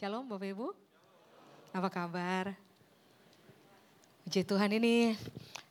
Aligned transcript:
Shalom 0.00 0.24
Bapak 0.24 0.48
Ibu. 0.56 0.72
Apa 1.76 1.92
kabar? 1.92 2.56
Puji 4.24 4.48
Tuhan 4.48 4.72
ini 4.72 5.12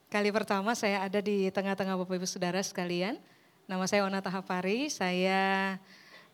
kali 0.06 0.30
pertama 0.30 0.78
saya 0.78 1.02
ada 1.02 1.18
di 1.18 1.50
tengah-tengah 1.50 1.98
Bapak 1.98 2.14
Ibu 2.14 2.30
Saudara 2.30 2.62
sekalian. 2.62 3.18
Nama 3.66 3.82
saya 3.90 4.06
Ona 4.06 4.22
Tahapari, 4.22 4.86
saya 4.94 5.82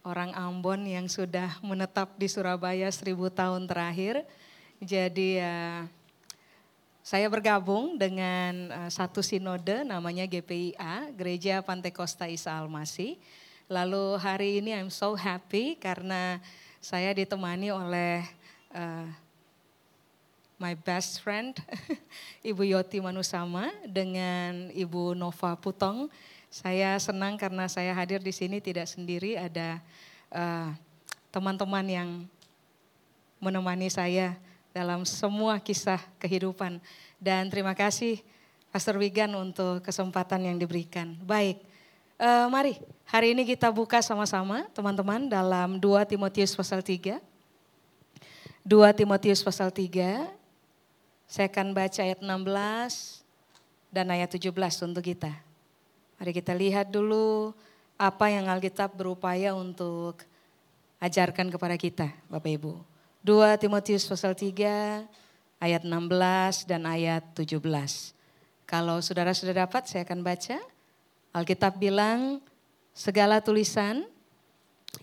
orang 0.03 0.35
Ambon 0.35 0.83
yang 0.83 1.07
sudah 1.07 1.55
menetap 1.63 2.19
di 2.19 2.27
Surabaya 2.27 2.91
seribu 2.91 3.31
tahun 3.31 3.63
terakhir. 3.63 4.27
Jadi 4.83 5.39
ya, 5.39 5.87
saya 6.99 7.31
bergabung 7.31 7.95
dengan 7.95 8.75
uh, 8.75 8.91
satu 8.91 9.23
sinode 9.23 9.87
namanya 9.87 10.27
GPIA, 10.27 11.15
Gereja 11.15 11.63
Pantekosta 11.63 12.27
Isa 12.27 12.59
Almasih. 12.59 13.15
Lalu 13.71 14.19
hari 14.19 14.59
ini 14.59 14.75
I'm 14.75 14.91
so 14.91 15.15
happy 15.15 15.79
karena 15.79 16.43
saya 16.85 17.17
ditemani 17.17 17.73
oleh 17.73 18.21
uh, 18.69 19.09
my 20.61 20.77
best 20.77 21.17
friend 21.17 21.57
Ibu 22.53 22.61
Yoti 22.61 23.01
Manusama 23.01 23.73
dengan 23.89 24.69
Ibu 24.69 25.17
Nova 25.17 25.57
Putong. 25.57 26.13
Saya 26.53 26.93
senang 27.01 27.41
karena 27.41 27.65
saya 27.65 27.89
hadir 27.97 28.21
di 28.21 28.29
sini 28.29 28.61
tidak 28.61 28.85
sendiri, 28.85 29.33
ada 29.33 29.81
teman-teman 31.33 31.89
uh, 31.89 31.93
yang 31.97 32.09
menemani 33.41 33.89
saya 33.89 34.37
dalam 34.69 35.09
semua 35.09 35.57
kisah 35.57 35.99
kehidupan. 36.21 36.77
Dan 37.17 37.49
terima 37.49 37.73
kasih 37.73 38.21
Pastor 38.69 39.01
Wigan 39.01 39.33
untuk 39.33 39.81
kesempatan 39.81 40.53
yang 40.53 40.61
diberikan. 40.61 41.17
Baik, 41.25 41.57
uh, 42.19 42.47
mari 42.47 42.79
hari 43.07 43.35
ini 43.35 43.43
kita 43.43 43.71
buka 43.71 43.99
sama-sama 43.99 44.67
teman-teman 44.71 45.27
dalam 45.27 45.77
2 45.79 46.11
Timotius 46.11 46.55
pasal 46.55 46.83
3. 46.83 47.19
2 48.65 48.97
Timotius 48.97 49.45
pasal 49.45 49.69
3, 49.69 50.25
saya 51.29 51.45
akan 51.53 51.69
baca 51.77 52.01
ayat 52.01 52.17
16 52.17 53.21
dan 53.93 54.05
ayat 54.09 54.29
17 54.33 54.49
untuk 54.89 55.05
kita. 55.05 55.29
Mari 56.17 56.31
kita 56.33 56.57
lihat 56.57 56.89
dulu 56.89 57.53
apa 57.95 58.25
yang 58.33 58.49
Alkitab 58.49 58.97
berupaya 58.97 59.53
untuk 59.53 60.25
ajarkan 60.97 61.53
kepada 61.53 61.77
kita 61.77 62.09
Bapak 62.25 62.51
Ibu. 62.57 62.73
2 63.21 63.61
Timotius 63.61 64.09
pasal 64.09 64.33
3 64.33 65.05
ayat 65.61 65.81
16 65.85 66.65
dan 66.65 66.89
ayat 66.89 67.21
17. 67.37 67.61
Kalau 68.65 68.97
saudara 69.05 69.29
sudah 69.33 69.65
dapat 69.65 69.85
saya 69.85 70.01
akan 70.05 70.25
baca. 70.25 70.57
Alkitab 71.35 71.75
bilang 71.75 72.39
segala 72.95 73.43
tulisan 73.43 74.07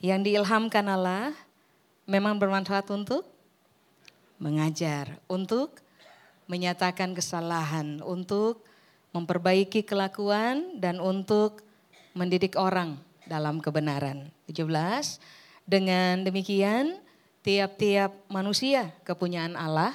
yang 0.00 0.25
diilhamkan 0.25 0.80
Allah 0.89 1.36
memang 2.08 2.41
bermanfaat 2.41 2.89
untuk 2.89 3.28
mengajar, 4.41 5.20
untuk 5.28 5.77
menyatakan 6.48 7.12
kesalahan, 7.12 8.00
untuk 8.00 8.64
memperbaiki 9.12 9.84
kelakuan 9.84 10.80
dan 10.80 11.05
untuk 11.05 11.61
mendidik 12.16 12.56
orang 12.56 12.96
dalam 13.28 13.61
kebenaran. 13.61 14.33
17. 14.48 15.20
Dengan 15.69 16.24
demikian 16.24 16.96
tiap-tiap 17.44 18.08
manusia 18.33 18.89
kepunyaan 19.05 19.52
Allah 19.52 19.92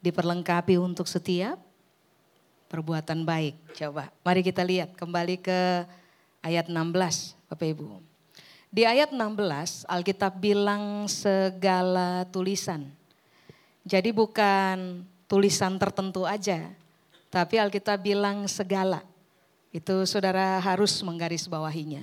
diperlengkapi 0.00 0.80
untuk 0.80 1.04
setiap 1.04 1.60
perbuatan 2.66 3.22
baik. 3.22 3.54
Coba 3.74 4.10
mari 4.22 4.42
kita 4.42 4.62
lihat 4.62 4.94
kembali 4.98 5.40
ke 5.40 5.86
ayat 6.42 6.70
16 6.70 7.34
Bapak 7.50 7.66
Ibu. 7.66 8.02
Di 8.70 8.82
ayat 8.84 9.14
16 9.14 9.86
Alkitab 9.88 10.36
bilang 10.36 11.06
segala 11.08 12.26
tulisan. 12.28 12.90
Jadi 13.86 14.10
bukan 14.10 15.06
tulisan 15.30 15.78
tertentu 15.78 16.26
aja, 16.26 16.74
tapi 17.30 17.56
Alkitab 17.56 18.02
bilang 18.02 18.44
segala. 18.50 19.02
Itu 19.70 20.02
saudara 20.04 20.58
harus 20.58 20.98
menggarisbawahinya. 21.06 22.02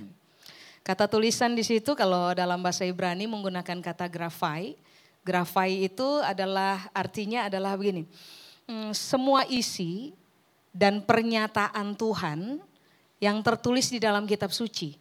Kata 0.83 1.07
tulisan 1.07 1.55
di 1.55 1.63
situ 1.63 1.95
kalau 1.95 2.35
dalam 2.35 2.59
bahasa 2.59 2.83
Ibrani 2.83 3.23
menggunakan 3.27 3.79
kata 3.79 4.07
grafai. 4.11 4.75
Grafai 5.23 5.87
itu 5.87 6.19
adalah 6.19 6.91
artinya 6.91 7.47
adalah 7.47 7.79
begini. 7.79 8.03
Hmm, 8.67 8.91
semua 8.91 9.47
isi 9.47 10.11
dan 10.73 11.05
pernyataan 11.05 11.93
Tuhan 11.93 12.59
yang 13.21 13.37
tertulis 13.45 13.87
di 13.93 14.01
dalam 14.01 14.25
kitab 14.25 14.51
suci. 14.51 14.97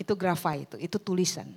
Itu 0.00 0.16
grafai 0.16 0.64
itu, 0.64 0.76
itu 0.80 0.96
tulisan. 0.96 1.50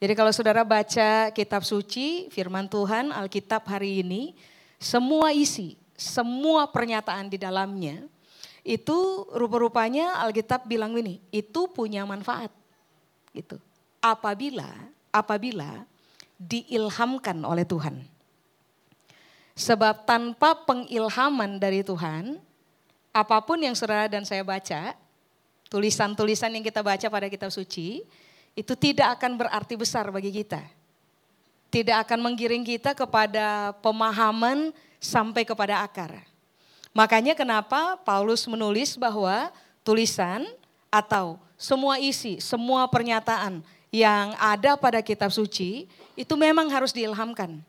Jadi 0.00 0.16
kalau 0.16 0.32
saudara 0.32 0.64
baca 0.64 1.28
kitab 1.36 1.60
suci, 1.60 2.32
firman 2.32 2.64
Tuhan, 2.70 3.12
Alkitab 3.12 3.68
hari 3.68 4.00
ini, 4.00 4.32
semua 4.80 5.36
isi 5.36 5.76
semua 6.00 6.64
pernyataan 6.72 7.28
di 7.28 7.36
dalamnya 7.36 8.08
itu 8.64 9.28
rupa-rupanya 9.36 10.16
Alkitab 10.24 10.64
bilang 10.64 10.96
ini, 10.96 11.20
itu 11.28 11.68
punya 11.68 12.08
manfaat. 12.08 12.48
Gitu. 13.36 13.60
Apabila 14.00 14.72
apabila 15.12 15.84
diilhamkan 16.40 17.36
oleh 17.44 17.68
Tuhan. 17.68 18.00
Sebab 19.58 20.06
tanpa 20.08 20.54
pengilhaman 20.66 21.60
dari 21.60 21.84
Tuhan, 21.84 22.38
apa 23.10 23.38
pun 23.42 23.58
yang 23.58 23.74
saudara 23.74 24.06
dan 24.06 24.22
saya 24.22 24.46
baca, 24.46 24.94
tulisan-tulisan 25.70 26.54
yang 26.54 26.64
kita 26.64 26.80
baca 26.80 27.06
pada 27.10 27.26
kitab 27.26 27.50
suci, 27.50 28.02
itu 28.54 28.72
tidak 28.74 29.18
akan 29.18 29.46
berarti 29.46 29.74
besar 29.78 30.10
bagi 30.10 30.30
kita. 30.30 30.62
Tidak 31.70 31.96
akan 32.02 32.18
menggiring 32.30 32.66
kita 32.66 32.98
kepada 32.98 33.74
pemahaman 33.78 34.74
sampai 34.98 35.46
kepada 35.46 35.86
akar. 35.86 36.26
Makanya 36.90 37.38
kenapa 37.38 37.94
Paulus 38.02 38.42
menulis 38.50 38.98
bahwa 38.98 39.54
tulisan 39.86 40.42
atau 40.90 41.38
semua 41.54 42.02
isi, 42.02 42.42
semua 42.42 42.90
pernyataan 42.90 43.62
yang 43.94 44.34
ada 44.38 44.74
pada 44.74 44.98
kitab 44.98 45.30
suci 45.30 45.86
itu 46.18 46.34
memang 46.34 46.66
harus 46.70 46.90
diilhamkan 46.90 47.62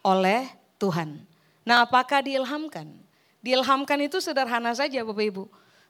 oleh 0.00 0.48
Tuhan. 0.82 1.22
Nah 1.62 1.86
apakah 1.86 2.26
diilhamkan? 2.26 2.90
Diilhamkan 3.38 4.02
itu 4.02 4.18
sederhana 4.18 4.74
saja 4.74 5.06
Bapak 5.06 5.22
Ibu. 5.30 5.44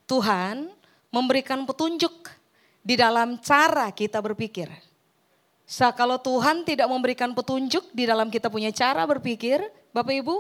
Tuhan 0.05 0.69
memberikan 1.09 1.65
petunjuk 1.65 2.29
di 2.85 3.01
dalam 3.01 3.41
cara 3.41 3.89
kita 3.89 4.21
berpikir. 4.21 4.69
So, 5.63 5.89
kalau 5.97 6.21
Tuhan 6.21 6.69
tidak 6.69 6.85
memberikan 6.91 7.33
petunjuk 7.33 7.97
di 7.97 8.05
dalam 8.05 8.29
kita 8.29 8.53
punya 8.53 8.69
cara 8.75 9.09
berpikir, 9.09 9.63
Bapak 9.95 10.13
Ibu, 10.21 10.37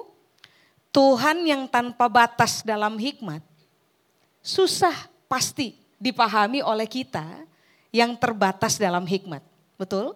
Tuhan 0.93 1.49
yang 1.49 1.65
tanpa 1.71 2.11
batas 2.11 2.61
dalam 2.61 3.01
hikmat, 3.01 3.41
susah 4.45 4.93
pasti 5.31 5.79
dipahami 5.97 6.61
oleh 6.61 6.85
kita 6.85 7.25
yang 7.95 8.13
terbatas 8.19 8.77
dalam 8.77 9.09
hikmat. 9.09 9.41
Betul? 9.81 10.13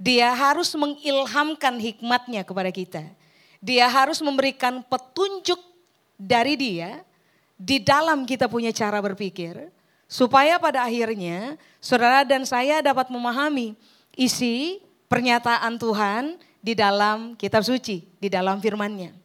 Dia 0.00 0.34
harus 0.34 0.74
mengilhamkan 0.74 1.78
hikmatnya 1.78 2.42
kepada 2.42 2.74
kita. 2.74 3.06
Dia 3.64 3.88
harus 3.88 4.20
memberikan 4.20 4.84
petunjuk 4.84 5.56
dari 6.20 6.52
dia 6.60 7.00
di 7.56 7.80
dalam 7.80 8.28
kita 8.28 8.44
punya 8.44 8.76
cara 8.76 9.00
berpikir. 9.00 9.72
Supaya 10.04 10.60
pada 10.60 10.84
akhirnya 10.84 11.56
saudara 11.80 12.28
dan 12.28 12.44
saya 12.44 12.84
dapat 12.84 13.08
memahami 13.08 13.72
isi 14.12 14.84
pernyataan 15.08 15.80
Tuhan 15.80 16.36
di 16.60 16.76
dalam 16.76 17.32
kitab 17.40 17.64
suci, 17.64 18.04
di 18.20 18.28
dalam 18.28 18.60
firmannya. 18.60 19.16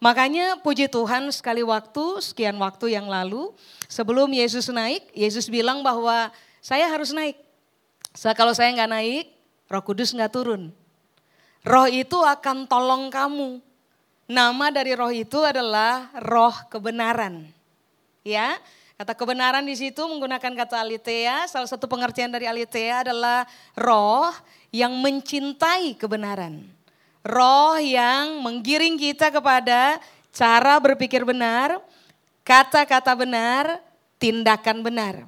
Makanya 0.00 0.56
puji 0.64 0.88
Tuhan 0.88 1.28
sekali 1.28 1.60
waktu, 1.60 2.24
sekian 2.24 2.56
waktu 2.56 2.96
yang 2.96 3.04
lalu, 3.04 3.52
sebelum 3.84 4.32
Yesus 4.32 4.72
naik, 4.72 5.04
Yesus 5.12 5.48
bilang 5.52 5.84
bahwa 5.84 6.32
saya 6.64 6.88
harus 6.88 7.12
naik. 7.12 7.36
So, 8.16 8.32
kalau 8.32 8.56
saya 8.56 8.72
nggak 8.72 8.92
naik, 8.96 9.24
roh 9.68 9.84
kudus 9.84 10.16
nggak 10.16 10.32
turun. 10.32 10.72
Roh 11.60 11.84
itu 11.84 12.16
akan 12.16 12.64
tolong 12.64 13.12
kamu. 13.12 13.60
Nama 14.30 14.70
dari 14.70 14.94
roh 14.94 15.10
itu 15.10 15.42
adalah 15.42 16.06
roh 16.22 16.54
kebenaran. 16.70 17.50
Ya, 18.22 18.62
kata 18.94 19.18
kebenaran 19.18 19.66
di 19.66 19.74
situ 19.74 20.06
menggunakan 20.06 20.54
kata 20.54 20.86
alitea. 20.86 21.50
Salah 21.50 21.66
satu 21.66 21.90
pengertian 21.90 22.30
dari 22.30 22.46
alitea 22.46 23.10
adalah 23.10 23.42
roh 23.74 24.30
yang 24.70 24.94
mencintai 25.02 25.98
kebenaran. 25.98 26.62
Roh 27.26 27.74
yang 27.82 28.38
menggiring 28.38 28.94
kita 28.94 29.34
kepada 29.34 29.98
cara 30.30 30.78
berpikir 30.78 31.26
benar, 31.26 31.82
kata-kata 32.46 33.18
benar, 33.18 33.82
tindakan 34.22 34.86
benar. 34.86 35.26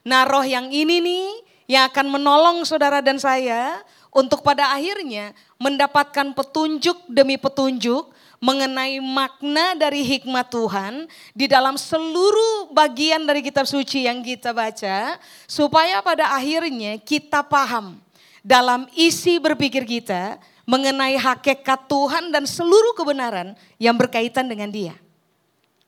Nah 0.00 0.24
roh 0.24 0.48
yang 0.48 0.72
ini 0.72 0.96
nih 0.96 1.28
yang 1.76 1.92
akan 1.92 2.08
menolong 2.08 2.64
saudara 2.64 3.04
dan 3.04 3.20
saya 3.20 3.84
untuk 4.08 4.40
pada 4.40 4.72
akhirnya 4.72 5.36
mendapatkan 5.60 6.32
petunjuk 6.32 7.04
demi 7.04 7.36
petunjuk 7.36 8.16
mengenai 8.40 8.96
makna 9.04 9.76
dari 9.76 10.00
hikmat 10.00 10.48
Tuhan 10.48 11.04
di 11.36 11.44
dalam 11.44 11.76
seluruh 11.76 12.72
bagian 12.72 13.28
dari 13.28 13.44
kitab 13.44 13.68
suci 13.68 14.08
yang 14.08 14.24
kita 14.24 14.56
baca 14.56 15.20
supaya 15.44 16.00
pada 16.00 16.32
akhirnya 16.32 16.96
kita 16.96 17.44
paham 17.44 18.00
dalam 18.40 18.88
isi 18.96 19.36
berpikir 19.36 19.84
kita 19.84 20.40
mengenai 20.64 21.20
hakikat 21.20 21.84
Tuhan 21.84 22.32
dan 22.32 22.48
seluruh 22.48 22.96
kebenaran 22.96 23.52
yang 23.76 23.92
berkaitan 24.00 24.48
dengan 24.48 24.72
dia. 24.72 24.96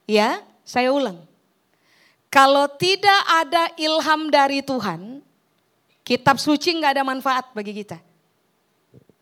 Ya, 0.05 0.45
saya 0.61 0.93
ulang. 0.93 1.25
Kalau 2.29 2.69
tidak 2.69 3.21
ada 3.29 3.71
ilham 3.77 4.29
dari 4.29 4.61
Tuhan, 4.61 5.21
kitab 6.05 6.37
suci 6.37 6.75
nggak 6.77 6.99
ada 6.99 7.03
manfaat 7.05 7.49
bagi 7.55 7.73
kita. 7.81 7.97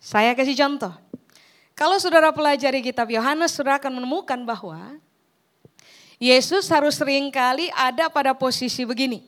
Saya 0.02 0.34
kasih 0.34 0.58
contoh. 0.58 1.11
Kalau 1.82 1.98
saudara 1.98 2.30
pelajari 2.30 2.86
kitab 2.86 3.10
Yohanes, 3.10 3.58
saudara 3.58 3.82
akan 3.82 3.98
menemukan 3.98 4.38
bahwa 4.46 5.02
Yesus 6.22 6.70
harus 6.70 6.94
sering 6.94 7.34
kali 7.34 7.74
ada 7.74 8.06
pada 8.06 8.38
posisi 8.38 8.86
begini. 8.86 9.26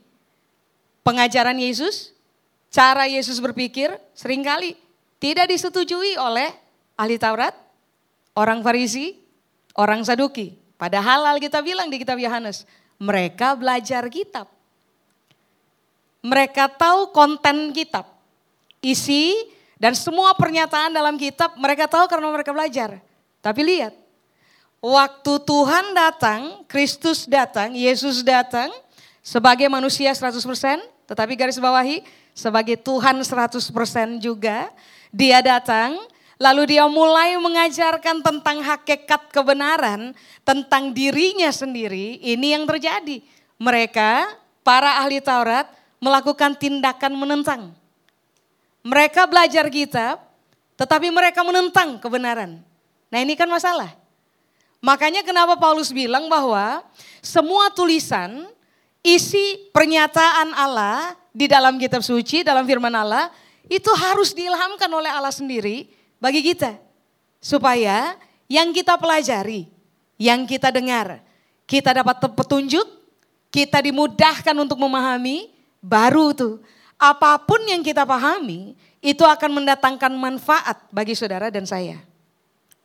Pengajaran 1.02 1.58
Yesus, 1.58 2.14
cara 2.70 3.10
Yesus 3.10 3.42
berpikir 3.42 3.90
sering 4.14 4.46
kali 4.46 4.78
tidak 5.18 5.50
disetujui 5.50 6.14
oleh 6.14 6.54
ahli 6.94 7.18
Taurat, 7.18 7.58
orang 8.38 8.62
Farisi, 8.62 9.18
orang 9.74 10.06
Saduki. 10.06 10.54
Padahal 10.78 11.42
kita 11.42 11.58
bilang 11.66 11.90
di 11.90 11.98
kitab 11.98 12.22
Yohanes, 12.22 12.70
mereka 13.02 13.58
belajar 13.58 14.06
kitab. 14.14 14.46
Mereka 16.22 16.70
tahu 16.78 17.10
konten 17.18 17.74
kitab, 17.74 18.06
isi 18.78 19.34
dan 19.84 19.92
semua 20.00 20.32
pernyataan 20.32 20.96
dalam 20.96 21.20
kitab 21.20 21.60
mereka 21.60 21.92
tahu 21.92 22.08
karena 22.08 22.32
mereka 22.32 22.56
belajar. 22.56 23.04
Tapi 23.44 23.60
lihat, 23.68 23.92
waktu 24.80 25.34
Tuhan 25.44 25.92
datang, 25.92 26.64
Kristus 26.72 27.28
datang, 27.28 27.76
Yesus 27.76 28.24
datang 28.24 28.72
sebagai 29.20 29.68
manusia 29.68 30.16
100%, 30.16 30.40
tetapi 31.04 31.36
garis 31.36 31.60
bawahi 31.60 32.00
sebagai 32.32 32.80
Tuhan 32.80 33.20
100% 33.20 34.24
juga, 34.24 34.72
dia 35.12 35.44
datang 35.44 36.00
Lalu 36.42 36.76
dia 36.76 36.84
mulai 36.92 37.38
mengajarkan 37.40 38.20
tentang 38.20 38.60
hakikat 38.60 39.32
kebenaran, 39.32 40.12
tentang 40.44 40.92
dirinya 40.92 41.48
sendiri. 41.54 42.20
Ini 42.20 42.60
yang 42.60 42.68
terjadi. 42.68 43.24
Mereka, 43.62 44.34
para 44.66 45.00
ahli 45.00 45.24
Taurat, 45.24 45.72
melakukan 46.04 46.58
tindakan 46.58 47.16
menentang. 47.16 47.62
Mereka 48.84 49.26
belajar 49.32 49.66
kitab, 49.72 50.20
tetapi 50.76 51.08
mereka 51.08 51.40
menentang 51.42 51.96
kebenaran. 52.04 52.60
Nah 53.08 53.20
ini 53.24 53.40
kan 53.40 53.48
masalah. 53.48 53.96
Makanya 54.84 55.24
kenapa 55.24 55.56
Paulus 55.56 55.96
bilang 55.96 56.28
bahwa 56.28 56.84
semua 57.24 57.72
tulisan, 57.72 58.44
isi 59.00 59.72
pernyataan 59.72 60.52
Allah 60.52 61.16
di 61.32 61.48
dalam 61.48 61.80
kitab 61.80 62.04
suci, 62.04 62.44
dalam 62.44 62.68
firman 62.68 62.92
Allah, 62.92 63.32
itu 63.72 63.88
harus 63.96 64.36
diilhamkan 64.36 64.92
oleh 64.92 65.08
Allah 65.08 65.32
sendiri 65.32 65.88
bagi 66.20 66.44
kita. 66.44 66.76
Supaya 67.40 68.20
yang 68.52 68.76
kita 68.76 69.00
pelajari, 69.00 69.72
yang 70.20 70.44
kita 70.44 70.68
dengar, 70.68 71.24
kita 71.64 71.96
dapat 71.96 72.20
petunjuk, 72.36 72.84
kita 73.48 73.80
dimudahkan 73.80 74.56
untuk 74.60 74.76
memahami, 74.76 75.48
baru 75.80 76.36
tuh 76.36 76.60
apa 77.04 77.36
pun 77.44 77.60
yang 77.68 77.84
kita 77.84 78.08
pahami 78.08 78.80
itu 79.04 79.28
akan 79.28 79.60
mendatangkan 79.60 80.16
manfaat 80.16 80.88
bagi 80.88 81.12
saudara 81.20 81.52
dan 81.52 81.68
saya. 81.68 82.00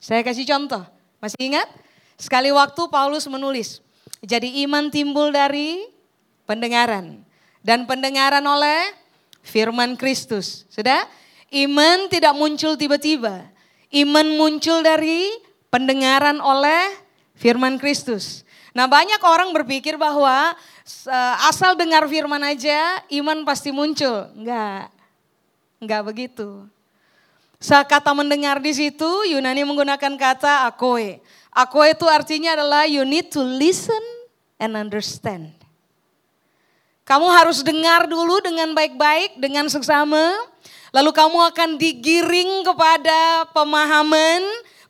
Saya 0.02 0.26
kasih 0.26 0.42
contoh, 0.42 0.82
masih 1.22 1.38
ingat? 1.38 1.70
Sekali 2.18 2.50
waktu 2.50 2.82
Paulus 2.90 3.30
menulis, 3.30 3.78
jadi 4.18 4.66
iman 4.66 4.90
timbul 4.90 5.30
dari 5.30 5.86
pendengaran. 6.42 7.22
Dan 7.62 7.86
pendengaran 7.86 8.42
oleh 8.42 8.90
firman 9.44 9.94
Kristus. 9.94 10.66
Sudah? 10.72 11.06
Iman 11.54 12.10
tidak 12.10 12.34
muncul 12.34 12.74
tiba-tiba. 12.74 13.46
Iman 13.94 14.34
muncul 14.34 14.82
dari 14.82 15.30
pendengaran 15.70 16.42
oleh 16.42 16.96
firman 17.38 17.78
Kristus. 17.78 18.42
Nah 18.76 18.84
banyak 18.84 19.20
orang 19.24 19.50
berpikir 19.52 19.96
bahwa 19.96 20.52
asal 21.44 21.76
dengar 21.76 22.04
firman 22.08 22.40
aja 22.44 23.02
iman 23.08 23.44
pasti 23.44 23.72
muncul. 23.72 24.28
Enggak, 24.36 24.92
enggak 25.80 26.02
begitu. 26.04 26.68
Saat 27.58 27.90
kata 27.90 28.14
mendengar 28.14 28.62
di 28.62 28.70
situ 28.70 29.08
Yunani 29.26 29.66
menggunakan 29.66 30.14
kata 30.14 30.70
akoe. 30.70 31.18
Akoe 31.50 31.90
itu 31.90 32.06
artinya 32.06 32.54
adalah 32.54 32.86
you 32.86 33.02
need 33.02 33.34
to 33.34 33.42
listen 33.42 33.98
and 34.62 34.78
understand. 34.78 35.50
Kamu 37.02 37.24
harus 37.32 37.64
dengar 37.64 38.04
dulu 38.04 38.38
dengan 38.44 38.76
baik-baik, 38.76 39.40
dengan 39.40 39.66
seksama. 39.66 40.38
Lalu 40.92 41.10
kamu 41.10 41.38
akan 41.50 41.70
digiring 41.80 42.62
kepada 42.68 43.48
pemahaman, 43.56 44.44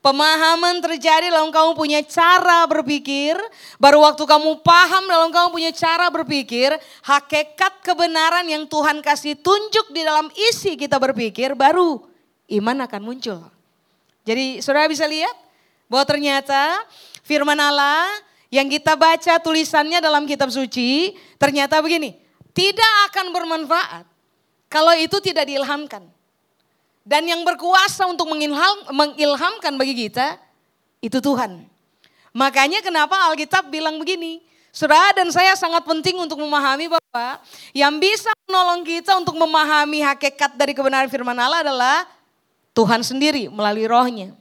pemahaman 0.08 0.80
terjadi 0.80 1.28
lalu 1.28 1.52
kamu 1.52 1.70
punya 1.76 2.00
cara 2.00 2.64
berpikir. 2.64 3.36
Baru 3.76 4.00
waktu 4.00 4.24
kamu 4.24 4.64
paham 4.64 5.04
lalu 5.04 5.28
kamu 5.28 5.48
punya 5.52 5.72
cara 5.76 6.08
berpikir, 6.08 6.72
hakikat 7.04 7.84
kebenaran 7.84 8.48
yang 8.48 8.64
Tuhan 8.64 9.04
kasih 9.04 9.36
tunjuk 9.36 9.92
di 9.92 10.00
dalam 10.00 10.32
isi 10.48 10.80
kita 10.80 10.96
berpikir, 10.96 11.52
baru 11.52 12.00
iman 12.48 12.88
akan 12.88 13.00
muncul. 13.04 13.40
Jadi 14.24 14.64
saudara 14.64 14.88
bisa 14.88 15.04
lihat 15.04 15.32
bahwa 15.92 16.04
ternyata 16.08 16.80
firman 17.20 17.56
Allah 17.60 18.08
yang 18.48 18.64
kita 18.72 18.96
baca 18.96 19.36
tulisannya 19.44 20.00
dalam 20.00 20.24
kitab 20.24 20.48
suci, 20.48 21.12
ternyata 21.36 21.84
begini, 21.84 22.16
tidak 22.56 22.92
akan 23.12 23.28
bermanfaat 23.36 24.04
kalau 24.72 24.96
itu 24.96 25.20
tidak 25.20 25.44
diilhamkan. 25.44 26.08
Dan 27.08 27.24
yang 27.24 27.40
berkuasa 27.40 28.04
untuk 28.04 28.28
mengilham, 28.28 28.92
mengilhamkan 28.92 29.80
bagi 29.80 29.96
kita, 29.96 30.36
itu 31.00 31.24
Tuhan. 31.24 31.64
Makanya 32.36 32.84
kenapa 32.84 33.16
Alkitab 33.32 33.72
bilang 33.72 33.96
begini, 33.96 34.44
Saudara 34.68 35.16
dan 35.16 35.32
saya 35.32 35.56
sangat 35.56 35.80
penting 35.88 36.20
untuk 36.20 36.36
memahami 36.36 36.92
bahwa 36.92 37.40
yang 37.72 37.96
bisa 37.96 38.28
menolong 38.44 38.84
kita 38.84 39.16
untuk 39.16 39.40
memahami 39.40 40.04
hakikat 40.04 40.54
dari 40.54 40.76
kebenaran 40.76 41.08
firman 41.08 41.34
Allah 41.40 41.64
adalah 41.64 42.04
Tuhan 42.76 43.00
sendiri 43.00 43.48
melalui 43.48 43.88
rohnya. 43.88 44.36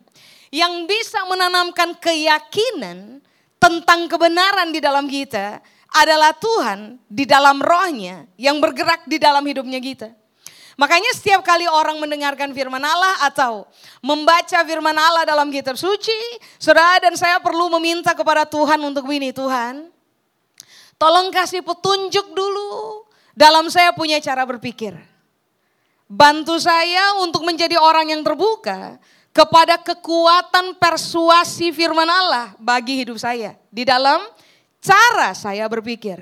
Yang 0.52 0.92
bisa 0.92 1.24
menanamkan 1.26 1.96
keyakinan 1.96 3.24
tentang 3.58 4.12
kebenaran 4.12 4.76
di 4.76 4.84
dalam 4.84 5.08
kita 5.08 5.64
adalah 5.96 6.36
Tuhan 6.36 7.00
di 7.08 7.24
dalam 7.24 7.64
rohnya 7.64 8.28
yang 8.36 8.60
bergerak 8.60 9.08
di 9.08 9.18
dalam 9.18 9.42
hidupnya 9.48 9.80
kita. 9.80 10.12
Makanya 10.78 11.10
setiap 11.18 11.42
kali 11.42 11.66
orang 11.66 11.98
mendengarkan 11.98 12.54
firman 12.54 12.86
Allah 12.86 13.26
atau 13.26 13.66
membaca 13.98 14.62
firman 14.62 14.94
Allah 14.94 15.26
dalam 15.26 15.50
kitab 15.50 15.74
suci, 15.74 16.14
saudara 16.62 17.02
dan 17.02 17.18
saya 17.18 17.42
perlu 17.42 17.66
meminta 17.82 18.14
kepada 18.14 18.46
Tuhan 18.46 18.78
untuk 18.86 19.10
ini, 19.10 19.34
Tuhan, 19.34 19.90
tolong 21.02 21.34
kasih 21.34 21.66
petunjuk 21.66 22.30
dulu 22.30 23.04
dalam 23.34 23.74
saya 23.74 23.90
punya 23.98 24.22
cara 24.22 24.46
berpikir. 24.46 24.94
Bantu 26.06 26.62
saya 26.62 27.26
untuk 27.26 27.42
menjadi 27.42 27.82
orang 27.82 28.14
yang 28.14 28.22
terbuka 28.22 29.02
kepada 29.34 29.82
kekuatan 29.82 30.78
persuasi 30.78 31.74
firman 31.74 32.06
Allah 32.08 32.54
bagi 32.62 33.02
hidup 33.02 33.18
saya 33.18 33.58
di 33.74 33.82
dalam 33.82 34.22
cara 34.78 35.34
saya 35.34 35.66
berpikir. 35.66 36.22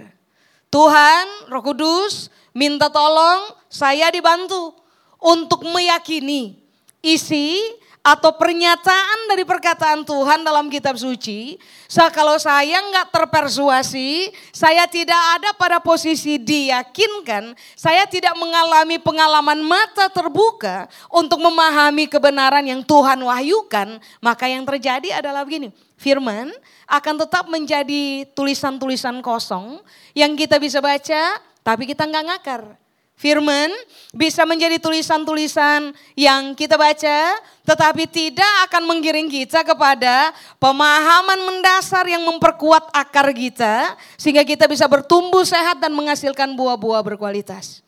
Tuhan, 0.71 1.51
Roh 1.51 1.63
Kudus, 1.63 2.27
minta 2.55 2.87
tolong 2.87 3.51
saya 3.67 4.07
dibantu 4.09 4.71
untuk 5.19 5.67
meyakini 5.67 6.55
isi 7.03 7.59
atau 8.05 8.37
pernyataan 8.37 9.33
dari 9.33 9.41
perkataan 9.41 10.05
Tuhan 10.05 10.45
dalam 10.45 10.69
kitab 10.69 10.93
suci. 10.93 11.57
So, 11.89 12.05
kalau 12.13 12.37
saya 12.37 12.77
nggak 12.77 13.09
terpersuasi, 13.09 14.29
saya 14.53 14.85
tidak 14.85 15.17
ada 15.17 15.57
pada 15.57 15.81
posisi 15.81 16.37
diyakinkan, 16.37 17.57
saya 17.73 18.05
tidak 18.05 18.37
mengalami 18.37 19.01
pengalaman 19.01 19.57
mata 19.65 20.05
terbuka 20.13 20.85
untuk 21.09 21.41
memahami 21.41 22.05
kebenaran 22.05 22.61
yang 22.61 22.85
Tuhan 22.85 23.25
wahyukan, 23.25 23.97
maka 24.21 24.45
yang 24.45 24.61
terjadi 24.69 25.17
adalah 25.17 25.41
begini, 25.41 25.73
firman 25.97 26.53
akan 26.85 27.25
tetap 27.25 27.49
menjadi 27.49 28.29
tulisan-tulisan 28.37 29.17
kosong 29.25 29.81
yang 30.13 30.37
kita 30.37 30.61
bisa 30.61 30.77
baca, 30.77 31.41
tapi 31.65 31.89
kita 31.89 32.05
nggak 32.05 32.25
ngakar. 32.29 32.77
Firman 33.15 33.71
bisa 34.11 34.43
menjadi 34.43 34.75
tulisan-tulisan 34.75 35.95
yang 36.19 36.51
kita 36.51 36.75
baca, 36.75 37.39
tetapi 37.63 38.11
tidak 38.11 38.53
akan 38.67 38.83
menggiring 38.91 39.31
kita 39.31 39.63
kepada 39.63 40.35
pemahaman 40.59 41.39
mendasar 41.47 42.03
yang 42.11 42.27
memperkuat 42.27 42.91
akar 42.91 43.31
kita, 43.31 43.95
sehingga 44.19 44.43
kita 44.43 44.67
bisa 44.67 44.83
bertumbuh 44.85 45.47
sehat 45.47 45.79
dan 45.79 45.95
menghasilkan 45.95 46.59
buah-buah 46.59 47.01
berkualitas. 47.07 47.79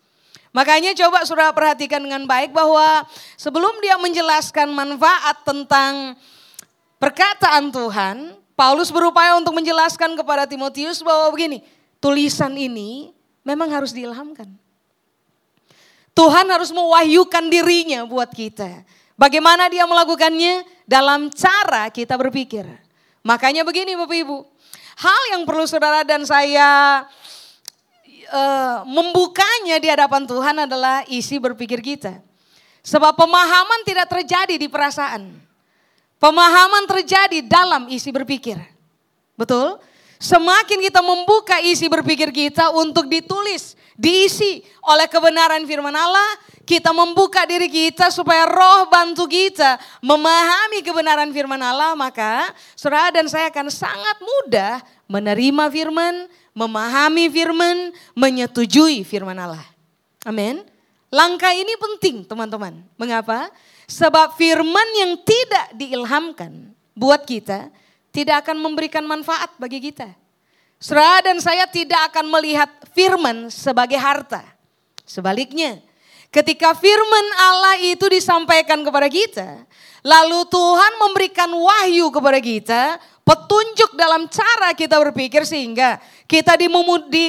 Makanya 0.56 0.96
coba 0.96 1.28
saudara 1.28 1.52
perhatikan 1.52 2.00
dengan 2.00 2.24
baik 2.24 2.56
bahwa 2.56 3.04
sebelum 3.36 3.84
dia 3.84 4.00
menjelaskan 4.00 4.72
manfaat 4.72 5.44
tentang 5.44 6.16
perkataan 7.04 7.68
Tuhan, 7.68 8.32
Paulus 8.56 8.96
berupaya 8.96 9.36
untuk 9.36 9.54
menjelaskan 9.60 10.16
kepada 10.16 10.48
Timotius 10.48 11.04
bahwa 11.04 11.28
begini, 11.36 11.62
tulisan 12.00 12.56
ini 12.56 13.17
memang 13.48 13.72
harus 13.72 13.96
diilhamkan. 13.96 14.52
Tuhan 16.12 16.50
harus 16.52 16.76
mewahyukan 16.76 17.48
dirinya 17.48 18.04
buat 18.04 18.28
kita. 18.36 18.84
Bagaimana 19.16 19.72
dia 19.72 19.88
melakukannya? 19.88 20.68
Dalam 20.88 21.32
cara 21.32 21.88
kita 21.92 22.16
berpikir. 22.20 22.68
Makanya 23.24 23.64
begini 23.68 23.96
Bapak 23.96 24.18
Ibu. 24.24 24.38
Hal 24.98 25.22
yang 25.36 25.44
perlu 25.44 25.68
saudara 25.68 26.02
dan 26.08 26.24
saya 26.24 27.04
uh, 28.32 28.88
membukanya 28.88 29.78
di 29.84 29.88
hadapan 29.92 30.24
Tuhan 30.24 30.56
adalah 30.64 31.04
isi 31.12 31.38
berpikir 31.38 31.84
kita. 31.84 32.24
Sebab 32.88 33.20
pemahaman 33.20 33.84
tidak 33.84 34.08
terjadi 34.10 34.56
di 34.56 34.68
perasaan. 34.72 35.28
Pemahaman 36.18 36.88
terjadi 36.88 37.44
dalam 37.46 37.92
isi 37.92 38.10
berpikir. 38.10 38.58
Betul? 39.38 39.78
Semakin 40.18 40.82
kita 40.82 41.06
membuka 41.06 41.62
isi 41.62 41.86
berpikir 41.86 42.34
kita 42.34 42.74
untuk 42.74 43.06
ditulis, 43.06 43.78
diisi 43.94 44.66
oleh 44.82 45.06
kebenaran 45.06 45.62
firman 45.70 45.94
Allah, 45.94 46.26
kita 46.66 46.90
membuka 46.90 47.46
diri 47.46 47.70
kita 47.70 48.10
supaya 48.10 48.50
roh 48.50 48.90
bantu 48.90 49.30
kita 49.30 49.78
memahami 50.02 50.82
kebenaran 50.82 51.30
firman 51.30 51.62
Allah, 51.62 51.94
maka 51.94 52.50
saudara 52.74 53.14
dan 53.14 53.30
saya 53.30 53.54
akan 53.54 53.70
sangat 53.70 54.18
mudah 54.20 54.82
menerima 55.06 55.70
firman, 55.70 56.26
memahami 56.52 57.30
firman, 57.30 57.94
menyetujui 58.18 59.06
firman 59.06 59.38
Allah. 59.38 59.64
Amin. 60.26 60.66
Langkah 61.08 61.56
ini 61.56 61.72
penting 61.80 62.28
teman-teman. 62.28 62.84
Mengapa? 63.00 63.48
Sebab 63.88 64.36
firman 64.36 64.88
yang 65.00 65.16
tidak 65.24 65.72
diilhamkan 65.80 66.76
buat 66.92 67.24
kita, 67.24 67.72
tidak 68.18 68.50
akan 68.50 68.58
memberikan 68.58 69.06
manfaat 69.06 69.54
bagi 69.62 69.78
kita. 69.78 70.10
Saudara 70.82 71.22
dan 71.22 71.38
saya 71.38 71.70
tidak 71.70 72.10
akan 72.10 72.26
melihat 72.34 72.66
firman 72.98 73.54
sebagai 73.54 74.02
harta. 74.02 74.42
Sebaliknya, 75.06 75.78
ketika 76.34 76.74
firman 76.74 77.28
Allah 77.38 77.78
itu 77.86 78.10
disampaikan 78.10 78.82
kepada 78.82 79.06
kita, 79.06 79.62
lalu 80.02 80.50
Tuhan 80.50 80.94
memberikan 80.98 81.50
wahyu 81.54 82.10
kepada 82.10 82.42
kita, 82.42 82.82
petunjuk 83.28 83.92
dalam 84.00 84.32
cara 84.32 84.72
kita 84.72 84.96
berpikir 85.04 85.44
sehingga 85.44 86.00
kita 86.24 86.56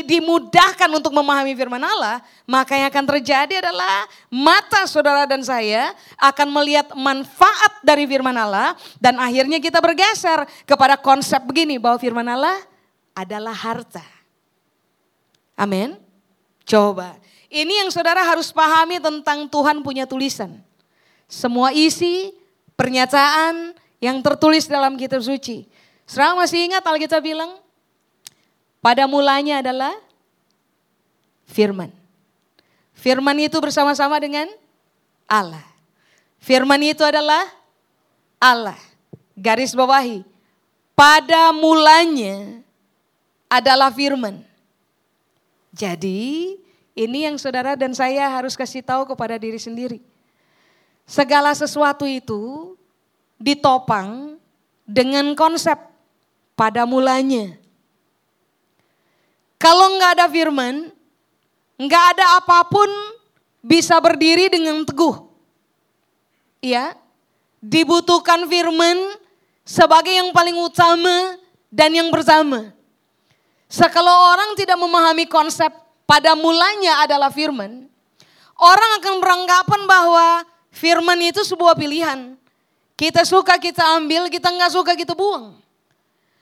dimudahkan 0.07 0.87
untuk 0.95 1.11
memahami 1.11 1.59
firman 1.59 1.83
Allah, 1.83 2.23
maka 2.47 2.79
yang 2.79 2.87
akan 2.87 3.19
terjadi 3.19 3.59
adalah 3.59 4.07
mata 4.31 4.87
saudara 4.87 5.27
dan 5.27 5.43
saya 5.43 5.91
akan 6.15 6.55
melihat 6.55 6.87
manfaat 6.95 7.83
dari 7.83 8.07
firman 8.07 8.39
Allah 8.39 8.79
dan 9.03 9.19
akhirnya 9.19 9.59
kita 9.59 9.83
bergeser 9.83 10.47
kepada 10.63 10.95
konsep 10.95 11.43
begini 11.43 11.83
bahwa 11.83 11.99
firman 11.99 12.31
Allah 12.31 12.55
adalah 13.11 13.59
harta. 13.59 14.07
Amin. 15.59 15.99
Coba. 16.63 17.19
Ini 17.51 17.83
yang 17.83 17.91
saudara 17.91 18.23
harus 18.23 18.55
pahami 18.55 19.03
tentang 19.03 19.51
Tuhan 19.51 19.83
punya 19.83 20.07
tulisan. 20.07 20.63
Semua 21.27 21.75
isi, 21.75 22.31
pernyataan 22.79 23.75
yang 23.99 24.23
tertulis 24.23 24.71
dalam 24.71 24.95
kitab 24.95 25.19
suci. 25.27 25.67
Serang 26.09 26.41
masih 26.41 26.65
ingat 26.65 26.81
Alkitab 26.81 27.21
bilang, 27.21 27.61
pada 28.81 29.05
mulanya 29.05 29.61
adalah 29.61 29.93
firman. 31.45 31.93
Firman 32.97 33.37
itu 33.45 33.61
bersama-sama 33.61 34.17
dengan 34.17 34.49
Allah. 35.29 35.63
Firman 36.41 36.81
itu 36.81 37.05
adalah 37.05 37.45
Allah. 38.41 38.81
Garis 39.37 39.77
bawahi. 39.77 40.25
Pada 40.97 41.53
mulanya 41.53 42.65
adalah 43.47 43.93
firman. 43.93 44.41
Jadi 45.77 46.57
ini 46.97 47.29
yang 47.29 47.37
saudara 47.37 47.77
dan 47.77 47.93
saya 47.93 48.27
harus 48.33 48.57
kasih 48.57 48.81
tahu 48.81 49.05
kepada 49.07 49.37
diri 49.37 49.61
sendiri. 49.61 50.01
Segala 51.05 51.53
sesuatu 51.53 52.09
itu 52.09 52.75
ditopang 53.39 54.41
dengan 54.89 55.37
konsep 55.37 55.88
pada 56.59 56.83
mulanya. 56.83 57.55
Kalau 59.63 59.95
nggak 59.95 60.19
ada 60.19 60.27
firman, 60.27 60.91
nggak 61.79 62.05
ada 62.19 62.43
apa 62.43 62.67
pun 62.67 62.91
bisa 63.63 63.95
berdiri 64.03 64.51
dengan 64.51 64.83
teguh. 64.83 65.23
Ya, 66.59 66.99
dibutuhkan 67.63 68.43
firman 68.51 68.99
sebagai 69.63 70.11
yang 70.11 70.35
paling 70.35 70.59
utama 70.59 71.39
dan 71.71 71.95
yang 71.95 72.11
bersama. 72.11 72.75
Sekalau 73.71 74.35
orang 74.35 74.59
tidak 74.59 74.75
memahami 74.83 75.31
konsep 75.31 75.71
pada 76.09 76.35
mulanya 76.35 77.07
adalah 77.07 77.31
firman, 77.31 77.87
orang 78.59 78.91
akan 78.99 79.15
beranggapan 79.23 79.83
bahwa 79.87 80.27
firman 80.75 81.21
itu 81.23 81.45
sebuah 81.47 81.79
pilihan. 81.79 82.35
Kita 82.99 83.23
suka 83.23 83.61
kita 83.63 83.87
ambil, 83.95 84.27
kita 84.27 84.51
nggak 84.51 84.75
suka 84.75 84.99
kita 84.99 85.15
buang. 85.15 85.68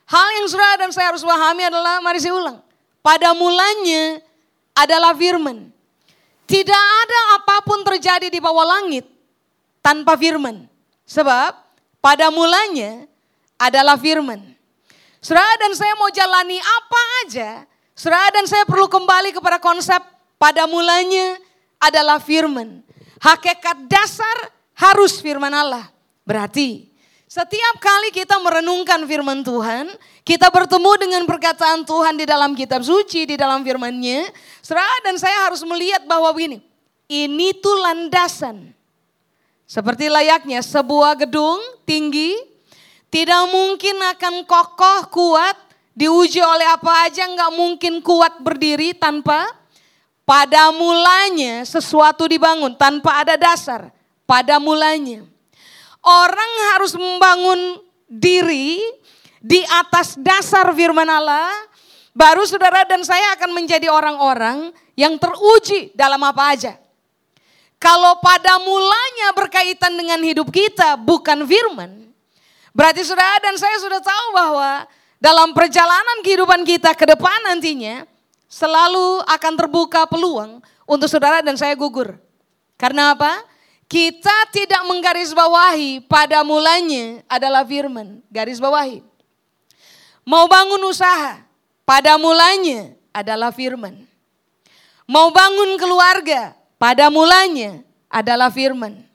Hal 0.07 0.27
yang 0.39 0.47
surah 0.47 0.73
dan 0.79 0.89
saya 0.95 1.11
harus 1.11 1.21
pahami 1.21 1.67
adalah, 1.67 1.99
mari 1.99 2.23
saya 2.23 2.31
ulang 2.31 2.63
pada 3.07 3.31
mulanya 3.31 4.19
adalah 4.75 5.15
firman. 5.15 5.71
Tidak 6.47 6.83
ada 7.03 7.19
apa 7.39 7.63
pun 7.63 7.83
terjadi 7.83 8.27
di 8.27 8.39
bawah 8.39 8.63
langit 8.63 9.07
tanpa 9.79 10.19
firman. 10.19 10.67
Sebab 11.07 11.55
pada 12.03 12.27
mulanya 12.31 13.07
adalah 13.55 13.95
firman. 13.95 14.55
Surah 15.23 15.55
dan 15.59 15.71
saya 15.75 15.91
mau 15.99 16.07
jalani 16.11 16.59
apa 16.59 17.01
aja, 17.23 17.49
surah 17.95 18.31
dan 18.31 18.47
saya 18.47 18.63
perlu 18.63 18.87
kembali 18.87 19.35
kepada 19.35 19.59
konsep 19.59 19.99
pada 20.39 20.63
mulanya 20.67 21.35
adalah 21.79 22.19
firman. 22.19 22.79
Hakikat 23.19 23.91
dasar 23.91 24.51
harus 24.75 25.19
firman 25.19 25.51
Allah. 25.51 25.91
Berarti 26.23 26.86
setiap 27.27 27.75
kali 27.83 28.15
kita 28.15 28.39
merenungkan 28.39 29.03
firman 29.03 29.43
Tuhan, 29.43 29.91
kita 30.23 30.47
bertemu 30.47 30.91
dengan 30.95 31.23
perkataan 31.27 31.83
Tuhan 31.83 32.15
di 32.15 32.23
dalam 32.23 32.55
kitab 32.55 32.87
suci, 32.87 33.27
di 33.27 33.35
dalam 33.35 33.67
firman-Nya, 33.67 34.31
saudara 34.63 34.95
dan 35.03 35.19
saya 35.19 35.43
harus 35.43 35.59
melihat 35.67 36.07
bahwa 36.07 36.31
begini, 36.31 36.63
ini 37.11 37.51
tuh 37.59 37.75
landasan. 37.83 38.71
Seperti 39.67 40.07
layaknya 40.07 40.63
sebuah 40.63 41.19
gedung 41.19 41.59
tinggi, 41.83 42.39
tidak 43.11 43.43
mungkin 43.51 43.99
akan 43.99 44.47
kokoh, 44.47 45.11
kuat, 45.11 45.59
diuji 45.91 46.39
oleh 46.39 46.63
apa 46.63 47.11
aja, 47.11 47.27
nggak 47.27 47.51
mungkin 47.51 47.99
kuat 47.99 48.39
berdiri 48.39 48.95
tanpa 48.95 49.51
pada 50.23 50.71
mulanya 50.71 51.67
sesuatu 51.67 52.23
dibangun, 52.31 52.71
tanpa 52.79 53.27
ada 53.27 53.35
dasar, 53.35 53.91
pada 54.23 54.55
mulanya. 54.63 55.27
Orang 56.07 56.51
harus 56.71 56.95
membangun 56.95 57.83
diri 58.07 58.79
di 59.43 59.59
atas 59.67 60.15
dasar 60.15 60.71
firman 60.71 61.07
Allah. 61.07 61.51
Baru 62.15 62.47
saudara 62.47 62.87
dan 62.87 63.03
saya 63.03 63.35
akan 63.35 63.51
menjadi 63.51 63.91
orang-orang 63.91 64.71
yang 64.95 65.19
teruji 65.19 65.91
dalam 65.93 66.23
apa 66.23 66.55
aja. 66.55 66.73
Kalau 67.77 68.17
pada 68.23 68.57
mulanya 68.57 69.35
berkaitan 69.37 69.93
dengan 69.93 70.17
hidup 70.23 70.49
kita 70.49 70.97
bukan 70.97 71.45
firman. 71.45 72.09
Berarti 72.73 73.05
saudara 73.05 73.37
dan 73.37 73.53
saya 73.59 73.77
sudah 73.77 74.01
tahu 74.01 74.27
bahwa 74.33 74.89
dalam 75.21 75.53
perjalanan 75.53 76.25
kehidupan 76.25 76.65
kita 76.65 76.97
ke 76.97 77.05
depan 77.05 77.37
nantinya 77.45 78.05
selalu 78.49 79.21
akan 79.29 79.53
terbuka 79.53 80.09
peluang 80.09 80.63
untuk 80.89 81.05
saudara 81.05 81.45
dan 81.45 81.53
saya 81.53 81.77
gugur. 81.77 82.17
Karena 82.79 83.13
apa? 83.13 83.45
Kita 83.87 84.51
tidak 84.51 84.83
menggarisbawahi 84.83 86.03
pada 86.11 86.43
mulanya 86.43 87.23
adalah 87.31 87.63
firman. 87.63 88.19
Garis 88.27 88.59
bawahi. 88.59 88.99
Mau 90.27 90.43
bangun 90.51 90.83
usaha, 90.91 91.39
pada 91.87 92.19
mulanya 92.19 92.91
adalah 93.15 93.47
firman. 93.55 94.03
Mau 95.07 95.31
bangun 95.31 95.79
keluarga, 95.79 96.51
pada 96.75 97.07
mulanya 97.07 97.79
adalah 98.11 98.51
firman. 98.51 99.07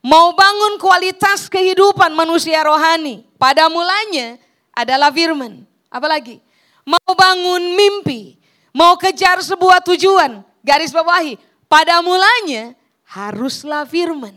Mau 0.00 0.32
bangun 0.32 0.80
kualitas 0.80 1.52
kehidupan 1.52 2.08
manusia 2.16 2.64
rohani, 2.64 3.28
pada 3.36 3.68
mulanya 3.68 4.40
adalah 4.72 5.12
firman. 5.12 5.68
Apalagi? 5.92 6.40
Mau 6.88 7.12
bangun 7.12 7.76
mimpi, 7.76 8.40
mau 8.72 8.96
kejar 8.96 9.44
sebuah 9.44 9.84
tujuan, 9.84 10.40
garis 10.64 10.96
bawahi, 10.96 11.36
pada 11.68 12.00
mulanya 12.00 12.77
haruslah 13.08 13.88
firman. 13.88 14.36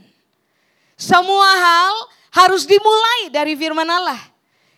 Semua 0.95 1.49
hal 1.59 1.95
harus 2.31 2.63
dimulai 2.63 3.27
dari 3.27 3.59
firman 3.59 3.87
Allah. 3.87 4.19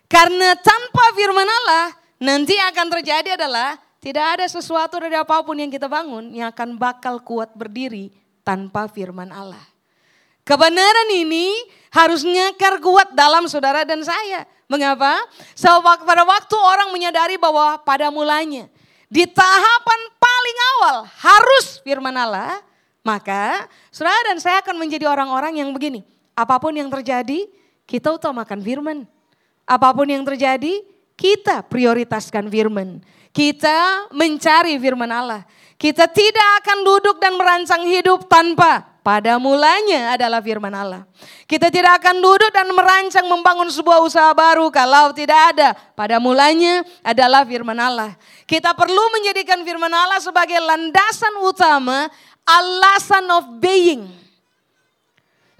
Karena 0.09 0.57
tanpa 0.57 1.13
firman 1.13 1.45
Allah 1.45 1.93
nanti 2.21 2.57
akan 2.57 2.88
terjadi 3.00 3.38
adalah 3.38 3.77
tidak 4.03 4.39
ada 4.39 4.45
sesuatu 4.50 5.00
dari 5.00 5.15
apa 5.15 5.41
pun 5.41 5.55
yang 5.55 5.71
kita 5.71 5.88
bangun 5.88 6.33
yang 6.33 6.51
akan 6.51 6.75
bakal 6.75 7.21
kuat 7.23 7.53
berdiri 7.55 8.12
tanpa 8.43 8.89
firman 8.91 9.31
Allah. 9.31 9.62
Kebenaran 10.43 11.09
ini 11.15 11.55
harus 11.88 12.27
ngakar 12.27 12.83
kuat 12.83 13.15
dalam 13.15 13.47
saudara 13.47 13.88
dan 13.88 14.03
saya. 14.03 14.43
Mengapa? 14.67 15.23
Sebab 15.55 16.03
pada 16.03 16.23
waktu 16.27 16.55
orang 16.57 16.89
menyadari 16.91 17.39
bahwa 17.39 17.79
pada 17.79 18.09
mulanya 18.09 18.67
di 19.07 19.29
tahapan 19.29 20.00
paling 20.17 20.57
awal 20.75 20.97
harus 21.05 21.79
firman 21.85 22.15
Allah, 22.17 22.59
maka 23.03 23.67
saudara 23.91 24.31
dan 24.31 24.39
saya 24.39 24.63
akan 24.63 24.79
menjadi 24.79 25.05
orang-orang 25.12 25.60
yang 25.60 25.69
begini. 25.75 26.07
Apa 26.33 26.57
pun 26.57 26.72
yang 26.72 26.88
terjadi, 26.88 27.45
kita 27.83 28.15
utamakan 28.15 28.63
firman. 28.63 29.03
Apa 29.67 29.91
pun 29.91 30.07
yang 30.07 30.24
terjadi, 30.24 30.81
kita 31.19 31.62
prioritaskan 31.67 32.48
firman. 32.48 33.03
Kita 33.36 34.07
mencari 34.15 34.79
firman 34.79 35.12
Allah. 35.12 35.43
Kita 35.75 36.07
tidak 36.07 36.63
akan 36.63 36.77
duduk 36.88 37.17
dan 37.19 37.36
merancang 37.36 37.83
hidup 37.83 38.25
tanpa 38.31 38.92
pada 39.03 39.36
mulanya 39.36 40.15
adalah 40.15 40.39
firman 40.39 40.72
Allah. 40.72 41.03
Kita 41.43 41.67
tidak 41.67 42.00
akan 42.00 42.24
duduk 42.24 42.48
dan 42.55 42.72
merancang 42.72 43.27
membangun 43.27 43.67
sebuah 43.67 44.00
usaha 44.00 44.31
baru 44.31 44.72
kalau 44.72 45.12
tidak 45.12 45.51
ada. 45.51 45.75
Pada 45.75 46.24
mulanya 46.24 46.88
adalah 47.03 47.43
firman 47.43 47.75
Allah. 47.75 48.15
Kita 48.48 48.72
perlu 48.72 49.03
menjadikan 49.12 49.60
firman 49.67 49.91
Allah 49.91 50.24
sebagai 50.24 50.55
landasan 50.55 51.36
utama, 51.43 52.07
alasan 52.48 53.27
of 53.27 53.60
being. 53.60 54.07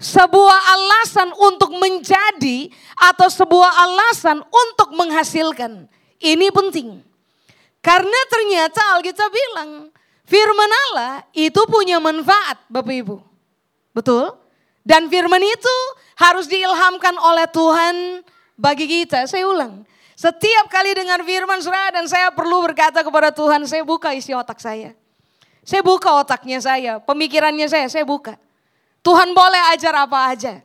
Sebuah 0.00 0.60
alasan 0.72 1.28
untuk 1.36 1.76
menjadi 1.76 2.72
atau 2.96 3.28
sebuah 3.28 3.70
alasan 3.84 4.40
untuk 4.40 4.88
menghasilkan. 4.96 5.84
Ini 6.16 6.48
penting. 6.48 7.04
Karena 7.84 8.20
ternyata 8.32 8.96
Alkitab 8.96 9.28
bilang, 9.28 9.92
firman 10.24 10.72
Allah 10.88 11.28
itu 11.36 11.60
punya 11.68 12.00
manfaat 12.00 12.56
Bapak 12.72 12.96
Ibu. 13.04 13.33
Betul? 13.94 14.34
Dan 14.84 15.08
firman 15.08 15.40
itu 15.40 15.76
harus 16.18 16.50
diilhamkan 16.50 17.16
oleh 17.16 17.46
Tuhan 17.48 18.20
bagi 18.58 18.84
kita. 18.84 19.24
Saya 19.24 19.48
ulang. 19.48 19.86
Setiap 20.14 20.70
kali 20.70 20.94
dengar 20.94 21.22
firman 21.26 21.58
surah 21.58 21.90
dan 21.90 22.06
saya 22.06 22.30
perlu 22.30 22.62
berkata 22.62 23.02
kepada 23.02 23.34
Tuhan, 23.34 23.66
saya 23.66 23.82
buka 23.82 24.14
isi 24.14 24.30
otak 24.30 24.62
saya. 24.62 24.94
Saya 25.64 25.80
buka 25.80 26.12
otaknya 26.20 26.60
saya, 26.60 27.00
pemikirannya 27.00 27.64
saya, 27.66 27.88
saya 27.88 28.04
buka. 28.04 28.36
Tuhan 29.00 29.32
boleh 29.32 29.62
ajar 29.72 29.96
apa 29.96 30.30
aja. 30.30 30.60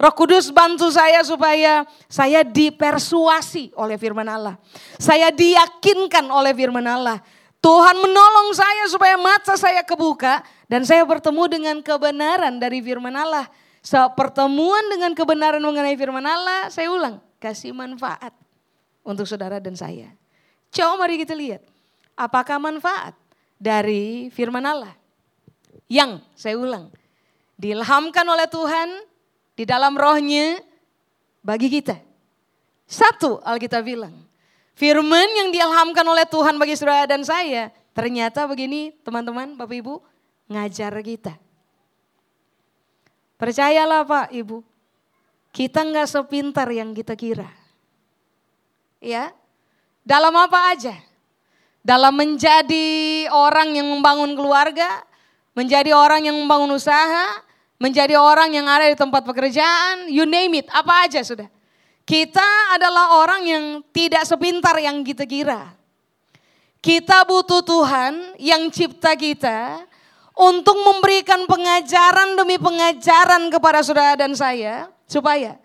Roh 0.00 0.14
Kudus 0.16 0.48
bantu 0.50 0.88
saya 0.88 1.20
supaya 1.22 1.84
saya 2.08 2.40
dipersuasi 2.40 3.76
oleh 3.76 4.00
firman 4.00 4.26
Allah. 4.26 4.56
Saya 4.96 5.28
diyakinkan 5.28 6.24
oleh 6.32 6.56
firman 6.56 6.84
Allah. 6.88 7.20
Tuhan 7.60 8.00
menolong 8.00 8.56
saya 8.56 8.88
supaya 8.88 9.20
mata 9.20 9.54
saya 9.60 9.84
kebuka 9.84 10.40
dan 10.70 10.86
saya 10.86 11.02
bertemu 11.02 11.50
dengan 11.50 11.76
kebenaran 11.82 12.62
dari 12.62 12.78
firman 12.78 13.10
Allah. 13.10 13.50
So, 13.82 13.98
pertemuan 14.14 14.86
dengan 14.86 15.10
kebenaran 15.18 15.58
mengenai 15.58 15.98
firman 15.98 16.22
Allah, 16.22 16.70
saya 16.70 16.86
ulang, 16.94 17.18
kasih 17.42 17.74
manfaat 17.74 18.30
untuk 19.02 19.26
saudara 19.26 19.58
dan 19.58 19.74
saya. 19.74 20.14
Coba 20.70 21.02
mari 21.02 21.18
kita 21.18 21.34
lihat, 21.34 21.66
apakah 22.14 22.62
manfaat 22.62 23.18
dari 23.58 24.30
firman 24.30 24.62
Allah? 24.62 24.94
Yang, 25.90 26.22
saya 26.38 26.54
ulang, 26.54 26.94
diilhamkan 27.58 28.22
oleh 28.22 28.46
Tuhan 28.46 28.88
di 29.58 29.66
dalam 29.66 29.98
rohnya 29.98 30.62
bagi 31.42 31.66
kita. 31.66 31.98
Satu 32.86 33.42
Alkitab 33.42 33.82
bilang, 33.82 34.14
firman 34.78 35.26
yang 35.34 35.50
diilhamkan 35.50 36.06
oleh 36.06 36.30
Tuhan 36.30 36.54
bagi 36.62 36.78
saudara 36.78 37.10
dan 37.10 37.26
saya, 37.26 37.74
ternyata 37.90 38.46
begini 38.46 38.94
teman-teman, 39.02 39.58
Bapak 39.58 39.74
Ibu, 39.82 39.94
ngajar 40.50 40.90
kita. 41.06 41.38
Percayalah 43.38 44.04
Pak 44.04 44.34
Ibu, 44.34 44.60
kita 45.54 45.86
nggak 45.86 46.10
sepintar 46.10 46.68
yang 46.68 46.90
kita 46.92 47.14
kira. 47.14 47.48
Ya, 49.00 49.32
dalam 50.04 50.34
apa 50.36 50.76
aja? 50.76 50.92
Dalam 51.80 52.12
menjadi 52.12 53.24
orang 53.32 53.72
yang 53.72 53.88
membangun 53.88 54.36
keluarga, 54.36 55.00
menjadi 55.56 55.96
orang 55.96 56.28
yang 56.28 56.36
membangun 56.36 56.76
usaha, 56.76 57.40
menjadi 57.80 58.20
orang 58.20 58.52
yang 58.52 58.68
ada 58.68 58.92
di 58.92 58.96
tempat 58.98 59.24
pekerjaan, 59.24 60.12
you 60.12 60.28
name 60.28 60.60
it, 60.60 60.68
apa 60.68 61.08
aja 61.08 61.24
sudah. 61.24 61.48
Kita 62.04 62.76
adalah 62.76 63.16
orang 63.16 63.42
yang 63.48 63.64
tidak 63.94 64.28
sepintar 64.28 64.76
yang 64.76 65.00
kita 65.00 65.24
kira. 65.24 65.72
Kita 66.84 67.24
butuh 67.24 67.64
Tuhan 67.64 68.36
yang 68.36 68.68
cipta 68.68 69.16
kita, 69.16 69.88
untuk 70.40 70.72
memberikan 70.80 71.44
pengajaran 71.44 72.32
demi 72.32 72.56
pengajaran 72.56 73.52
kepada 73.52 73.84
saudara 73.84 74.16
dan 74.16 74.32
saya 74.32 74.88
supaya 75.04 75.60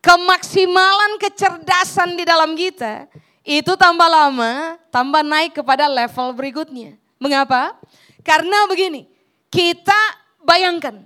kemaksimalan 0.00 1.20
kecerdasan 1.20 2.16
di 2.16 2.24
dalam 2.24 2.56
kita 2.56 3.04
itu 3.44 3.76
tambah 3.76 4.08
lama 4.08 4.80
tambah 4.88 5.20
naik 5.20 5.60
kepada 5.60 5.84
level 5.84 6.32
berikutnya. 6.32 6.96
Mengapa? 7.20 7.76
Karena 8.24 8.64
begini, 8.64 9.04
kita 9.52 10.00
bayangkan 10.40 11.04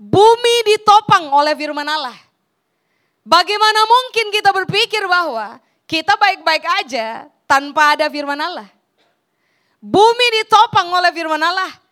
bumi 0.00 0.56
ditopang 0.72 1.28
oleh 1.28 1.52
firman 1.52 1.84
Allah. 1.84 2.16
Bagaimana 3.24 3.80
mungkin 3.84 4.32
kita 4.32 4.52
berpikir 4.52 5.04
bahwa 5.04 5.60
kita 5.84 6.16
baik-baik 6.16 6.64
aja 6.84 7.28
tanpa 7.44 7.96
ada 7.96 8.08
firman 8.08 8.40
Allah? 8.40 8.68
Bumi 9.84 10.26
ditopang 10.40 10.88
oleh 10.88 11.12
firman 11.12 11.40
Allah. 11.40 11.83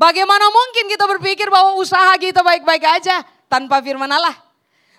Bagaimana 0.00 0.48
mungkin 0.48 0.88
kita 0.88 1.04
berpikir 1.04 1.52
bahwa 1.52 1.76
usaha 1.76 2.16
kita 2.16 2.40
baik-baik 2.40 2.80
aja 2.88 3.20
tanpa 3.52 3.84
firman 3.84 4.08
Allah? 4.08 4.32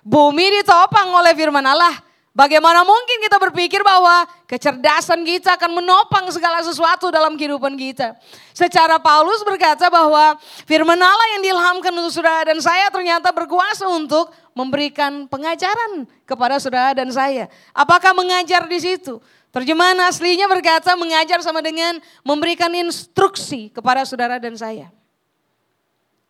Bumi 0.05 0.61
ditopang 0.61 1.09
oleh 1.09 1.33
firman 1.33 1.65
Allah. 1.65 1.97
Bagaimana 2.31 2.85
mungkin 2.85 3.17
kita 3.17 3.41
berpikir 3.41 3.81
bahwa 3.81 4.29
kecerdasan 4.45 5.25
kita 5.25 5.57
akan 5.57 5.81
menopang 5.81 6.29
segala 6.29 6.61
sesuatu 6.61 7.09
dalam 7.09 7.33
kehidupan 7.33 7.73
kita. 7.75 8.13
Secara 8.53 9.01
Paulus 9.01 9.41
berkata 9.41 9.89
bahwa 9.89 10.37
firman 10.69 11.01
Allah 11.01 11.27
yang 11.35 11.49
diilhamkan 11.49 11.91
untuk 11.97 12.13
saudara 12.21 12.53
dan 12.53 12.61
saya 12.61 12.87
ternyata 12.93 13.33
berkuasa 13.33 13.89
untuk 13.89 14.29
memberikan 14.53 15.25
pengajaran 15.27 16.05
kepada 16.23 16.61
saudara 16.61 16.93
dan 16.93 17.09
saya. 17.09 17.49
Apakah 17.73 18.13
mengajar 18.13 18.69
di 18.69 18.77
situ? 18.77 19.17
Terjemahan 19.51 19.99
aslinya 20.07 20.47
berkata 20.47 20.95
mengajar 20.95 21.43
sama 21.43 21.59
dengan 21.59 21.99
memberikan 22.23 22.71
instruksi 22.71 23.67
kepada 23.67 24.07
saudara 24.07 24.39
dan 24.39 24.55
saya. 24.55 24.87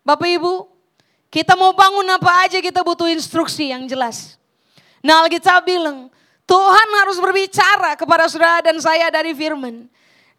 Bapak 0.02 0.26
Ibu, 0.26 0.66
kita 1.30 1.54
mau 1.54 1.70
bangun 1.70 2.02
apa 2.10 2.42
aja 2.42 2.58
kita 2.58 2.82
butuh 2.82 3.06
instruksi 3.06 3.70
yang 3.70 3.86
jelas. 3.86 4.34
Nah 5.06 5.22
Alkitab 5.22 5.62
bilang, 5.62 6.10
Tuhan 6.42 6.88
harus 6.98 7.22
berbicara 7.22 7.94
kepada 7.94 8.26
saudara 8.26 8.58
dan 8.58 8.82
saya 8.82 9.06
dari 9.14 9.30
firman. 9.30 9.86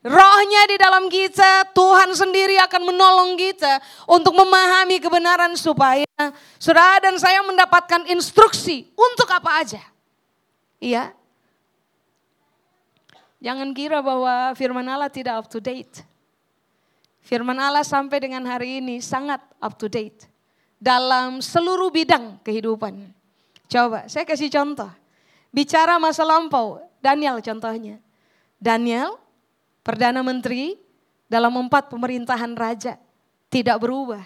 Rohnya 0.04 0.67
di 0.67 0.76
dalam 0.76 1.08
kita, 1.08 1.72
Tuhan 1.72 2.12
sendiri 2.12 2.60
akan 2.67 2.91
menolong 2.91 3.39
kita 3.39 3.80
untuk 4.12 4.36
memahami 4.36 5.00
kebenaran 5.00 5.56
supaya 5.56 6.04
saudara 6.60 7.00
dan 7.00 7.15
saya 7.15 7.39
mendapatkan 7.48 8.04
instruksi 8.12 8.91
untuk 9.00 9.32
apa 9.32 9.63
aja. 9.63 9.80
Iya, 10.84 11.15
Jangan 13.44 13.76
kira 13.76 14.00
bahwa 14.00 14.56
firman 14.56 14.88
Allah 14.88 15.12
tidak 15.12 15.44
up 15.44 15.52
to 15.52 15.60
date. 15.60 16.00
Firman 17.20 17.60
Allah 17.60 17.84
sampai 17.84 18.24
dengan 18.24 18.40
hari 18.48 18.80
ini 18.80 19.04
sangat 19.04 19.44
up 19.60 19.76
to 19.76 19.92
date. 19.92 20.32
Dalam 20.80 21.44
seluruh 21.44 21.92
bidang 21.92 22.40
kehidupan. 22.40 23.12
Coba 23.68 24.08
saya 24.08 24.24
kasih 24.24 24.48
contoh. 24.48 24.88
Bicara 25.52 26.00
masa 26.00 26.24
lampau, 26.24 26.80
Daniel 27.04 27.44
contohnya. 27.44 28.00
Daniel, 28.64 29.20
Perdana 29.84 30.24
Menteri 30.24 30.80
dalam 31.28 31.52
empat 31.68 31.92
pemerintahan 31.92 32.56
raja. 32.56 32.96
Tidak 33.52 33.76
berubah. 33.76 34.24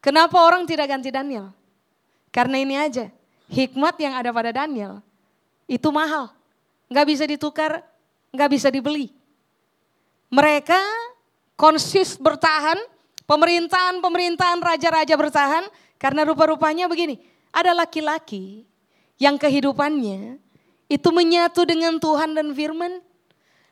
Kenapa 0.00 0.40
orang 0.40 0.64
tidak 0.64 0.88
ganti 0.88 1.12
Daniel? 1.12 1.52
Karena 2.32 2.56
ini 2.64 2.80
aja, 2.80 3.12
hikmat 3.52 4.00
yang 4.00 4.16
ada 4.16 4.32
pada 4.32 4.56
Daniel 4.56 5.04
itu 5.68 5.88
mahal. 5.92 6.32
Nggak 6.88 7.06
bisa 7.06 7.24
ditukar 7.28 7.84
nggak 8.32 8.50
bisa 8.52 8.68
dibeli. 8.68 9.12
Mereka 10.28 10.78
konsis 11.56 12.20
bertahan, 12.20 12.76
pemerintahan-pemerintahan 13.24 14.60
raja-raja 14.60 15.14
bertahan 15.16 15.64
karena 15.96 16.22
rupa-rupanya 16.28 16.86
begini, 16.86 17.18
ada 17.50 17.72
laki-laki 17.72 18.68
yang 19.18 19.40
kehidupannya 19.40 20.38
itu 20.88 21.08
menyatu 21.12 21.64
dengan 21.68 21.96
Tuhan 21.98 22.32
dan 22.36 22.54
firman. 22.54 23.00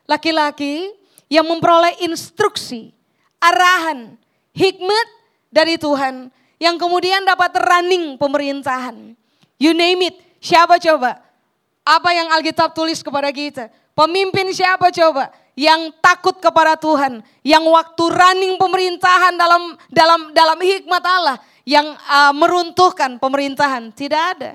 Laki-laki 0.07 0.91
yang 1.27 1.43
memperoleh 1.43 1.99
instruksi, 2.07 2.95
arahan, 3.43 4.15
hikmat 4.55 5.07
dari 5.51 5.75
Tuhan 5.75 6.31
yang 6.57 6.79
kemudian 6.79 7.27
dapat 7.27 7.53
running 7.59 8.15
pemerintahan. 8.15 9.13
You 9.59 9.75
name 9.75 10.13
it, 10.13 10.15
siapa 10.39 10.79
coba? 10.79 11.19
Apa 11.83 12.09
yang 12.15 12.27
Alkitab 12.33 12.71
tulis 12.75 12.99
kepada 13.03 13.31
kita? 13.31 13.71
Pemimpin 13.97 14.53
siapa 14.53 14.93
coba? 14.93 15.33
Yang 15.57 15.89
takut 16.05 16.37
kepada 16.37 16.77
Tuhan, 16.77 17.25
yang 17.41 17.65
waktu 17.65 18.03
running 18.13 18.61
pemerintahan 18.61 19.33
dalam 19.33 19.73
dalam 19.89 20.29
dalam 20.37 20.59
hikmat 20.61 21.01
Allah, 21.01 21.41
yang 21.65 21.97
uh, 22.05 22.29
meruntuhkan 22.29 23.17
pemerintahan, 23.17 23.89
tidak 23.89 24.37
ada. 24.37 24.51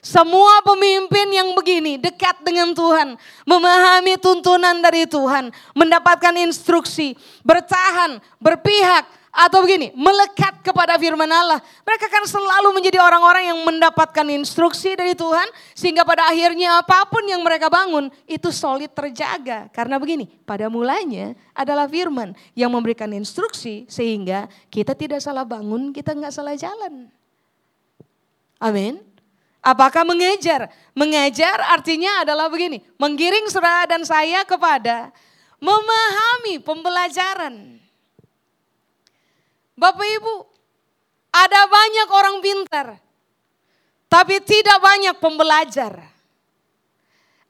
Semua 0.00 0.64
pemimpin 0.64 1.28
yang 1.28 1.52
begini 1.52 2.00
dekat 2.00 2.40
dengan 2.40 2.72
Tuhan, 2.72 3.20
memahami 3.44 4.16
tuntunan 4.16 4.80
dari 4.80 5.04
Tuhan, 5.04 5.52
mendapatkan 5.76 6.32
instruksi, 6.40 7.18
bertahan, 7.44 8.16
berpihak, 8.40 9.04
Atau 9.36 9.60
begini, 9.68 9.92
melekat 9.92 10.64
kepada 10.64 10.96
firman 10.96 11.28
Allah. 11.28 11.60
Mereka 11.84 12.08
kan 12.08 12.24
selalu 12.24 12.72
menjadi 12.72 13.04
orang-orang 13.04 13.52
yang 13.52 13.60
mendapatkan 13.68 14.24
instruksi 14.32 14.96
dari 14.96 15.12
Tuhan. 15.12 15.44
Sehingga 15.76 16.08
pada 16.08 16.24
akhirnya 16.24 16.80
apa 16.80 17.04
pun 17.04 17.20
yang 17.28 17.44
mereka 17.44 17.68
bangun 17.68 18.08
itu 18.24 18.48
solid 18.48 18.88
terjaga. 18.96 19.68
Karena 19.76 20.00
begini, 20.00 20.24
pada 20.48 20.72
mulanya 20.72 21.36
adalah 21.52 21.84
firman 21.84 22.32
yang 22.56 22.72
memberikan 22.72 23.12
instruksi. 23.12 23.84
Sehingga 23.92 24.48
kita 24.72 24.96
tidak 24.96 25.20
salah 25.20 25.44
bangun, 25.44 25.92
kita 25.92 26.16
nggak 26.16 26.32
salah 26.32 26.56
jalan. 26.56 27.12
Amin. 28.56 29.04
Apakah 29.60 30.00
mengejar? 30.08 30.72
Mengejar 30.96 31.60
artinya 31.76 32.24
adalah 32.24 32.48
begini, 32.48 32.80
menggiring 32.96 33.52
saudara 33.52 33.84
dan 33.84 34.00
saya 34.00 34.48
kepada 34.48 35.12
memahami 35.60 36.56
pembelajaran. 36.64 37.85
Bapak 39.76 40.08
Ibu, 40.08 40.34
ada 41.36 41.68
banyak 41.68 42.08
orang 42.08 42.36
pintar, 42.40 42.96
tapi 44.08 44.40
tidak 44.40 44.80
banyak 44.80 45.20
pembelajar. 45.20 45.92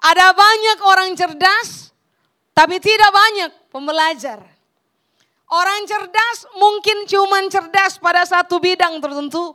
Ada 0.02 0.34
banyak 0.34 0.78
orang 0.82 1.14
cerdas, 1.14 1.94
tapi 2.50 2.82
tidak 2.82 3.14
banyak 3.14 3.50
pembelajar. 3.70 4.42
Orang 5.46 5.86
cerdas 5.86 6.50
mungkin 6.58 7.06
cuma 7.06 7.46
cerdas 7.46 8.02
pada 8.02 8.26
satu 8.26 8.58
bidang 8.58 8.98
tertentu, 8.98 9.54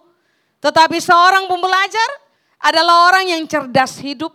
tetapi 0.63 1.03
seorang 1.03 1.51
pembelajar 1.51 2.09
adalah 2.55 3.11
orang 3.11 3.35
yang 3.35 3.43
cerdas 3.51 3.99
hidup. 3.99 4.31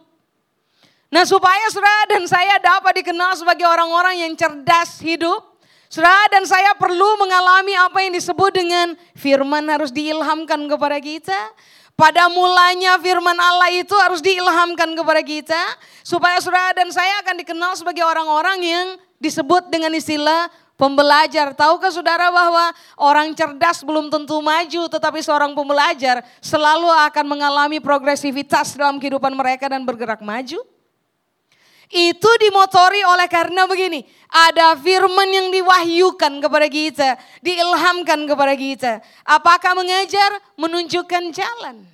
Nah 1.09 1.25
supaya 1.25 1.73
saudara 1.73 2.05
dan 2.13 2.29
saya 2.29 2.61
dapat 2.61 3.01
dikenal 3.01 3.33
sebagai 3.33 3.65
orang-orang 3.65 4.29
yang 4.29 4.37
cerdas 4.37 5.01
hidup, 5.01 5.56
Saudara 5.87 6.27
dan 6.35 6.43
saya 6.45 6.75
perlu 6.75 7.15
mengalami 7.23 7.79
apa 7.79 8.03
yang 8.03 8.13
disebut 8.19 8.51
dengan 8.51 8.99
firman 9.15 9.63
harus 9.71 9.95
diilhamkan 9.95 10.59
kepada 10.67 10.99
kita. 10.99 11.41
Pada 11.97 12.29
mulanya 12.29 13.01
firman 13.01 13.39
Allah 13.41 13.73
itu 13.73 13.95
harus 13.97 14.21
diilhamkan 14.21 14.93
kepada 14.93 15.23
kita. 15.25 15.63
Supaya 16.05 16.43
saudara 16.43 16.77
dan 16.77 16.93
saya 16.93 17.23
akan 17.25 17.41
dikenal 17.41 17.73
sebagai 17.79 18.05
orang-orang 18.05 18.59
yang 18.61 18.87
disebut 19.17 19.73
dengan 19.73 19.95
istilah 19.97 20.53
pembelajar. 20.77 21.57
Tahukah 21.57 21.89
saudara 21.89 22.29
bahwa 22.29 22.75
orang 23.01 23.33
cerdas 23.33 23.81
belum 23.81 24.13
tentu 24.13 24.37
maju 24.45 24.83
tetapi 24.93 25.25
seorang 25.25 25.57
pembelajar 25.57 26.21
selalu 26.45 26.91
akan 27.09 27.25
mengalami 27.25 27.81
progresivitas 27.81 28.77
dalam 28.77 29.01
kehidupan 29.01 29.33
mereka 29.33 29.73
dan 29.73 29.83
bergerak 29.83 30.21
maju? 30.21 30.61
Itu 31.87 32.31
dimotori 32.43 33.07
oleh 33.07 33.31
karena 33.31 33.63
begini, 33.71 34.03
ada 34.27 34.75
firman 34.75 35.31
yang 35.31 35.49
diwahyukan 35.55 36.43
kepada 36.43 36.67
kita, 36.67 37.09
diilhamkan 37.47 38.27
kepada 38.27 38.55
kita. 38.59 38.93
Apakah 39.23 39.79
mengajar? 39.79 40.43
Menunjukkan 40.59 41.31
jalan. 41.31 41.87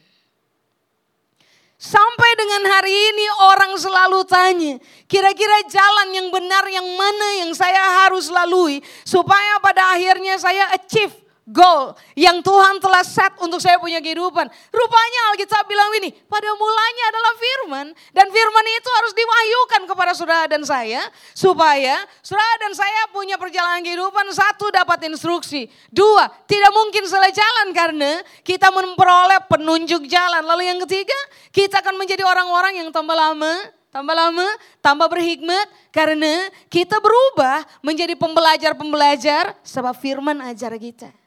Sampai 1.82 2.30
dengan 2.38 2.62
hari 2.70 2.94
ini 2.94 3.26
orang 3.52 3.74
selalu 3.74 4.22
tanya, 4.22 4.78
kira-kira 5.10 5.66
jalan 5.66 6.14
yang 6.14 6.30
benar 6.30 6.62
yang 6.70 6.86
mana 6.86 7.42
yang 7.42 7.50
saya 7.58 8.06
harus 8.06 8.30
lalui 8.30 8.78
supaya 9.02 9.58
pada 9.58 9.90
akhirnya 9.90 10.38
saya 10.38 10.70
achieve 10.78 11.10
goal 11.52 11.92
yang 12.16 12.40
Tuhan 12.40 12.80
telah 12.80 13.04
set 13.04 13.36
untuk 13.44 13.60
saya 13.60 13.76
punya 13.76 14.00
kehidupan. 14.00 14.48
Rupanya 14.72 15.20
Alkitab 15.30 15.68
bilang 15.68 15.92
ini, 16.00 16.10
pada 16.26 16.48
mulanya 16.56 17.04
adalah 17.12 17.32
firman 17.36 17.86
dan 18.16 18.26
firman 18.32 18.66
itu 18.72 18.90
harus 18.96 19.12
diwahyukan 19.12 19.82
kepada 19.84 20.12
saudara 20.16 20.44
dan 20.48 20.64
saya 20.64 21.04
supaya 21.36 22.00
saudara 22.24 22.56
dan 22.64 22.72
saya 22.72 23.12
punya 23.12 23.36
perjalanan 23.36 23.84
kehidupan 23.84 24.26
satu 24.32 24.72
dapat 24.72 25.04
instruksi, 25.06 25.68
dua 25.92 26.32
tidak 26.48 26.72
mungkin 26.72 27.04
salah 27.04 27.30
jalan 27.30 27.68
karena 27.76 28.24
kita 28.42 28.72
memperoleh 28.72 29.44
penunjuk 29.46 30.08
jalan. 30.08 30.42
Lalu 30.42 30.72
yang 30.72 30.80
ketiga, 30.88 31.18
kita 31.52 31.84
akan 31.84 32.00
menjadi 32.00 32.24
orang-orang 32.24 32.80
yang 32.80 32.88
tambah 32.88 33.14
lama 33.14 33.52
tambah 33.92 34.16
lama, 34.16 34.48
tambah 34.80 35.04
berhikmat 35.04 35.68
karena 35.92 36.48
kita 36.72 36.96
berubah 36.96 37.60
menjadi 37.84 38.16
pembelajar-pembelajar 38.16 39.52
sebab 39.60 39.92
firman 40.00 40.40
ajar 40.48 40.72
kita. 40.80 41.21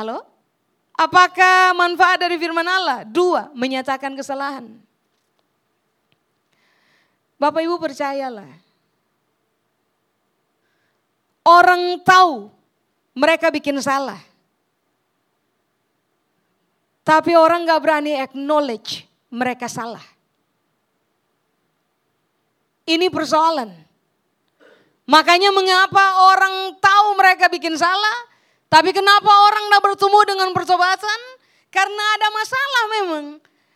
Halo? 0.00 0.24
Apakah 0.96 1.76
manfaat 1.76 2.24
dari 2.24 2.40
firman 2.40 2.64
Allah? 2.64 3.04
Dua, 3.04 3.52
menyatakan 3.52 4.16
kesalahan. 4.16 4.64
Bapak 7.36 7.60
Ibu 7.60 7.76
percayalah. 7.76 8.48
Orang 11.44 12.00
tahu 12.00 12.48
mereka 13.12 13.52
bikin 13.52 13.76
salah. 13.84 14.16
Tapi 17.04 17.36
orang 17.36 17.68
gak 17.68 17.84
berani 17.84 18.16
acknowledge 18.16 19.04
mereka 19.28 19.68
salah. 19.68 20.04
Ini 22.88 23.12
persoalan. 23.12 23.68
Makanya 25.04 25.52
mengapa 25.52 26.24
orang 26.32 26.72
tahu 26.80 27.08
mereka 27.20 27.52
bikin 27.52 27.76
salah, 27.76 28.29
tapi 28.70 28.94
kenapa 28.94 29.26
orang 29.50 29.66
tidak 29.66 29.82
bertemu 29.82 30.20
dengan 30.30 30.48
pertobatan? 30.54 31.20
Karena 31.74 32.04
ada 32.14 32.28
masalah 32.30 32.84
memang. 32.94 33.26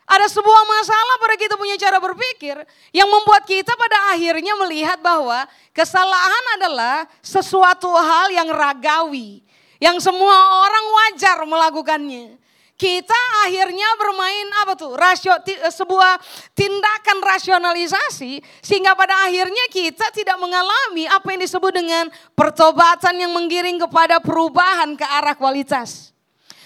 Ada 0.04 0.30
sebuah 0.30 0.62
masalah 0.68 1.16
pada 1.18 1.34
kita 1.34 1.54
punya 1.56 1.74
cara 1.80 1.96
berpikir 1.98 2.60
yang 2.92 3.08
membuat 3.08 3.42
kita 3.48 3.72
pada 3.74 4.14
akhirnya 4.14 4.52
melihat 4.60 5.00
bahwa 5.00 5.48
kesalahan 5.74 6.44
adalah 6.60 7.08
sesuatu 7.24 7.88
hal 7.90 8.30
yang 8.30 8.46
ragawi. 8.52 9.42
Yang 9.82 10.06
semua 10.06 10.62
orang 10.62 10.86
wajar 10.92 11.42
melakukannya 11.42 12.43
kita 12.74 13.20
akhirnya 13.46 13.86
bermain 13.94 14.46
apa 14.66 14.74
tuh 14.74 14.98
rasio 14.98 15.30
eh, 15.46 15.70
sebuah 15.70 16.18
tindakan 16.58 17.22
rasionalisasi 17.22 18.42
sehingga 18.58 18.98
pada 18.98 19.14
akhirnya 19.30 19.70
kita 19.70 20.10
tidak 20.10 20.34
mengalami 20.42 21.06
apa 21.06 21.26
yang 21.30 21.46
disebut 21.46 21.70
dengan 21.70 22.10
pertobatan 22.34 23.14
yang 23.14 23.30
menggiring 23.30 23.78
kepada 23.78 24.18
perubahan 24.18 24.98
ke 24.98 25.06
arah 25.06 25.38
kualitas. 25.38 26.10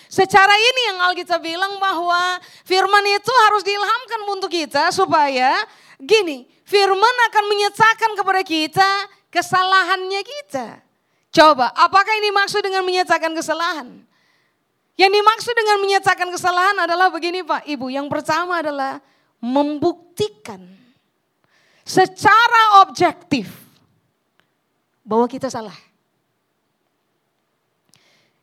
Secara 0.08 0.56
ini 0.56 0.80
yang 0.88 0.98
Alkitab 1.12 1.44
bilang 1.44 1.76
bahwa 1.76 2.40
firman 2.64 3.04
itu 3.12 3.32
harus 3.44 3.60
diilhamkan 3.60 4.20
untuk 4.32 4.48
kita 4.48 4.88
supaya 4.88 5.60
gini, 6.00 6.48
firman 6.64 7.16
akan 7.28 7.44
menyatakan 7.44 8.16
kepada 8.16 8.40
kita 8.40 8.90
kesalahannya 9.28 10.24
kita. 10.24 10.80
Coba, 11.28 11.68
apakah 11.76 12.16
ini 12.24 12.32
maksud 12.32 12.64
dengan 12.64 12.88
menyatakan 12.88 13.36
kesalahan? 13.36 14.07
Yang 14.98 15.12
dimaksud 15.14 15.54
dengan 15.54 15.78
menyatakan 15.78 16.26
kesalahan 16.26 16.74
adalah 16.82 17.06
begini 17.06 17.46
Pak 17.46 17.70
Ibu. 17.70 17.86
Yang 17.86 18.10
pertama 18.10 18.58
adalah 18.58 18.98
membuktikan 19.38 20.58
secara 21.86 22.82
objektif 22.82 23.46
bahwa 25.06 25.30
kita 25.30 25.46
salah. 25.46 25.78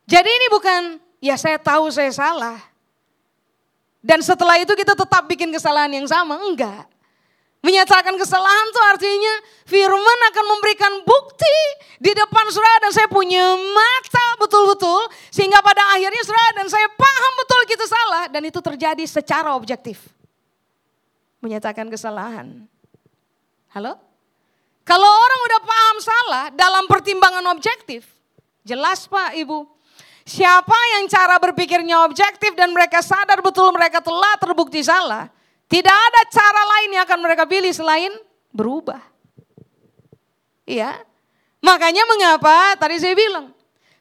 Jadi 0.07 0.29
ini 0.31 0.47
bukan 0.47 0.81
ya 1.19 1.35
saya 1.35 1.59
tahu 1.59 1.91
saya 1.91 2.15
salah. 2.15 2.55
Dan 3.99 4.23
setelah 4.23 4.55
itu 4.55 4.71
kita 4.79 4.95
tetap 4.95 5.27
bikin 5.27 5.51
kesalahan 5.51 5.91
yang 5.91 6.07
sama. 6.07 6.39
Enggak. 6.39 6.87
Menyatakan 7.65 8.13
kesalahan 8.21 8.67
itu 8.69 8.81
artinya 8.93 9.33
firman 9.65 10.19
akan 10.29 10.45
memberikan 10.53 10.93
bukti 11.01 11.57
di 11.97 12.13
depan 12.13 12.45
saudara 12.53 12.85
dan 12.85 12.93
saya 12.93 13.09
punya 13.09 13.41
mata 13.73 14.27
betul-betul. 14.37 15.09
Sehingga 15.33 15.65
pada 15.65 15.81
akhirnya 15.97 16.21
saudara 16.21 16.61
dan 16.61 16.69
saya 16.69 16.85
paham 16.93 17.33
betul 17.41 17.61
kita 17.65 17.85
salah 17.89 18.23
dan 18.29 18.45
itu 18.45 18.61
terjadi 18.61 19.01
secara 19.09 19.57
objektif. 19.57 19.97
Menyatakan 21.41 21.89
kesalahan. 21.89 22.69
Halo? 23.73 23.97
Kalau 24.85 25.09
orang 25.09 25.41
udah 25.49 25.61
paham 25.65 25.97
salah 25.97 26.45
dalam 26.53 26.85
pertimbangan 26.85 27.49
objektif, 27.49 28.05
jelas 28.61 29.09
Pak 29.09 29.33
Ibu, 29.41 29.65
siapa 30.21 30.77
yang 30.93 31.09
cara 31.09 31.41
berpikirnya 31.41 32.05
objektif 32.05 32.53
dan 32.53 32.69
mereka 32.69 33.01
sadar 33.01 33.41
betul 33.41 33.73
mereka 33.73 34.05
telah 34.05 34.37
terbukti 34.37 34.85
salah, 34.85 35.33
tidak 35.65 35.95
ada 35.95 36.21
cara 36.29 36.61
lain 36.77 36.89
yang 36.93 37.03
akan 37.03 37.19
mereka 37.21 37.43
pilih 37.49 37.73
selain 37.73 38.13
berubah. 38.53 39.01
Iya. 40.65 41.01
Makanya 41.61 42.05
mengapa 42.05 42.77
tadi 42.77 43.01
saya 43.01 43.17
bilang, 43.17 43.55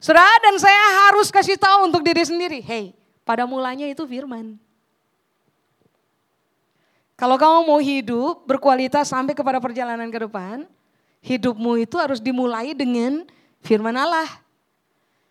Saudara 0.04 0.36
dan 0.44 0.60
saya 0.60 1.08
harus 1.08 1.32
kasih 1.32 1.56
tahu 1.56 1.88
untuk 1.88 2.04
diri 2.04 2.20
sendiri, 2.20 2.60
hey, 2.60 2.92
pada 3.24 3.48
mulanya 3.48 3.88
itu 3.88 4.04
firman. 4.04 4.60
Kalau 7.16 7.40
kamu 7.40 7.58
mau 7.64 7.80
hidup 7.80 8.44
berkualitas 8.44 9.08
sampai 9.08 9.32
kepada 9.32 9.56
perjalanan 9.64 10.12
ke 10.12 10.28
depan, 10.28 10.68
hidupmu 11.24 11.80
itu 11.80 11.96
harus 11.96 12.20
dimulai 12.20 12.76
dengan 12.76 13.24
firman 13.64 13.96
Allah. 13.96 14.28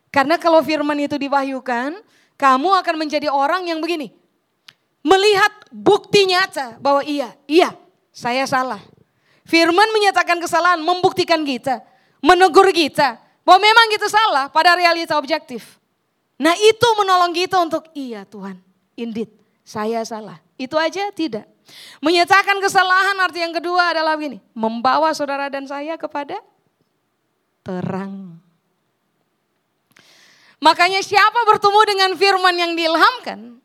Karena 0.09 0.41
kalau 0.41 0.57
firman 0.65 0.97
itu 1.05 1.21
diwahyukan, 1.21 2.01
kamu 2.33 2.69
akan 2.81 2.95
menjadi 2.97 3.29
orang 3.29 3.69
yang 3.69 3.77
begini, 3.77 4.09
melihat 5.03 5.51
bukti 5.69 6.25
nyata 6.25 6.79
bahwa 6.79 7.03
iya, 7.03 7.35
iya, 7.45 7.75
saya 8.09 8.47
salah. 8.47 8.79
Firman 9.43 9.91
menyatakan 9.91 10.39
kesalahan, 10.39 10.79
membuktikan 10.79 11.43
kita, 11.43 11.83
menegur 12.23 12.71
kita. 12.71 13.19
Bahwa 13.43 13.59
memang 13.59 13.91
kita 13.91 14.07
salah 14.07 14.47
pada 14.47 14.71
realita 14.71 15.19
objektif. 15.19 15.75
Nah 16.39 16.55
itu 16.55 16.87
menolong 16.95 17.35
kita 17.35 17.59
untuk 17.59 17.91
iya 17.91 18.23
Tuhan, 18.23 18.55
indeed 18.95 19.27
saya 19.67 20.03
salah. 20.07 20.39
Itu 20.55 20.79
aja 20.79 21.11
tidak. 21.11 21.47
Menyatakan 22.03 22.59
kesalahan 22.59 23.15
arti 23.19 23.43
yang 23.43 23.55
kedua 23.55 23.95
adalah 23.95 24.15
begini. 24.15 24.39
Membawa 24.55 25.11
saudara 25.15 25.47
dan 25.51 25.67
saya 25.67 25.99
kepada 25.99 26.39
terang. 27.63 28.39
Makanya 30.63 31.03
siapa 31.03 31.43
bertemu 31.43 31.81
dengan 31.83 32.11
firman 32.15 32.55
yang 32.55 32.71
diilhamkan, 32.75 33.59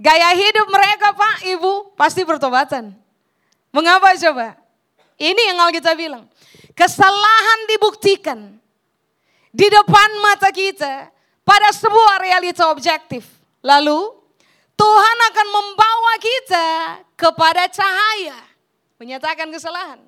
gaya 0.00 0.32
hidup 0.32 0.66
mereka 0.72 1.12
Pak 1.12 1.44
Ibu 1.44 1.92
pasti 1.94 2.24
bertobatan. 2.24 2.96
Mengapa 3.70 4.16
coba? 4.16 4.56
Ini 5.20 5.52
yang 5.52 5.60
Alkitab 5.68 5.94
bilang. 5.94 6.24
Kesalahan 6.72 7.68
dibuktikan 7.68 8.56
di 9.52 9.66
depan 9.68 10.10
mata 10.24 10.48
kita 10.48 11.12
pada 11.44 11.68
sebuah 11.76 12.24
realita 12.24 12.72
objektif. 12.72 13.28
Lalu 13.60 14.16
Tuhan 14.80 15.16
akan 15.28 15.46
membawa 15.52 16.14
kita 16.16 16.66
kepada 17.20 17.68
cahaya. 17.68 18.40
Menyatakan 18.96 19.52
kesalahan. 19.52 20.00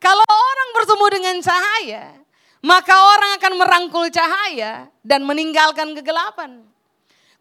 Kalau 0.00 0.24
orang 0.24 0.68
bertemu 0.76 1.06
dengan 1.12 1.36
cahaya, 1.44 2.04
maka 2.64 2.92
orang 2.96 3.30
akan 3.36 3.52
merangkul 3.60 4.06
cahaya 4.08 4.88
dan 5.04 5.24
meninggalkan 5.24 5.92
kegelapan. 5.96 6.64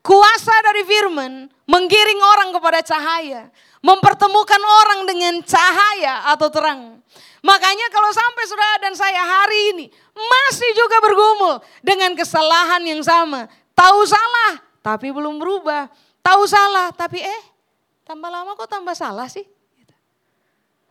Kuasa 0.03 0.51
dari 0.67 0.83
firman 0.83 1.47
menggiring 1.63 2.21
orang 2.35 2.51
kepada 2.51 2.83
cahaya, 2.83 3.47
mempertemukan 3.79 4.59
orang 4.59 5.07
dengan 5.07 5.39
cahaya 5.47 6.27
atau 6.35 6.51
terang. 6.51 6.99
Makanya 7.39 7.87
kalau 7.87 8.11
sampai 8.11 8.43
saudara 8.43 8.77
dan 8.83 8.93
saya 8.99 9.23
hari 9.23 9.59
ini 9.75 9.85
masih 10.11 10.71
juga 10.75 10.99
bergumul 11.03 11.63
dengan 11.79 12.11
kesalahan 12.19 12.83
yang 12.83 12.99
sama. 12.99 13.47
Tahu 13.71 13.99
salah 14.03 14.59
tapi 14.83 15.07
belum 15.11 15.39
berubah. 15.39 15.87
Tahu 16.19 16.43
salah 16.51 16.91
tapi 16.91 17.23
eh 17.23 17.43
tambah 18.03 18.27
lama 18.27 18.59
kok 18.59 18.67
tambah 18.67 18.95
salah 18.95 19.31
sih. 19.31 19.47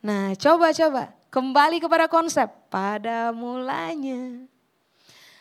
Nah 0.01 0.33
coba-coba 0.40 1.12
kembali 1.29 1.85
kepada 1.85 2.09
konsep 2.09 2.48
pada 2.72 3.29
mulanya. 3.33 4.48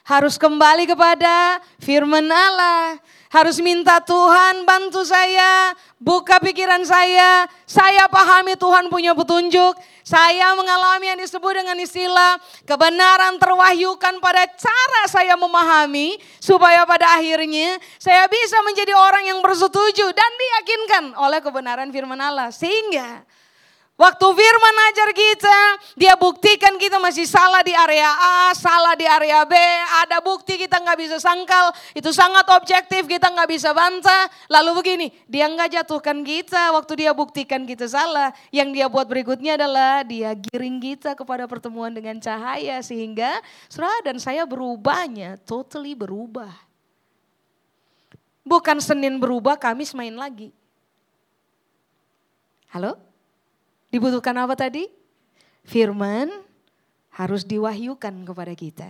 Harus 0.04 0.36
kembali 0.36 0.92
kepada 0.92 1.64
firman 1.80 2.28
Allah. 2.28 3.00
Harus 3.32 3.64
minta 3.64 4.04
Tuhan 4.04 4.68
bantu 4.68 5.08
saya, 5.08 5.72
buka 6.04 6.44
pikiran 6.44 6.84
saya. 6.84 7.48
Saya 7.64 8.12
pahami 8.12 8.60
Tuhan 8.60 8.92
punya 8.92 9.16
petunjuk. 9.16 9.80
Saya 10.04 10.52
mengalami 10.52 11.08
yang 11.08 11.16
disebut 11.16 11.64
dengan 11.64 11.80
istilah 11.80 12.36
kebenaran 12.68 13.40
terwahyukan 13.40 14.20
pada 14.20 14.44
cara 14.52 15.08
saya 15.08 15.40
memahami. 15.40 16.20
Supaya 16.44 16.84
pada 16.84 17.08
akhirnya 17.16 17.80
saya 18.04 18.28
bisa 18.28 18.60
menjadi 18.68 18.92
orang 19.00 19.24
yang 19.24 19.40
bersetuju 19.40 20.12
dan 20.12 20.32
diyakinkan 20.36 21.04
oleh 21.16 21.40
kebenaran 21.40 21.88
firman 21.88 22.20
Allah. 22.20 22.52
Sehingga 22.52 23.24
Waktu 24.02 24.28
firman 24.34 24.78
ajar 24.90 25.10
kita, 25.14 25.58
dia 25.94 26.18
buktikan 26.18 26.74
kita 26.82 26.98
masih 26.98 27.30
salah 27.30 27.62
di 27.62 27.70
area 27.70 28.10
A, 28.10 28.50
salah 28.58 28.98
di 28.98 29.06
area 29.06 29.46
B, 29.46 29.54
ada 30.02 30.18
bukti 30.18 30.58
kita 30.58 30.82
nggak 30.82 30.98
bisa 31.06 31.22
sangkal, 31.22 31.70
itu 31.94 32.10
sangat 32.10 32.50
objektif, 32.50 33.06
kita 33.06 33.30
nggak 33.30 33.46
bisa 33.46 33.78
bantah. 33.78 34.26
Lalu 34.50 34.72
begini, 34.74 35.08
dia 35.30 35.46
nggak 35.46 35.78
jatuhkan 35.78 36.26
kita 36.26 36.74
waktu 36.74 37.06
dia 37.06 37.14
buktikan 37.14 37.62
kita 37.62 37.86
salah. 37.86 38.34
Yang 38.50 38.82
dia 38.82 38.86
buat 38.90 39.06
berikutnya 39.06 39.54
adalah 39.54 40.02
dia 40.02 40.34
giring 40.34 40.82
kita 40.82 41.14
kepada 41.14 41.46
pertemuan 41.46 41.94
dengan 41.94 42.18
cahaya 42.18 42.82
sehingga 42.82 43.38
surah 43.70 44.02
dan 44.02 44.18
saya 44.18 44.50
berubahnya, 44.50 45.38
totally 45.46 45.94
berubah. 45.94 46.50
Bukan 48.42 48.82
Senin 48.82 49.22
berubah, 49.22 49.62
Kamis 49.62 49.94
main 49.94 50.18
lagi. 50.18 50.50
Halo? 52.74 53.11
Dibutuhkan 53.92 54.34
apa 54.40 54.56
tadi? 54.56 54.88
Firman 55.68 56.32
harus 57.12 57.44
diwahyukan 57.44 58.24
kepada 58.24 58.54
kita. 58.56 58.90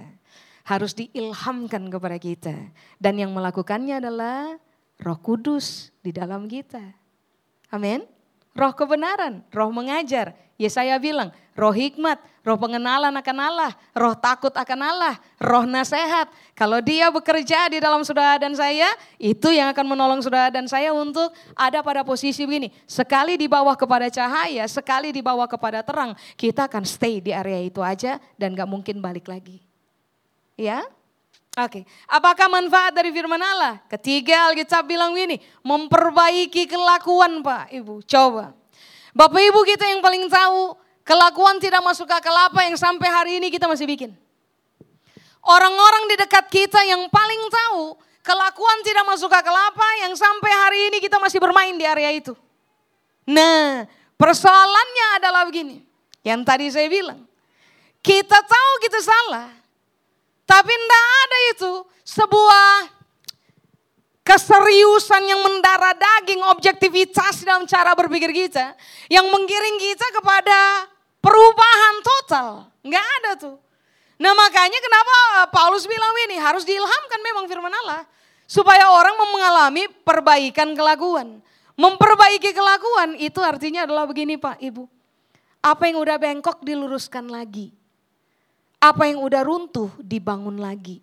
Harus 0.61 0.93
diilhamkan 0.93 1.89
kepada 1.89 2.21
kita. 2.21 2.53
Dan 3.01 3.17
yang 3.17 3.33
melakukannya 3.33 3.97
adalah 3.97 4.55
roh 5.01 5.19
kudus 5.19 5.89
di 6.05 6.13
dalam 6.13 6.45
kita. 6.45 6.93
Amin. 7.73 8.05
Roh 8.53 8.73
kebenaran, 8.77 9.41
roh 9.49 9.73
mengajar. 9.73 10.37
Yesaya 10.61 11.01
bilang, 11.01 11.33
roh 11.57 11.73
hikmat, 11.73 12.21
roh 12.41 12.57
pengenalan 12.57 13.13
akan 13.13 13.37
Allah, 13.37 13.71
roh 13.93 14.17
takut 14.17 14.53
akan 14.53 14.79
Allah, 14.81 15.15
roh 15.37 15.65
nasihat. 15.65 16.25
Kalau 16.57 16.81
dia 16.81 17.13
bekerja 17.13 17.69
di 17.69 17.77
dalam 17.77 18.01
saudara 18.01 18.41
dan 18.41 18.53
saya, 18.57 18.89
itu 19.21 19.53
yang 19.53 19.69
akan 19.69 19.85
menolong 19.85 20.21
saudara 20.25 20.49
dan 20.49 20.65
saya 20.65 20.89
untuk 20.93 21.29
ada 21.53 21.85
pada 21.85 22.01
posisi 22.01 22.41
begini. 22.45 22.73
Sekali 22.89 23.37
dibawa 23.37 23.77
kepada 23.77 24.09
cahaya, 24.09 24.65
sekali 24.65 25.13
dibawa 25.13 25.45
kepada 25.45 25.85
terang, 25.85 26.17
kita 26.33 26.65
akan 26.65 26.83
stay 26.85 27.21
di 27.21 27.29
area 27.29 27.61
itu 27.61 27.81
aja 27.81 28.17
dan 28.37 28.57
gak 28.57 28.69
mungkin 28.69 28.97
balik 28.99 29.29
lagi. 29.29 29.61
Ya, 30.57 30.85
Oke, 31.51 31.83
okay. 31.83 32.07
apakah 32.07 32.47
manfaat 32.47 32.95
dari 32.95 33.11
firman 33.11 33.35
Allah? 33.35 33.83
Ketiga 33.91 34.47
Alkitab 34.47 34.87
bilang 34.87 35.11
ini, 35.19 35.35
memperbaiki 35.67 36.63
kelakuan 36.63 37.43
Pak 37.43 37.75
Ibu. 37.75 37.99
Coba. 38.07 38.55
Bapak 39.11 39.43
Ibu 39.43 39.59
kita 39.67 39.83
yang 39.91 39.99
paling 39.99 40.31
tahu, 40.31 40.79
kelakuan 41.05 41.57
tidak 41.61 41.81
masuk 41.81 42.09
akal 42.09 42.33
apa 42.33 42.65
yang 42.65 42.75
sampai 42.77 43.07
hari 43.09 43.31
ini 43.41 43.47
kita 43.53 43.65
masih 43.69 43.85
bikin. 43.85 44.13
Orang-orang 45.41 46.05
di 46.13 46.15
dekat 46.21 46.45
kita 46.53 46.85
yang 46.85 47.09
paling 47.09 47.41
tahu, 47.49 47.97
kelakuan 48.21 48.77
tidak 48.85 49.05
masuk 49.09 49.33
akal 49.33 49.53
apa 49.53 49.87
yang 50.05 50.13
sampai 50.13 50.51
hari 50.53 50.79
ini 50.93 50.97
kita 51.01 51.17
masih 51.17 51.41
bermain 51.41 51.73
di 51.73 51.85
area 51.85 52.13
itu. 52.13 52.37
Nah, 53.25 53.89
persoalannya 54.17 55.07
adalah 55.17 55.45
begini. 55.49 55.81
Yang 56.21 56.41
tadi 56.45 56.65
saya 56.69 56.87
bilang, 56.89 57.25
kita 58.05 58.37
tahu 58.45 58.71
kita 58.85 58.99
salah, 59.01 59.49
tapi 60.45 60.69
tidak 60.69 61.05
ada 61.25 61.37
itu 61.57 61.71
sebuah 62.05 63.00
keseriusan 64.21 65.23
yang 65.27 65.41
mendarah 65.41 65.97
daging, 65.97 66.41
objektivitas 66.53 67.43
dalam 67.45 67.65
cara 67.65 67.93
berpikir 67.97 68.31
kita. 68.31 68.73
Yang 69.09 69.25
menggiring 69.29 69.77
kita 69.81 70.07
kepada 70.21 70.59
perubahan 71.19 71.95
total. 72.01 72.47
Nggak 72.81 73.05
ada 73.21 73.31
tuh. 73.37 73.57
Nah 74.21 74.37
makanya 74.37 74.77
kenapa 74.77 75.15
Paulus 75.49 75.89
bilang 75.89 76.13
ini 76.29 76.37
harus 76.37 76.61
diilhamkan 76.61 77.19
memang 77.25 77.45
firman 77.49 77.73
Allah. 77.85 78.05
Supaya 78.45 78.91
orang 78.91 79.15
mengalami 79.17 79.87
perbaikan 80.03 80.75
kelakuan. 80.75 81.39
Memperbaiki 81.79 82.51
kelakuan 82.53 83.17
itu 83.17 83.39
artinya 83.41 83.87
adalah 83.87 84.05
begini 84.05 84.37
Pak 84.37 84.59
Ibu. 84.61 84.85
Apa 85.63 85.89
yang 85.89 86.03
udah 86.03 86.17
bengkok 86.19 86.61
diluruskan 86.61 87.31
lagi. 87.31 87.73
Apa 88.81 89.09
yang 89.09 89.23
udah 89.23 89.41
runtuh 89.45 89.89
dibangun 90.01 90.57
lagi. 90.57 91.01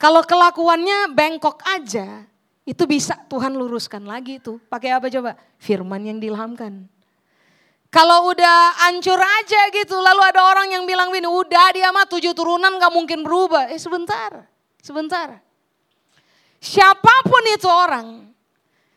Kalau 0.00 0.24
kelakuannya 0.24 1.12
bengkok 1.12 1.60
aja, 1.60 2.24
itu 2.64 2.88
bisa 2.88 3.20
Tuhan 3.28 3.52
luruskan 3.52 4.00
lagi 4.08 4.40
itu. 4.40 4.56
Pakai 4.72 4.96
apa 4.96 5.12
coba? 5.12 5.36
Firman 5.60 6.00
yang 6.08 6.16
dilhamkan. 6.16 6.88
Kalau 7.92 8.32
udah 8.32 8.88
ancur 8.88 9.18
aja 9.20 9.60
gitu, 9.76 10.00
lalu 10.00 10.22
ada 10.24 10.40
orang 10.48 10.72
yang 10.72 10.88
bilang 10.88 11.12
ini, 11.12 11.28
udah 11.28 11.66
dia 11.76 11.92
mah 11.92 12.08
tujuh 12.08 12.32
turunan 12.32 12.80
gak 12.80 12.94
mungkin 12.96 13.20
berubah. 13.20 13.68
Eh 13.68 13.76
sebentar, 13.76 14.48
sebentar. 14.80 15.36
Siapa 16.64 17.14
pun 17.26 17.44
itu 17.52 17.68
orang, 17.68 18.08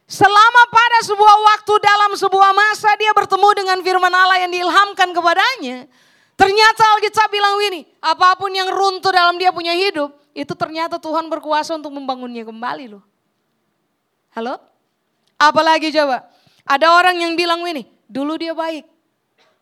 selama 0.08 0.62
pada 0.72 1.00
sebuah 1.04 1.38
waktu 1.52 1.74
dalam 1.84 2.12
sebuah 2.16 2.52
masa 2.56 2.96
dia 2.96 3.12
bertemu 3.12 3.50
dengan 3.60 3.78
firman 3.84 4.14
Allah 4.14 4.40
yang 4.40 4.52
diilhamkan 4.56 5.10
kepadanya, 5.12 5.90
Ternyata 6.34 6.98
Alkitab 6.98 7.30
bilang 7.30 7.62
ini, 7.70 7.86
apa 8.02 8.34
pun 8.34 8.50
yang 8.50 8.66
runtuh 8.74 9.14
dalam 9.14 9.38
dia 9.38 9.54
punya 9.54 9.78
hidup, 9.78 10.10
itu 10.34 10.54
ternyata 10.58 10.98
Tuhan 10.98 11.30
berkuasa 11.30 11.78
untuk 11.78 11.94
membangunnya 11.94 12.42
kembali 12.44 12.98
loh. 12.98 13.04
Halo? 14.34 14.58
Apalagi 15.38 15.94
coba, 15.94 16.26
ada 16.66 16.88
orang 16.90 17.22
yang 17.22 17.34
bilang 17.38 17.62
ini, 17.70 17.86
dulu 18.10 18.38
dia 18.38 18.58
baik, 18.58 18.86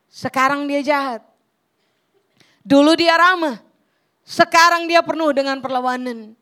sekarang 0.08 0.64
dia 0.66 0.80
jahat. 0.80 1.22
Dulu 2.64 2.94
dia 2.96 3.18
ramah, 3.18 3.60
sekarang 4.24 4.88
dia 4.88 5.04
penuh 5.04 5.34
dengan 5.36 5.60
perlawanan. 5.60 6.38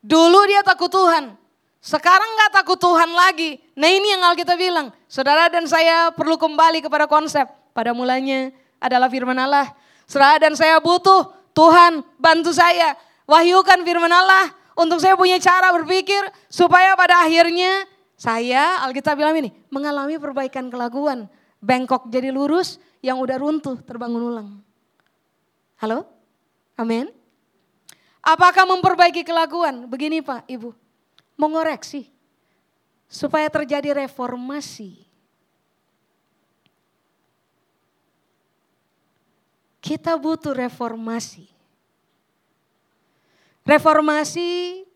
Dulu 0.00 0.40
dia 0.46 0.62
takut 0.62 0.88
Tuhan, 0.88 1.34
sekarang 1.82 2.30
gak 2.46 2.62
takut 2.62 2.78
Tuhan 2.78 3.10
lagi. 3.14 3.62
Nah 3.78 3.86
ini 3.86 4.10
yang 4.14 4.22
Alkitab 4.26 4.58
bilang, 4.58 4.90
saudara 5.10 5.46
dan 5.46 5.66
saya 5.70 6.10
perlu 6.14 6.34
kembali 6.34 6.82
kepada 6.82 7.06
konsep. 7.06 7.46
Pada 7.76 7.92
mulanya 7.92 8.50
adalah 8.80 9.06
firman 9.06 9.36
Allah. 9.36 9.70
Saudara 10.08 10.38
dan 10.40 10.54
saya 10.56 10.80
butuh 10.82 11.30
Tuhan 11.52 12.02
bantu 12.18 12.50
saya. 12.50 12.98
Wahyukan 13.26 13.82
firman 13.82 14.10
Allah 14.10 14.54
untuk 14.78 15.02
saya 15.02 15.18
punya 15.18 15.36
cara 15.42 15.74
berpikir 15.74 16.22
supaya 16.46 16.94
pada 16.94 17.26
akhirnya 17.26 17.84
saya 18.14 18.80
Alkitab 18.86 19.18
bilang 19.18 19.36
ini 19.36 19.50
mengalami 19.68 20.16
perbaikan 20.16 20.70
kelakuan. 20.70 21.28
Bengkok 21.58 22.06
jadi 22.12 22.30
lurus, 22.30 22.78
yang 23.02 23.18
udah 23.22 23.36
runtuh 23.38 23.78
terbangun 23.82 24.22
ulang. 24.22 24.48
Halo? 25.78 26.06
Amin. 26.74 27.10
Apakah 28.18 28.66
memperbaiki 28.66 29.22
kelakuan? 29.22 29.86
Begini 29.86 30.18
Pak, 30.18 30.48
Ibu. 30.50 30.74
Mengoreksi. 31.38 32.10
Supaya 33.06 33.46
terjadi 33.46 33.94
reformasi. 33.94 35.06
Kita 39.78 40.18
butuh 40.18 40.50
reformasi. 40.50 41.55
Reformasi, 43.66 44.86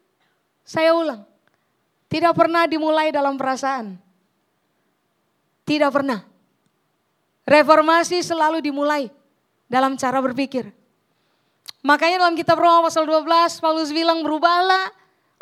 saya 0.63 0.95
ulang, 0.95 1.27
tidak 2.07 2.39
pernah 2.39 2.71
dimulai 2.71 3.11
dalam 3.11 3.35
perasaan. 3.35 3.99
Tidak 5.67 5.91
pernah. 5.91 6.23
Reformasi 7.43 8.23
selalu 8.23 8.63
dimulai 8.63 9.11
dalam 9.67 9.99
cara 9.99 10.23
berpikir. 10.23 10.71
Makanya 11.83 12.23
dalam 12.27 12.39
kitab 12.39 12.63
Roma 12.63 12.87
pasal 12.87 13.07
12 13.07 13.63
Paulus 13.63 13.91
bilang 13.91 14.23
berubahlah 14.23 14.91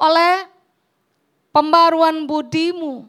oleh 0.00 0.48
pembaruan 1.52 2.24
budimu. 2.24 3.08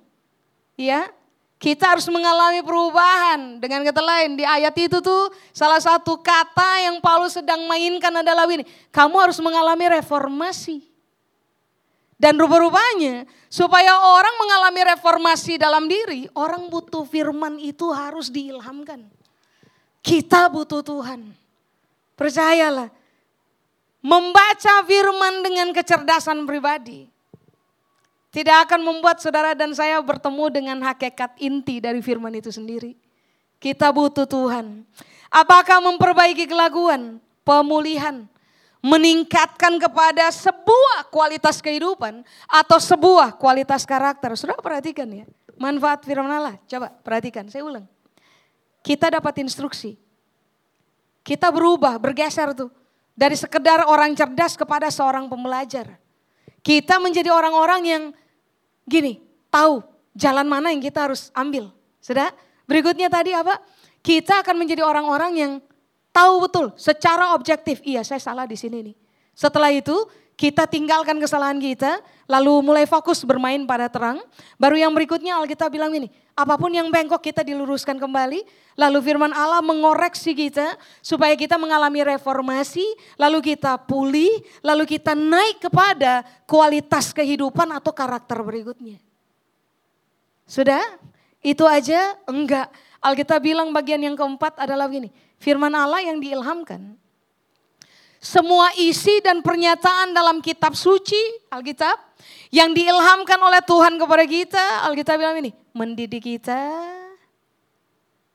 Ya, 0.80 1.12
kita 1.60 1.92
harus 1.92 2.08
mengalami 2.08 2.64
perubahan. 2.64 3.60
Dengan 3.60 3.84
kata 3.84 4.00
lain 4.00 4.40
di 4.40 4.48
ayat 4.48 4.72
itu 4.80 5.04
tuh 5.04 5.28
salah 5.52 5.84
satu 5.84 6.16
kata 6.24 6.88
yang 6.88 7.04
Paulus 7.04 7.36
sedang 7.36 7.68
mainkan 7.68 8.16
adalah 8.16 8.48
ini. 8.48 8.64
Kamu 8.90 9.20
harus 9.20 9.38
mengalami 9.44 10.00
reformasi. 10.00 10.88
Dan 12.20 12.36
rupa-rupanya 12.36 13.24
supaya 13.48 13.96
orang 13.96 14.36
mengalami 14.40 14.82
reformasi 14.92 15.56
dalam 15.56 15.88
diri, 15.88 16.28
orang 16.36 16.68
butuh 16.68 17.08
firman 17.08 17.56
itu 17.60 17.92
harus 17.96 18.28
diilhamkan. 18.28 19.08
Kita 20.04 20.52
butuh 20.52 20.84
Tuhan. 20.84 21.32
Percayalah, 22.20 22.92
Membaca 24.00 24.80
firman 24.88 25.44
dengan 25.44 25.76
kecerdasan 25.76 26.48
pribadi 26.48 27.12
tidak 28.30 28.70
akan 28.70 28.86
membuat 28.86 29.18
saudara 29.18 29.58
dan 29.58 29.74
saya 29.74 29.98
bertemu 30.02 30.46
dengan 30.54 30.78
hakikat 30.86 31.34
inti 31.42 31.82
dari 31.82 32.02
firman 32.02 32.34
itu 32.38 32.54
sendiri. 32.54 32.94
Kita 33.58 33.90
butuh 33.90 34.30
Tuhan. 34.30 34.86
Apakah 35.34 35.82
memperbaiki 35.82 36.46
kelakuan, 36.46 37.18
pemulihan, 37.42 38.30
meningkatkan 38.80 39.76
kepada 39.76 40.32
sebuah 40.32 41.12
kualitas 41.12 41.60
kehidupan 41.60 42.24
atau 42.48 42.80
sebuah 42.80 43.36
kualitas 43.36 43.84
karakter. 43.84 44.40
Saudara 44.40 44.64
perhatikan 44.64 45.08
ya, 45.12 45.26
manfaat 45.60 46.08
firman 46.08 46.32
Allah. 46.32 46.56
Coba 46.64 46.94
perhatikan, 47.04 47.50
saya 47.52 47.68
ulang. 47.68 47.86
Kita 48.80 49.12
dapat 49.12 49.44
instruksi. 49.44 50.00
Kita 51.20 51.52
berubah, 51.52 52.00
bergeser 52.00 52.56
tuh 52.56 52.72
dari 53.12 53.36
sekedar 53.36 53.84
orang 53.84 54.16
cerdas 54.16 54.56
kepada 54.56 54.88
seorang 54.88 55.28
pembelajar. 55.28 56.00
Kita 56.60 57.00
menjadi 57.00 57.32
orang-orang 57.32 57.82
yang 57.88 58.04
gini, 58.86 59.24
tahu 59.48 59.82
jalan 60.16 60.48
mana 60.48 60.74
yang 60.76 60.84
kita 60.84 61.08
harus 61.08 61.32
ambil. 61.32 61.72
Sudah? 62.04 62.32
Berikutnya 62.68 63.08
tadi 63.08 63.32
apa? 63.34 63.60
Kita 64.00 64.44
akan 64.44 64.56
menjadi 64.56 64.84
orang-orang 64.84 65.32
yang 65.36 65.52
tahu 66.10 66.48
betul 66.48 66.66
secara 66.76 67.36
objektif, 67.36 67.80
iya 67.84 68.04
saya 68.04 68.20
salah 68.20 68.46
di 68.48 68.56
sini 68.56 68.92
nih. 68.92 68.96
Setelah 69.36 69.72
itu 69.72 69.96
kita 70.40 70.64
tinggalkan 70.64 71.20
kesalahan 71.20 71.60
kita, 71.60 72.00
lalu 72.24 72.64
mulai 72.64 72.88
fokus 72.88 73.28
bermain 73.28 73.60
pada 73.68 73.92
terang. 73.92 74.24
Baru 74.56 74.80
yang 74.80 74.96
berikutnya 74.96 75.36
Alkitab 75.36 75.68
bilang 75.68 75.92
ini, 75.92 76.08
apa 76.32 76.56
pun 76.56 76.72
yang 76.72 76.88
bengkok 76.88 77.20
kita 77.20 77.44
diluruskan 77.44 78.00
kembali. 78.00 78.48
Lalu 78.80 79.04
firman 79.04 79.36
Allah 79.36 79.60
mengoreksi 79.60 80.32
kita 80.32 80.80
supaya 81.04 81.36
kita 81.36 81.60
mengalami 81.60 82.16
reformasi, 82.16 82.88
lalu 83.20 83.52
kita 83.52 83.76
pulih, 83.84 84.32
lalu 84.64 84.88
kita 84.88 85.12
naik 85.12 85.68
kepada 85.68 86.24
kualitas 86.48 87.12
kehidupan 87.12 87.68
atau 87.76 87.92
karakter 87.92 88.40
berikutnya. 88.40 88.96
Sudah? 90.48 90.80
Itu 91.44 91.68
aja? 91.68 92.16
Enggak. 92.24 92.72
Alkitab 93.04 93.44
bilang 93.44 93.76
bagian 93.76 94.00
yang 94.00 94.16
keempat 94.16 94.56
adalah 94.56 94.88
begini, 94.88 95.12
firman 95.36 95.76
Allah 95.76 96.00
yang 96.00 96.24
diilhamkan 96.24 96.96
semua 98.20 98.76
isi 98.76 99.24
dan 99.24 99.40
pernyataan 99.40 100.12
dalam 100.12 100.44
kitab 100.44 100.76
suci, 100.76 101.18
Alkitab, 101.48 101.96
yang 102.52 102.76
diilhamkan 102.76 103.40
oleh 103.40 103.64
Tuhan 103.64 103.96
kepada 103.96 104.28
kita, 104.28 104.66
Alkitab 104.92 105.16
bilang 105.16 105.40
ini, 105.40 105.56
mendidik 105.72 106.28
kita 106.28 106.60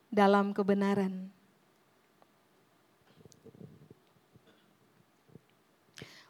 dalam 0.08 0.56
kebenaran. 0.56 1.28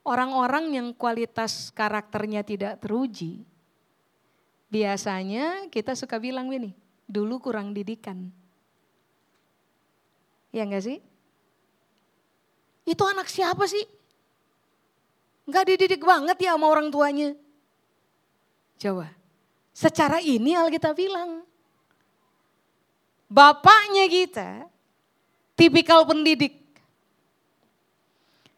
Orang-orang 0.04 0.74
yang 0.74 0.88
kualitas 0.92 1.70
karakternya 1.72 2.44
tidak 2.44 2.82
teruji, 2.82 3.46
biasanya 4.68 5.70
kita 5.70 5.94
suka 5.94 6.18
bilang 6.18 6.50
ini, 6.50 6.74
dulu 7.06 7.38
kurang 7.38 7.70
didikan. 7.70 8.28
Ya 10.50 10.66
enggak 10.66 10.84
sih? 10.84 10.98
Itu 12.84 13.02
anak 13.08 13.32
siapa 13.32 13.64
sih? 13.64 13.84
Enggak 15.44 15.68
dididik 15.72 16.00
banget 16.04 16.36
ya 16.40 16.56
sama 16.56 16.68
orang 16.68 16.88
tuanya. 16.88 17.36
Coba. 18.80 19.08
Secara 19.74 20.20
ini 20.20 20.56
Alkitab 20.56 20.96
bilang. 20.96 21.44
Bapaknya 23.28 24.06
kita 24.06 24.68
tipikal 25.58 26.04
pendidik. 26.06 26.60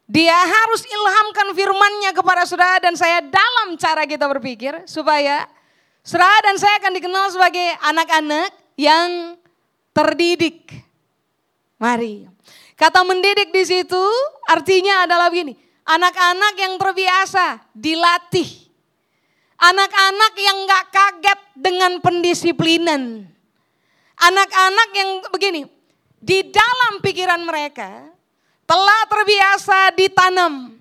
Dia 0.07 0.39
harus 0.39 0.87
ilhamkan 0.87 1.51
firmannya 1.51 2.11
kepada 2.15 2.47
saudara 2.47 2.79
dan 2.79 2.95
saya 2.95 3.19
dalam 3.27 3.75
cara 3.75 4.07
kita 4.07 4.31
berpikir 4.31 4.87
supaya 4.87 5.51
saudara 6.07 6.47
dan 6.47 6.63
saya 6.63 6.79
akan 6.79 6.93
dikenal 6.95 7.27
sebagai 7.35 7.75
anak-anak 7.83 8.55
yang 8.79 9.35
terdidik. 9.91 10.71
Mari. 11.83 12.31
Kata 12.77 13.01
mendidik 13.09 13.57
di 13.57 13.65
situ 13.65 14.05
artinya 14.53 15.09
adalah 15.09 15.33
begini. 15.33 15.57
Anak-anak 15.89 16.55
yang 16.61 16.75
terbiasa 16.77 17.65
dilatih. 17.73 18.69
Anak-anak 19.57 20.33
yang 20.37 20.59
gak 20.69 20.85
kaget 20.93 21.41
dengan 21.57 21.93
pendisiplinan. 22.05 23.25
Anak-anak 24.17 24.89
yang 24.93 25.11
begini, 25.33 25.69
di 26.21 26.45
dalam 26.53 27.01
pikiran 27.05 27.41
mereka 27.45 28.13
telah 28.65 29.01
terbiasa 29.09 29.93
ditanam 29.93 30.77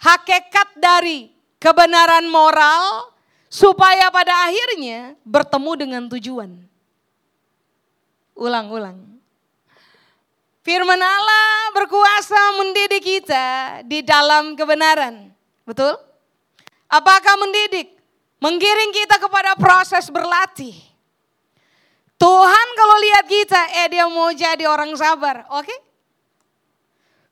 hakikat 0.00 0.68
dari 0.76 1.30
kebenaran 1.60 2.26
moral 2.26 3.12
supaya 3.52 4.08
pada 4.08 4.48
akhirnya 4.48 5.14
bertemu 5.22 5.72
dengan 5.76 6.02
tujuan. 6.08 6.50
Ulang-ulang. 8.32 9.11
Firman 10.62 10.98
Allah 11.02 11.74
berkuasa 11.74 12.38
mendidik 12.62 13.02
kita 13.02 13.46
di 13.82 13.98
dalam 14.06 14.54
kebenaran. 14.54 15.34
Betul? 15.66 15.98
Apakah 16.86 17.34
mendidik? 17.42 17.98
Menggiring 18.38 18.94
kita 18.94 19.18
kepada 19.18 19.58
proses 19.58 20.06
berlatih. 20.10 20.74
Tuhan 22.18 22.66
kalau 22.78 22.96
lihat 23.02 23.26
kita, 23.26 23.60
eh 23.82 23.86
dia 23.90 24.06
mau 24.06 24.30
jadi 24.30 24.62
orang 24.70 24.94
sabar. 24.94 25.42
Oke? 25.58 25.66
Okay? 25.66 25.78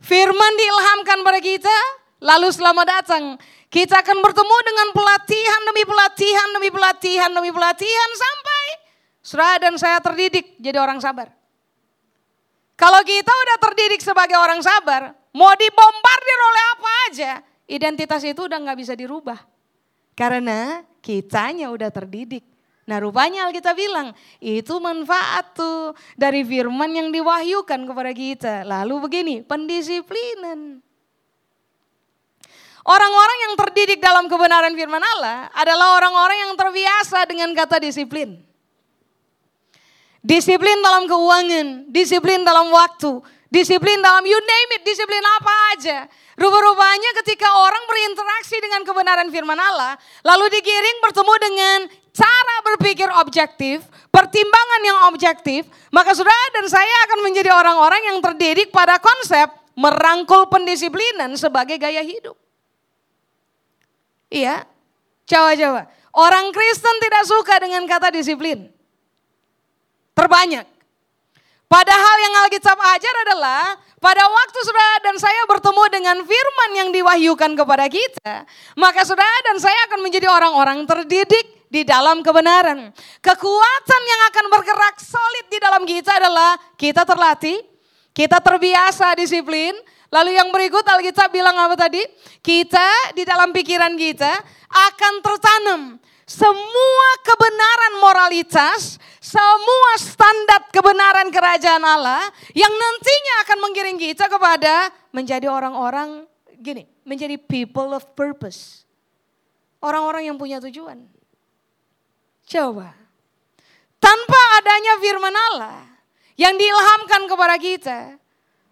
Firman 0.02 0.52
diilhamkan 0.58 1.22
pada 1.22 1.38
kita, 1.38 1.76
lalu 2.18 2.50
selamat 2.50 2.86
datang. 2.86 3.24
Kita 3.70 4.02
akan 4.02 4.18
bertemu 4.18 4.56
dengan 4.66 4.88
pelatihan 4.90 5.60
demi 5.70 5.82
pelatihan 5.86 6.48
demi 6.58 6.70
pelatihan 6.74 7.30
demi 7.30 7.50
pelatihan 7.54 8.10
sampai 8.18 8.66
saudara 9.22 9.62
dan 9.62 9.78
saya 9.78 10.02
terdidik 10.02 10.58
jadi 10.58 10.82
orang 10.82 10.98
sabar. 10.98 11.39
Kalau 12.80 13.04
kita 13.04 13.28
udah 13.28 13.56
terdidik 13.60 14.00
sebagai 14.00 14.40
orang 14.40 14.64
sabar, 14.64 15.12
mau 15.36 15.52
dibombardir 15.52 16.38
oleh 16.40 16.62
apa 16.72 16.90
aja, 17.12 17.32
identitas 17.68 18.24
itu 18.24 18.48
udah 18.48 18.56
nggak 18.56 18.78
bisa 18.80 18.96
dirubah. 18.96 19.36
Karena 20.16 20.80
kitanya 21.04 21.68
udah 21.68 21.92
terdidik. 21.92 22.40
Nah 22.88 22.96
rupanya 22.96 23.44
Alkitab 23.46 23.76
bilang, 23.76 24.16
itu 24.40 24.80
manfaat 24.80 25.52
tuh 25.52 25.92
dari 26.16 26.40
firman 26.40 26.88
yang 26.88 27.12
diwahyukan 27.12 27.84
kepada 27.84 28.12
kita. 28.16 28.54
Lalu 28.64 28.94
begini, 28.96 29.34
pendisiplinan. 29.44 30.80
Orang-orang 32.80 33.38
yang 33.44 33.54
terdidik 33.60 34.00
dalam 34.00 34.24
kebenaran 34.24 34.72
firman 34.72 35.04
Allah 35.04 35.52
adalah 35.52 36.00
orang-orang 36.00 36.48
yang 36.48 36.52
terbiasa 36.56 37.28
dengan 37.28 37.52
kata 37.52 37.76
disiplin. 37.76 38.49
Disiplin 40.20 40.76
dalam 40.84 41.08
keuangan, 41.08 41.88
disiplin 41.88 42.44
dalam 42.44 42.68
waktu, 42.68 43.24
disiplin 43.48 44.04
dalam 44.04 44.20
you 44.28 44.36
name 44.36 44.70
it, 44.76 44.84
disiplin 44.84 45.24
apa 45.40 45.52
aja. 45.72 45.98
Rupa-rupanya 46.36 47.10
ketika 47.24 47.48
orang 47.56 47.84
berinteraksi 47.88 48.56
dengan 48.60 48.84
kebenaran 48.84 49.28
firman 49.32 49.56
Allah, 49.56 49.96
lalu 50.20 50.52
digiring 50.52 50.98
bertemu 51.00 51.34
dengan 51.40 51.78
cara 52.12 52.56
berpikir 52.68 53.08
objektif, 53.16 53.80
pertimbangan 54.12 54.82
yang 54.84 54.98
objektif, 55.08 55.64
maka 55.88 56.12
saudara 56.12 56.48
dan 56.52 56.68
saya 56.68 56.96
akan 57.08 57.24
menjadi 57.24 57.52
orang-orang 57.56 58.12
yang 58.12 58.18
terdidik 58.20 58.68
pada 58.68 59.00
konsep 59.00 59.48
merangkul 59.72 60.52
pendisiplinan 60.52 61.32
sebagai 61.40 61.80
gaya 61.80 62.04
hidup. 62.04 62.36
Iya, 64.28 64.68
coba-coba. 65.24 65.88
Orang 66.12 66.52
Kristen 66.52 66.96
tidak 67.00 67.24
suka 67.24 67.54
dengan 67.56 67.82
kata 67.88 68.12
disiplin. 68.12 68.79
Terbanyak. 70.20 70.66
Padahal 71.64 72.16
yang 72.20 72.34
Alkitab 72.44 72.76
ajar 72.76 73.14
adalah 73.24 73.78
pada 74.02 74.20
waktu 74.26 74.58
saudara 74.66 74.96
dan 75.06 75.16
saya 75.16 75.48
bertemu 75.48 75.82
dengan 75.88 76.16
firman 76.20 76.70
yang 76.76 76.88
diwahyukan 76.92 77.56
kepada 77.56 77.86
kita, 77.88 78.44
maka 78.76 79.06
saudara 79.06 79.38
dan 79.48 79.56
saya 79.62 79.78
akan 79.88 80.02
menjadi 80.04 80.28
orang-orang 80.28 80.84
terdidik 80.84 81.64
di 81.70 81.86
dalam 81.86 82.20
kebenaran. 82.20 82.90
Kekuatan 83.22 84.02
yang 84.02 84.20
akan 84.34 84.46
bergerak 84.50 84.98
solid 84.98 85.46
di 85.46 85.58
dalam 85.62 85.86
kita 85.86 86.10
adalah 86.18 86.58
kita 86.74 87.06
terlatih, 87.06 87.56
kita 88.12 88.42
terbiasa 88.42 89.16
disiplin. 89.16 89.72
Lalu 90.10 90.36
yang 90.36 90.50
berikut 90.50 90.82
Alkitab 90.82 91.30
bilang 91.30 91.54
apa 91.54 91.78
tadi? 91.78 92.02
Kita 92.42 93.14
di 93.14 93.22
dalam 93.22 93.54
pikiran 93.54 93.94
kita 93.94 94.32
akan 94.68 95.14
tertanam 95.22 95.99
semua 96.30 97.08
kebenaran 97.26 97.94
moralitas, 97.98 99.02
semua 99.18 99.92
standar 99.98 100.62
kebenaran 100.70 101.26
kerajaan 101.26 101.82
Allah 101.82 102.22
yang 102.54 102.70
nantinya 102.70 103.34
akan 103.42 103.58
mengiring 103.58 103.98
kita 103.98 104.30
kepada 104.30 104.94
menjadi 105.10 105.50
orang-orang 105.50 106.30
gini, 106.62 106.86
menjadi 107.02 107.34
people 107.34 107.90
of 107.90 108.06
purpose. 108.14 108.86
Orang-orang 109.82 110.30
yang 110.30 110.38
punya 110.38 110.62
tujuan. 110.62 111.02
Coba. 112.46 112.94
Tanpa 113.98 114.40
adanya 114.62 115.02
firman 115.02 115.34
Allah 115.34 115.82
yang 116.38 116.54
diilhamkan 116.54 117.26
kepada 117.26 117.56
kita, 117.58 117.98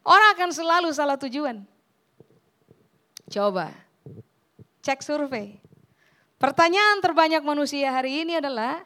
orang 0.06 0.28
akan 0.38 0.50
selalu 0.54 0.88
salah 0.94 1.18
tujuan. 1.18 1.66
Coba. 3.26 3.74
Cek 4.86 5.02
survei. 5.02 5.67
Pertanyaan 6.38 7.02
terbanyak 7.02 7.42
manusia 7.42 7.90
hari 7.90 8.22
ini 8.22 8.38
adalah 8.38 8.82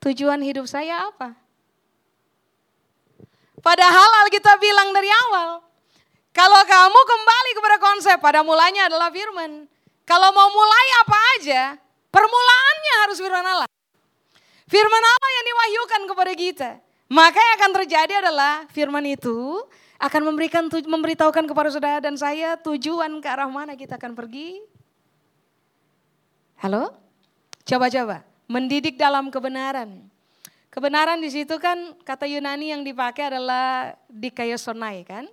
tujuan 0.00 0.40
hidup 0.40 0.64
saya 0.64 1.12
apa? 1.12 1.36
Padahal 3.60 4.10
Alkitab 4.26 4.58
bilang 4.58 4.90
dari 4.90 5.06
awal, 5.28 5.62
kalau 6.34 6.62
kamu 6.64 7.00
kembali 7.06 7.50
kepada 7.54 7.76
konsep 7.78 8.16
pada 8.18 8.40
mulanya 8.42 8.88
adalah 8.88 9.12
firman. 9.12 9.68
Kalau 10.02 10.34
mau 10.34 10.50
mulai 10.50 10.86
apa 11.06 11.18
aja, 11.38 11.62
Permulaannya 12.12 12.94
harus 13.08 13.16
firman 13.16 13.46
Allah. 13.48 13.68
Firman 14.68 15.04
Allah 15.04 15.30
yang 15.32 15.44
diwahyukan 15.48 16.02
kepada 16.12 16.32
kita. 16.36 16.70
Maka 17.08 17.40
yang 17.40 17.54
akan 17.56 17.70
terjadi 17.80 18.14
adalah 18.20 18.68
firman 18.68 19.04
itu 19.08 19.64
akan 19.96 20.22
memberikan 20.28 20.68
memberitahukan 20.68 21.44
kepada 21.48 21.68
saudara 21.72 22.00
dan 22.04 22.16
saya 22.20 22.60
tujuan 22.60 23.20
ke 23.24 23.28
arah 23.32 23.48
mana 23.48 23.72
kita 23.72 23.96
akan 23.96 24.12
pergi. 24.12 24.60
Halo? 26.62 26.94
Coba-coba, 27.66 28.22
mendidik 28.46 28.94
dalam 28.94 29.34
kebenaran. 29.34 29.98
Kebenaran 30.70 31.18
di 31.18 31.26
situ 31.26 31.58
kan 31.58 31.74
kata 32.06 32.30
Yunani 32.30 32.70
yang 32.70 32.86
dipakai 32.86 33.34
adalah 33.34 33.98
dikaiosonai 34.06 35.02
kan. 35.02 35.26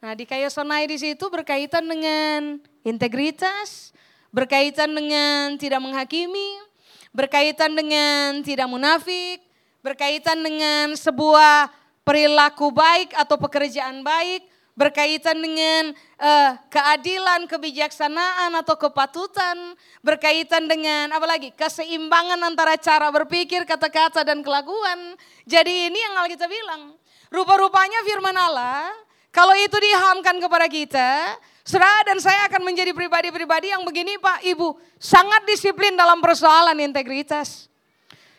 Nah 0.00 0.16
dikaiosonai 0.16 0.88
di 0.88 0.96
situ 0.96 1.20
berkaitan 1.28 1.84
dengan 1.84 2.56
integritas, 2.80 3.92
berkaitan 4.32 4.96
dengan 4.96 5.60
tidak 5.60 5.84
menghakimi, 5.84 6.64
berkaitan 7.12 7.76
dengan 7.76 8.40
tidak 8.40 8.72
munafik, 8.72 9.44
berkaitan 9.84 10.40
dengan 10.40 10.96
sebuah 10.96 11.68
perilaku 12.08 12.72
baik 12.72 13.12
atau 13.20 13.36
pekerjaan 13.36 14.00
baik, 14.00 14.48
berkaitan 14.72 15.36
dengan 15.36 15.92
uh, 16.16 16.56
keadilan, 16.72 17.44
kebijaksanaan 17.44 18.56
atau 18.64 18.76
kepatutan, 18.76 19.76
berkaitan 20.00 20.64
dengan 20.64 21.12
apa 21.12 21.26
lagi? 21.28 21.52
keseimbangan 21.52 22.40
antara 22.40 22.80
cara 22.80 23.12
berpikir, 23.12 23.68
kata-kata 23.68 24.24
dan 24.24 24.40
kelakuan. 24.40 25.16
Jadi 25.44 25.92
ini 25.92 25.98
yang 25.98 26.14
Alkitab 26.24 26.48
bilang. 26.48 26.96
Rupa-rupanya 27.32 28.04
firman 28.04 28.36
Allah 28.36 28.92
kalau 29.32 29.56
itu 29.56 29.72
dihamkan 29.80 30.36
kepada 30.36 30.68
kita, 30.68 31.40
Saudara 31.64 32.04
dan 32.04 32.20
saya 32.20 32.52
akan 32.52 32.68
menjadi 32.68 32.92
pribadi-pribadi 32.92 33.72
yang 33.72 33.80
begini 33.80 34.20
Pak 34.20 34.44
Ibu, 34.44 34.76
sangat 35.00 35.48
disiplin 35.48 35.96
dalam 35.96 36.20
persoalan 36.20 36.76
integritas. 36.76 37.72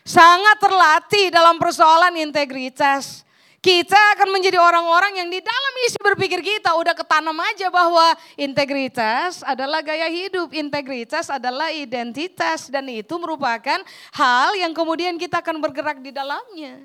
Sangat 0.06 0.62
terlatih 0.62 1.34
dalam 1.34 1.58
persoalan 1.58 2.14
integritas. 2.14 3.23
Kita 3.64 3.96
akan 4.12 4.28
menjadi 4.28 4.60
orang-orang 4.60 5.24
yang 5.24 5.32
di 5.32 5.40
dalam 5.40 5.74
isi 5.88 5.96
berpikir 5.96 6.44
kita 6.44 6.76
udah 6.76 6.92
ketanam 6.92 7.32
aja 7.40 7.72
bahwa 7.72 8.12
integritas 8.36 9.40
adalah 9.40 9.80
gaya 9.80 10.04
hidup, 10.12 10.52
integritas 10.52 11.32
adalah 11.32 11.72
identitas 11.72 12.68
dan 12.68 12.84
itu 12.92 13.16
merupakan 13.16 13.80
hal 14.12 14.52
yang 14.60 14.76
kemudian 14.76 15.16
kita 15.16 15.40
akan 15.40 15.64
bergerak 15.64 15.96
di 16.04 16.12
dalamnya. 16.12 16.84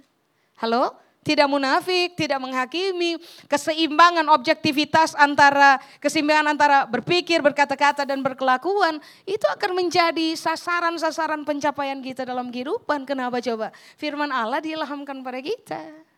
Halo? 0.55 0.95
tidak 1.19 1.51
munafik, 1.51 2.15
tidak 2.15 2.39
menghakimi, 2.39 3.19
keseimbangan 3.51 4.23
objektivitas 4.31 5.13
antara 5.19 5.77
keseimbangan 5.99 6.55
antara 6.55 6.87
berpikir, 6.87 7.43
berkata-kata 7.43 8.07
dan 8.07 8.23
berkelakuan 8.23 9.03
itu 9.27 9.43
akan 9.51 9.77
menjadi 9.77 10.33
sasaran-sasaran 10.39 11.43
pencapaian 11.43 11.99
kita 11.99 12.23
dalam 12.23 12.47
kehidupan. 12.49 13.03
Kenapa 13.03 13.43
coba? 13.43 13.75
Firman 13.99 14.31
Allah 14.31 14.63
diilhamkan 14.63 15.19
pada 15.19 15.43
kita. 15.43 16.08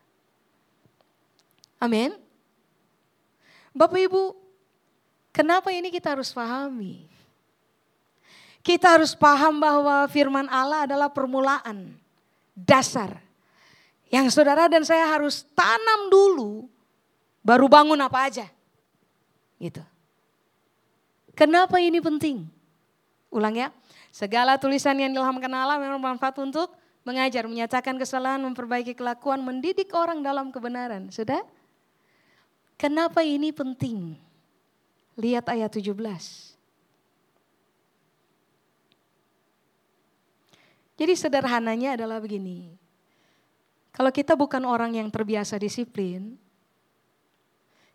Amin. 1.81 2.13
Bapak 3.73 3.97
Ibu, 3.97 4.37
kenapa 5.33 5.73
ini 5.73 5.89
kita 5.89 6.13
harus 6.13 6.29
pahami? 6.29 7.09
Kita 8.61 8.93
harus 8.93 9.17
paham 9.17 9.57
bahwa 9.57 10.05
firman 10.05 10.45
Allah 10.45 10.85
adalah 10.85 11.09
permulaan, 11.09 11.97
dasar 12.53 13.17
yang 14.11 14.27
saudara 14.27 14.67
dan 14.67 14.83
saya 14.83 15.07
harus 15.07 15.47
tanam 15.55 16.11
dulu, 16.11 16.67
baru 17.39 17.71
bangun 17.71 17.95
apa 17.95 18.27
aja. 18.27 18.45
Gitu. 19.55 19.79
Kenapa 21.31 21.79
ini 21.79 22.03
penting? 22.03 22.43
Ulang 23.31 23.55
ya. 23.55 23.71
Segala 24.11 24.59
tulisan 24.59 24.99
yang 24.99 25.15
diilhamkan 25.15 25.47
Allah 25.55 25.79
memang 25.79 26.03
bermanfaat 26.03 26.35
untuk 26.43 26.75
mengajar, 27.07 27.47
menyatakan 27.47 27.95
kesalahan, 27.95 28.43
memperbaiki 28.43 28.99
kelakuan, 28.99 29.39
mendidik 29.39 29.95
orang 29.95 30.19
dalam 30.19 30.51
kebenaran. 30.51 31.07
Sudah? 31.07 31.39
Kenapa 32.81 33.21
ini 33.21 33.53
penting? 33.53 34.17
Lihat 35.13 35.45
ayat 35.53 35.69
17. 35.69 35.93
Jadi 40.97 41.13
sederhananya 41.13 41.93
adalah 41.93 42.17
begini. 42.17 42.73
Kalau 43.93 44.09
kita 44.09 44.33
bukan 44.33 44.65
orang 44.65 44.97
yang 44.97 45.13
terbiasa 45.13 45.61
disiplin, 45.61 46.41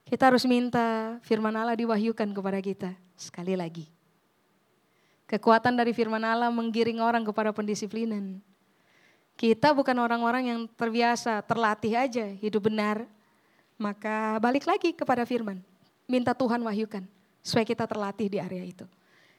kita 0.06 0.30
harus 0.30 0.46
minta 0.46 1.18
firman 1.26 1.58
Allah 1.58 1.74
diwahyukan 1.74 2.30
kepada 2.30 2.62
kita 2.62 2.94
sekali 3.18 3.58
lagi. 3.58 3.90
Kekuatan 5.26 5.74
dari 5.74 5.90
firman 5.90 6.22
Allah 6.22 6.46
menggiring 6.54 7.02
orang 7.02 7.26
kepada 7.26 7.50
pendisiplinan. 7.50 8.38
Kita 9.34 9.74
bukan 9.74 9.98
orang-orang 9.98 10.54
yang 10.54 10.60
terbiasa, 10.78 11.42
terlatih 11.42 11.98
aja 11.98 12.30
hidup 12.38 12.70
benar. 12.70 13.15
Maka 13.76 14.40
balik 14.40 14.64
lagi 14.64 14.96
kepada 14.96 15.28
firman. 15.28 15.60
Minta 16.08 16.32
Tuhan 16.32 16.60
wahyukan 16.64 17.04
supaya 17.44 17.64
kita 17.68 17.84
terlatih 17.84 18.32
di 18.32 18.38
area 18.40 18.64
itu. 18.64 18.88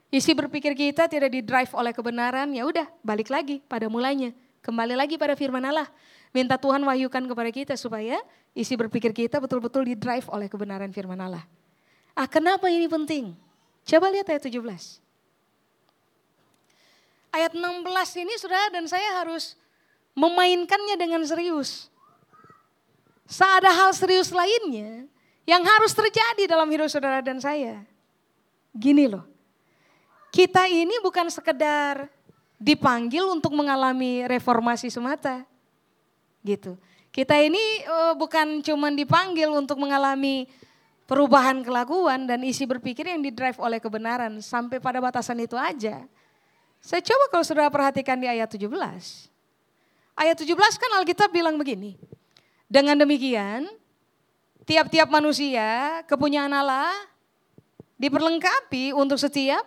Isi 0.08 0.32
berpikir 0.32 0.72
kita 0.72 1.12
tidak 1.12 1.34
di 1.34 1.44
drive 1.44 1.74
oleh 1.76 1.92
kebenaran, 1.92 2.48
ya 2.56 2.64
udah 2.64 2.88
balik 3.04 3.28
lagi 3.28 3.60
pada 3.66 3.92
mulanya. 3.92 4.32
Kembali 4.64 4.96
lagi 4.96 5.20
pada 5.20 5.36
firman 5.36 5.64
Allah. 5.64 5.88
Minta 6.32 6.56
Tuhan 6.56 6.80
wahyukan 6.84 7.24
kepada 7.28 7.50
kita 7.52 7.74
supaya 7.76 8.20
isi 8.56 8.76
berpikir 8.76 9.12
kita 9.12 9.40
betul-betul 9.40 9.84
di 9.84 9.96
drive 9.96 10.28
oleh 10.32 10.48
kebenaran 10.48 10.92
firman 10.92 11.20
Allah. 11.20 11.44
Ah 12.16 12.28
kenapa 12.28 12.72
ini 12.72 12.88
penting? 12.88 13.36
Coba 13.88 14.12
lihat 14.12 14.28
ayat 14.28 14.44
17. 14.44 14.60
Ayat 17.32 17.52
16 17.56 18.24
ini 18.24 18.34
saudara 18.40 18.68
dan 18.72 18.88
saya 18.88 19.24
harus 19.24 19.56
memainkannya 20.18 20.96
dengan 21.00 21.22
serius. 21.24 21.92
Seada 23.28 23.76
hal 23.76 23.92
serius 23.92 24.32
lainnya 24.32 25.04
yang 25.44 25.60
harus 25.60 25.92
terjadi 25.92 26.48
dalam 26.48 26.68
hidup 26.72 26.88
saudara 26.88 27.20
dan 27.20 27.44
saya. 27.44 27.84
Gini 28.72 29.12
loh, 29.12 29.28
kita 30.32 30.72
ini 30.72 30.96
bukan 31.04 31.28
sekedar 31.28 32.08
dipanggil 32.56 33.28
untuk 33.28 33.52
mengalami 33.52 34.24
reformasi 34.26 34.88
semata 34.88 35.44
gitu. 36.40 36.80
Kita 37.12 37.36
ini 37.36 37.60
uh, 37.84 38.14
bukan 38.16 38.64
cuma 38.64 38.88
dipanggil 38.94 39.52
untuk 39.52 39.76
mengalami 39.82 40.48
perubahan 41.10 41.64
kelakuan 41.64 42.28
dan 42.30 42.44
isi 42.48 42.64
berpikir 42.64 43.10
yang 43.10 43.20
didrive 43.20 43.58
oleh 43.58 43.84
kebenaran 43.84 44.40
sampai 44.40 44.80
pada 44.80 45.04
batasan 45.04 45.44
itu 45.44 45.60
aja. 45.60 46.06
Saya 46.80 47.02
coba 47.02 47.26
kalau 47.34 47.44
saudara 47.44 47.68
perhatikan 47.74 48.16
di 48.16 48.30
ayat 48.30 48.48
17. 48.48 48.70
Ayat 50.16 50.36
17 50.38 50.54
kan 50.78 50.92
Alkitab 51.02 51.30
bilang 51.34 51.58
begini. 51.58 51.98
Dengan 52.68 53.00
demikian, 53.00 53.64
tiap-tiap 54.68 55.08
manusia, 55.08 56.04
kepunyaan 56.04 56.52
Allah 56.52 56.92
diperlengkapi 57.96 58.92
untuk 58.92 59.16
setiap 59.16 59.64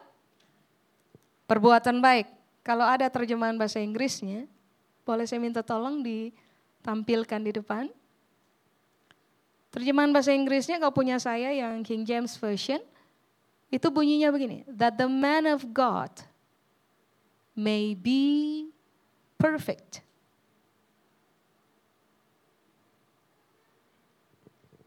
perbuatan 1.48 1.98
baik. 1.98 2.28
Kalau 2.60 2.84
ada 2.84 3.08
terjemahan 3.08 3.56
bahasa 3.56 3.80
Inggrisnya, 3.80 4.44
boleh 5.02 5.24
saya 5.24 5.40
minta 5.40 5.64
tolong 5.64 6.04
ditampilkan 6.04 7.40
di 7.40 7.52
depan. 7.56 7.88
Terjemahan 9.72 10.12
bahasa 10.12 10.36
Inggrisnya 10.36 10.76
kalau 10.76 10.92
punya 10.92 11.16
saya 11.16 11.50
yang 11.56 11.80
King 11.80 12.04
James 12.04 12.36
Version, 12.36 12.84
itu 13.72 13.86
bunyinya 13.88 14.28
begini, 14.28 14.66
that 14.68 14.98
the 15.00 15.08
man 15.08 15.48
of 15.48 15.62
God 15.72 16.10
may 17.56 17.96
be 17.96 18.68
perfect. 19.38 20.02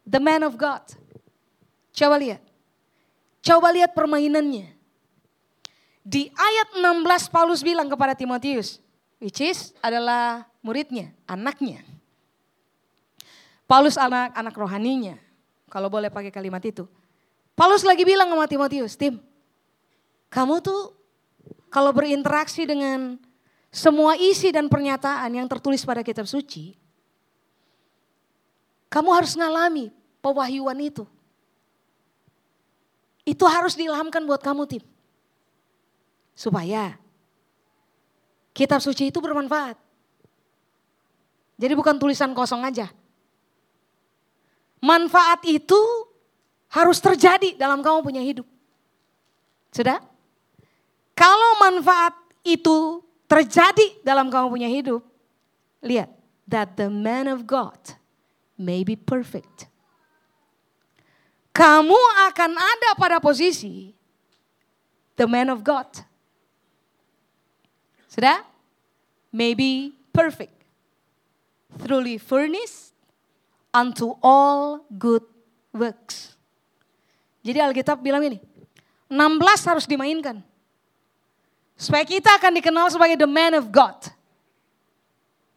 The 0.03 0.19
man 0.19 0.43
of 0.43 0.59
God. 0.59 0.83
Coba 1.95 2.19
lihat. 2.19 2.43
Coba 3.43 3.71
lihat 3.71 3.91
permainannya. 3.91 4.71
Di 6.03 6.27
ayat 6.35 6.75
16 6.79 7.31
Paulus 7.31 7.63
bilang 7.63 7.87
kepada 7.87 8.11
Timotius, 8.11 8.83
which 9.23 9.39
is 9.39 9.71
adalah 9.79 10.43
muridnya, 10.59 11.15
anaknya. 11.23 11.79
Paulus 13.63 13.95
anak 13.95 14.35
anak 14.35 14.51
rohaninya, 14.51 15.15
kalau 15.71 15.87
boleh 15.87 16.11
pakai 16.11 16.27
kalimat 16.27 16.59
itu. 16.59 16.83
Paulus 17.55 17.87
lagi 17.87 18.03
bilang 18.03 18.27
sama 18.27 18.43
Timotius, 18.51 18.99
Tim, 18.99 19.23
kamu 20.27 20.59
tuh 20.59 20.91
kalau 21.71 21.95
berinteraksi 21.95 22.67
dengan 22.67 23.15
semua 23.71 24.19
isi 24.19 24.51
dan 24.51 24.67
pernyataan 24.67 25.31
yang 25.33 25.47
tertulis 25.47 25.87
pada 25.87 26.03
kitab 26.03 26.27
suci, 26.27 26.75
kamu 28.93 29.09
harus 29.09 29.33
ngalami 29.33 29.89
pewahyuan 30.21 30.77
itu. 30.77 31.09
Itu 33.25 33.49
harus 33.49 33.73
diilhamkan 33.73 34.21
buat 34.21 34.37
kamu, 34.37 34.69
Tim. 34.69 34.83
Supaya 36.37 36.93
kitab 38.53 38.85
suci 38.85 39.09
itu 39.09 39.17
bermanfaat. 39.17 39.81
Jadi 41.57 41.73
bukan 41.73 41.97
tulisan 41.97 42.37
kosong 42.37 42.61
aja. 42.61 42.93
Manfaat 44.77 45.41
itu 45.47 45.79
harus 46.69 47.01
terjadi 47.01 47.57
dalam 47.57 47.81
kamu 47.81 48.05
punya 48.05 48.21
hidup. 48.21 48.45
Sudah? 49.73 49.97
Kalau 51.17 51.57
manfaat 51.57 52.13
itu 52.45 53.01
terjadi 53.25 54.03
dalam 54.05 54.29
kamu 54.29 54.53
punya 54.53 54.69
hidup, 54.69 55.01
lihat, 55.81 56.11
that 56.45 56.75
the 56.77 56.91
man 56.91 57.31
of 57.31 57.47
God 57.47 57.79
may 58.57 58.85
be 58.85 58.95
perfect. 58.97 59.67
Kamu 61.53 61.99
akan 62.33 62.51
ada 62.57 62.89
pada 62.97 63.21
posisi 63.21 63.93
the 65.13 65.29
man 65.29 65.53
of 65.53 65.61
God 65.61 65.85
sudah? 68.13 68.45
Maybe 69.33 69.97
perfect. 70.13 70.53
Truly 71.81 72.21
furnished 72.21 72.93
unto 73.73 74.13
all 74.21 74.85
good 74.93 75.25
works. 75.73 76.37
Jadi 77.41 77.57
Alkitab 77.57 78.05
bilang 78.05 78.21
ini, 78.21 78.37
16 79.09 79.65
harus 79.65 79.89
dimainkan. 79.89 80.45
Supaya 81.73 82.05
kita 82.05 82.37
akan 82.37 82.53
dikenal 82.53 82.93
sebagai 82.93 83.17
the 83.17 83.25
man 83.25 83.57
of 83.57 83.73
God. 83.73 83.97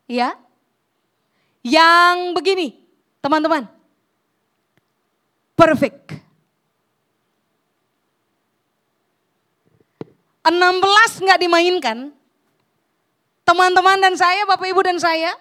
Ya. 0.08 0.32
Yang 1.60 2.40
begini, 2.40 2.85
teman-teman. 3.20 3.64
Perfect. 5.56 6.26
16 10.46 11.26
nggak 11.26 11.40
dimainkan, 11.42 12.14
teman-teman 13.42 13.98
dan 13.98 14.14
saya, 14.14 14.46
Bapak 14.46 14.70
Ibu 14.70 14.78
dan 14.86 14.98
saya, 15.02 15.34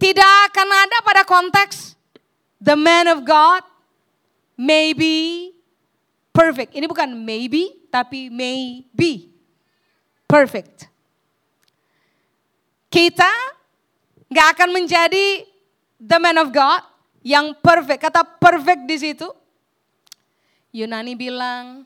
tidak 0.00 0.30
akan 0.48 0.68
ada 0.72 0.98
pada 1.04 1.22
konteks 1.28 1.98
the 2.62 2.72
man 2.72 3.10
of 3.12 3.28
God 3.28 3.60
may 4.56 4.96
be 4.96 5.52
perfect. 6.32 6.72
Ini 6.72 6.88
bukan 6.88 7.12
maybe, 7.12 7.76
tapi 7.92 8.32
may 8.32 8.88
be 8.94 9.30
perfect. 10.24 10.88
Kita 12.88 13.30
nggak 14.32 14.48
akan 14.56 14.68
menjadi 14.72 15.44
the 15.98 16.18
man 16.22 16.38
of 16.38 16.54
God 16.54 16.82
yang 17.26 17.52
perfect. 17.58 18.00
Kata 18.00 18.22
perfect 18.24 18.86
di 18.86 18.96
situ. 18.96 19.28
Yunani 20.70 21.18
bilang 21.18 21.82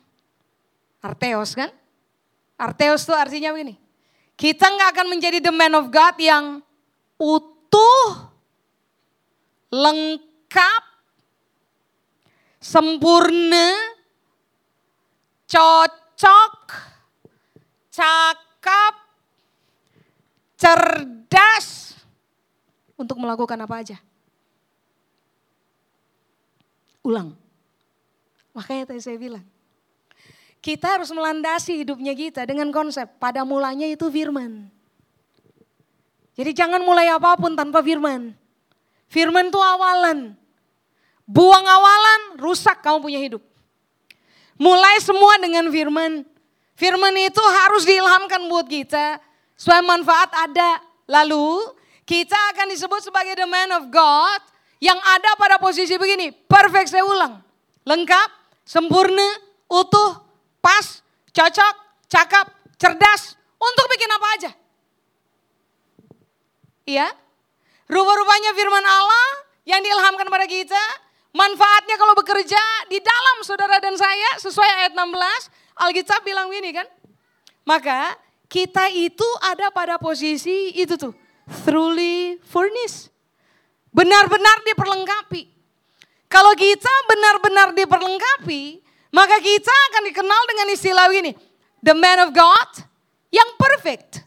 arteos 1.01 1.57
kan? 1.57 1.73
Arteos 2.61 3.03
itu 3.03 3.15
artinya 3.17 3.51
begini. 3.51 3.81
Kita 4.37 4.69
nggak 4.69 4.91
akan 4.95 5.07
menjadi 5.09 5.39
the 5.41 5.55
man 5.55 5.73
of 5.75 5.89
God 5.89 6.15
yang 6.21 6.61
utuh, 7.19 8.07
lengkap, 9.71 10.83
sempurna, 12.59 13.71
cocok, 15.47 16.59
cakap, 17.93 18.95
cerdas 20.59 21.92
untuk 23.03 23.19
melakukan 23.19 23.59
apa 23.59 23.75
aja. 23.83 23.99
Ulang. 27.03 27.35
Makanya 28.55 28.95
tadi 28.95 29.01
saya 29.03 29.19
bilang, 29.19 29.43
kita 30.63 30.99
harus 30.99 31.11
melandasi 31.11 31.83
hidupnya 31.83 32.15
kita 32.15 32.47
dengan 32.47 32.71
konsep 32.71 33.11
pada 33.19 33.43
mulanya 33.43 33.91
itu 33.91 34.07
firman. 34.07 34.71
Jadi 36.33 36.55
jangan 36.55 36.81
mulai 36.87 37.11
apa 37.11 37.35
pun 37.37 37.53
tanpa 37.59 37.83
firman. 37.83 38.33
Firman 39.11 39.53
itu 39.53 39.61
awalan. 39.61 40.33
Buang 41.29 41.67
awalan, 41.67 42.41
rusak 42.41 42.81
kamu 42.81 42.99
punya 43.05 43.21
hidup. 43.21 43.43
Mulai 44.57 45.03
semua 45.03 45.37
dengan 45.43 45.69
firman. 45.69 46.25
Firman 46.79 47.15
itu 47.21 47.43
harus 47.43 47.85
diilhamkan 47.85 48.49
buat 48.49 48.65
kita. 48.65 49.21
Supaya 49.59 49.85
manfaat 49.85 50.33
ada. 50.33 50.81
Lalu 51.05 51.77
kita 52.03 52.39
akan 52.55 52.67
disebut 52.73 53.01
sebagai 53.03 53.39
the 53.39 53.47
man 53.47 53.71
of 53.75 53.89
God. 53.89 54.41
Yang 54.83 54.99
ada 54.99 55.31
pada 55.39 55.57
posisi 55.63 55.95
begini. 55.95 56.35
Perfect 56.35 56.91
saya 56.91 57.07
ulang. 57.07 57.39
Lengkap, 57.87 58.29
sempurna, 58.67 59.39
utuh, 59.71 60.19
pas, 60.59 61.03
cocok, 61.31 61.75
cakap, 62.11 62.51
cerdas 62.75 63.39
untuk 63.63 63.87
bikin 63.95 64.11
apa 64.11 64.27
aja. 64.35 64.51
Iya? 66.83 67.07
Rupa-rupanya 67.87 68.51
firman 68.59 68.83
Allah 68.83 69.27
yang 69.63 69.79
diilhamkan 69.87 70.27
pada 70.27 70.47
kita, 70.51 70.83
manfaatnya 71.31 71.95
kalau 71.95 72.19
bekerja 72.19 72.63
di 72.91 72.99
dalam 72.99 73.37
saudara 73.47 73.79
dan 73.79 73.95
saya 73.95 74.43
sesuai 74.43 74.71
ayat 74.83 74.93
16, 74.99 75.79
Alkitab 75.79 76.21
bilang 76.27 76.51
ini 76.51 76.75
kan. 76.75 76.87
Maka 77.63 78.19
kita 78.51 78.91
itu 78.91 79.29
ada 79.47 79.71
pada 79.71 79.95
posisi 80.03 80.75
itu 80.75 80.99
tuh, 80.99 81.15
truly 81.65 82.39
furnished. 82.47 83.11
Benar-benar 83.93 84.65
diperlengkapi. 84.65 85.43
Kalau 86.33 86.57
kita 86.57 86.93
benar-benar 87.13 87.77
diperlengkapi, 87.77 88.81
maka 89.13 89.37
kita 89.45 89.75
akan 89.93 90.03
dikenal 90.09 90.43
dengan 90.49 90.67
istilah 90.73 91.07
ini. 91.13 91.33
The 91.85 91.93
man 91.93 92.25
of 92.25 92.31
God 92.33 92.71
yang 93.29 93.49
perfect. 93.61 94.25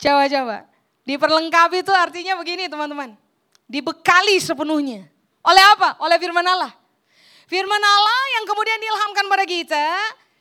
Coba-coba. 0.00 0.64
Diperlengkapi 1.04 1.84
itu 1.84 1.92
artinya 1.92 2.40
begini 2.40 2.64
teman-teman. 2.68 3.12
Dibekali 3.68 4.40
sepenuhnya. 4.40 5.04
Oleh 5.44 5.64
apa? 5.76 6.00
Oleh 6.00 6.16
firman 6.16 6.44
Allah. 6.44 6.72
Firman 7.44 7.82
Allah 7.84 8.22
yang 8.40 8.44
kemudian 8.48 8.78
diilhamkan 8.80 9.26
pada 9.28 9.44
kita. 9.44 9.86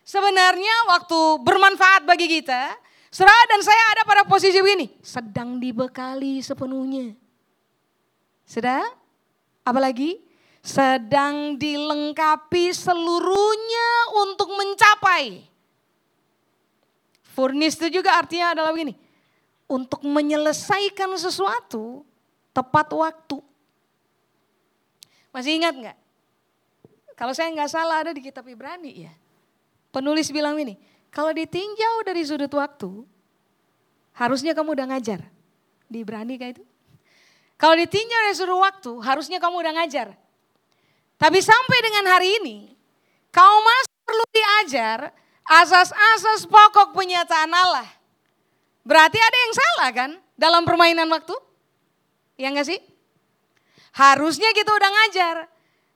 Sebenarnya 0.07 0.75
waktu 0.87 1.19
bermanfaat 1.43 2.07
bagi 2.07 2.31
kita. 2.31 2.75
Serah 3.13 3.43
dan 3.45 3.61
saya 3.61 3.83
ada 3.93 4.03
pada 4.09 4.25
posisi 4.25 4.57
begini. 4.57 4.89
Sedang 5.05 5.61
dibekali 5.61 6.41
sepenuhnya. 6.41 7.13
Sudah? 8.49 8.81
Apalagi? 9.61 10.33
sedang 10.63 11.59
dilengkapi 11.59 12.71
seluruhnya 12.71 13.89
untuk 14.23 14.47
mencapai. 14.55 15.43
Furnis 17.35 17.75
itu 17.75 17.99
juga 17.99 18.15
artinya 18.15 18.55
adalah 18.55 18.71
begini, 18.71 18.95
untuk 19.67 19.99
menyelesaikan 20.07 21.11
sesuatu 21.19 22.07
tepat 22.55 22.95
waktu. 22.95 23.43
Masih 25.35 25.59
ingat 25.59 25.75
nggak? 25.75 25.97
Kalau 27.19 27.35
saya 27.35 27.51
nggak 27.51 27.69
salah 27.69 28.07
ada 28.07 28.15
di 28.15 28.23
kitab 28.23 28.47
Ibrani 28.47 29.03
ya. 29.03 29.13
Penulis 29.91 30.31
bilang 30.31 30.55
ini, 30.57 30.79
kalau 31.13 31.29
ditinjau 31.29 32.01
dari 32.09 32.25
sudut 32.25 32.49
waktu, 32.49 33.05
harusnya 34.17 34.57
kamu 34.57 34.73
udah 34.73 34.97
ngajar. 34.97 35.21
Di 35.85 36.01
Ibrani 36.01 36.41
kayak 36.41 36.57
itu. 36.57 36.63
Kalau 37.53 37.77
ditinjau 37.77 38.19
dari 38.25 38.33
seluruh 38.33 38.65
waktu, 38.65 38.91
harusnya 39.05 39.37
kamu 39.37 39.61
udah 39.61 39.73
ngajar. 39.77 40.17
Tapi 41.21 41.37
sampai 41.37 41.77
dengan 41.85 42.05
hari 42.09 42.33
ini, 42.41 42.57
kau 43.29 43.61
masih 43.61 43.95
perlu 44.01 44.25
diajar 44.33 44.99
asas-asas 45.45 46.49
pokok 46.49 46.97
penyataan 46.97 47.53
Allah. 47.53 47.85
Berarti 48.81 49.21
ada 49.21 49.37
yang 49.37 49.53
salah 49.53 49.89
kan 49.93 50.11
dalam 50.33 50.65
permainan 50.65 51.07
waktu? 51.13 51.37
Ya 52.41 52.49
enggak 52.49 52.73
sih? 52.73 52.81
Harusnya 53.93 54.49
kita 54.57 54.73
udah 54.73 54.89
ngajar. 54.89 55.35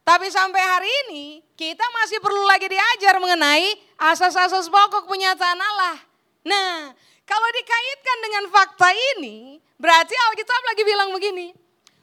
Tapi 0.06 0.30
sampai 0.30 0.62
hari 0.62 0.88
ini 1.10 1.42
kita 1.58 1.84
masih 1.90 2.22
perlu 2.22 2.48
lagi 2.48 2.70
diajar 2.70 3.18
mengenai 3.18 3.87
asas-asas 3.98 4.70
pokok 4.70 5.10
penyataan 5.10 5.60
Allah. 5.60 5.98
Nah, 6.46 6.94
kalau 7.28 7.50
dikaitkan 7.52 8.18
dengan 8.24 8.44
fakta 8.54 8.90
ini, 9.18 9.60
berarti 9.76 10.16
Alkitab 10.16 10.62
lagi 10.72 10.84
bilang 10.88 11.10
begini. 11.12 11.52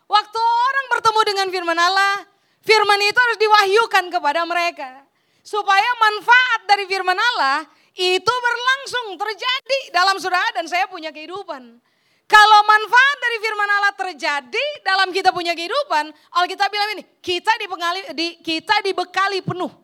Waktu 0.04 0.36
orang 0.38 0.86
bertemu 0.92 1.20
dengan 1.24 1.46
firman 1.48 1.78
Allah, 1.80 2.28
firman 2.60 3.00
itu 3.00 3.16
harus 3.16 3.38
diwahyukan 3.40 4.04
kepada 4.12 4.44
mereka. 4.44 5.00
Supaya 5.40 5.88
manfaat 5.96 6.60
dari 6.68 6.84
firman 6.84 7.16
Allah 7.16 7.64
itu 7.94 8.32
berlangsung 8.32 9.16
terjadi 9.16 9.78
dalam 9.94 10.16
saudara 10.20 10.44
dan 10.52 10.68
saya 10.68 10.84
punya 10.90 11.08
kehidupan. 11.08 11.80
Kalau 12.24 12.60
manfaat 12.64 13.16
dari 13.20 13.36
firman 13.36 13.68
Allah 13.68 13.94
terjadi 13.94 14.66
dalam 14.80 15.12
kita 15.12 15.28
punya 15.28 15.52
kehidupan, 15.52 16.08
Alkitab 16.40 16.72
bilang 16.72 16.96
ini, 16.96 17.04
kita 17.20 17.52
di, 18.16 18.40
kita 18.40 18.80
dibekali 18.80 19.44
penuh. 19.44 19.83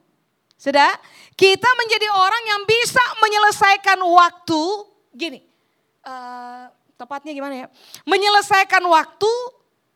Sudah, 0.61 0.93
kita 1.41 1.71
menjadi 1.73 2.13
orang 2.13 2.45
yang 2.45 2.61
bisa 2.69 3.01
menyelesaikan 3.17 3.97
waktu, 4.05 4.63
gini, 5.17 5.41
uh, 6.05 6.69
tepatnya 7.01 7.33
gimana 7.33 7.65
ya? 7.65 7.67
Menyelesaikan 8.05 8.85
waktu 8.85 9.33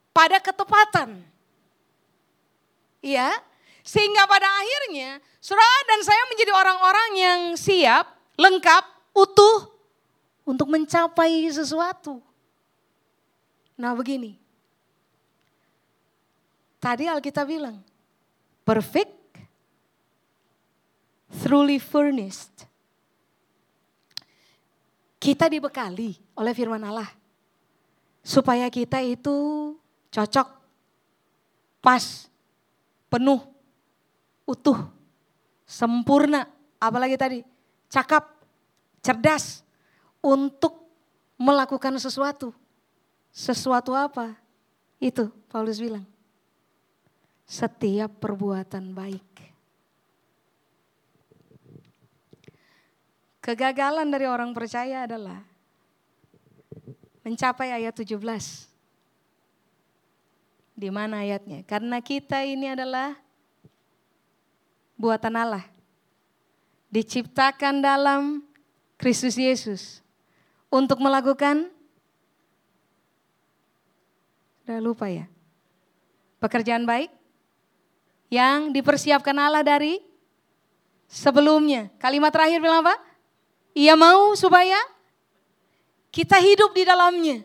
pada 0.09 0.41
ketepatan. 0.41 1.21
Iya, 3.05 3.29
sehingga 3.85 4.25
pada 4.25 4.49
akhirnya 4.49 5.21
saudara 5.37 5.81
dan 5.93 6.01
saya 6.01 6.23
menjadi 6.33 6.53
orang-orang 6.57 7.11
yang 7.12 7.41
siap, 7.61 8.09
lengkap, 8.41 8.85
utuh 9.12 9.69
untuk 10.49 10.73
mencapai 10.73 11.45
sesuatu. 11.53 12.25
Nah 13.77 13.93
begini. 13.93 14.41
Tadi 16.81 17.05
Alkitab 17.05 17.49
bilang, 17.49 17.81
perfect, 18.65 19.14
truly 21.55 21.78
furnished. 21.78 22.66
Kita 25.22 25.46
dibekali 25.46 26.18
oleh 26.34 26.50
firman 26.50 26.82
Allah. 26.82 27.07
Supaya 28.26 28.66
kita 28.66 28.98
itu 29.07 29.70
cocok, 30.11 30.48
pas, 31.78 32.26
penuh, 33.07 33.38
utuh, 34.42 34.90
sempurna. 35.62 36.50
Apalagi 36.82 37.14
tadi, 37.14 37.38
cakap, 37.86 38.34
cerdas 38.98 39.62
untuk 40.18 40.90
melakukan 41.38 41.94
sesuatu. 42.02 42.50
Sesuatu 43.30 43.94
apa? 43.94 44.34
Itu 44.98 45.30
Paulus 45.46 45.78
bilang. 45.78 46.02
Setiap 47.46 48.11
perbuatan 48.18 48.90
baik. 48.90 49.53
Kegagalan 53.45 54.09
dari 54.09 54.24
orang 54.24 54.57
percaya 54.57 55.05
adalah 55.05 55.45
mencapai 57.20 57.76
ayat 57.76 57.92
17. 57.92 58.16
Di 60.72 60.88
mana 60.88 61.20
ayatnya? 61.20 61.61
Karena 61.68 62.01
kita 62.01 62.40
ini 62.40 62.72
adalah 62.72 63.12
buatan 64.97 65.36
Allah. 65.36 65.64
Diciptakan 66.88 67.84
dalam 67.84 68.40
Kristus 68.97 69.36
Yesus 69.36 70.01
untuk 70.72 71.05
melakukan 71.05 71.68
Udah 74.64 74.80
lupa 74.80 75.12
ya? 75.12 75.28
Pekerjaan 76.40 76.88
baik 76.88 77.12
yang 78.32 78.72
dipersiapkan 78.72 79.36
Allah 79.36 79.61
dari 79.61 80.01
sebelumnya. 81.05 81.92
Kalimat 82.01 82.32
terakhir 82.32 82.64
bilang 82.64 82.80
apa? 82.80 82.97
Ia 83.75 83.99
mau 83.99 84.39
supaya 84.39 84.79
kita 86.14 86.39
hidup 86.39 86.70
di 86.70 86.87
dalamnya. 86.87 87.43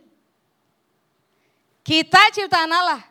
Kita 1.82 2.30
ciptaan 2.30 2.70
Allah. 2.70 3.02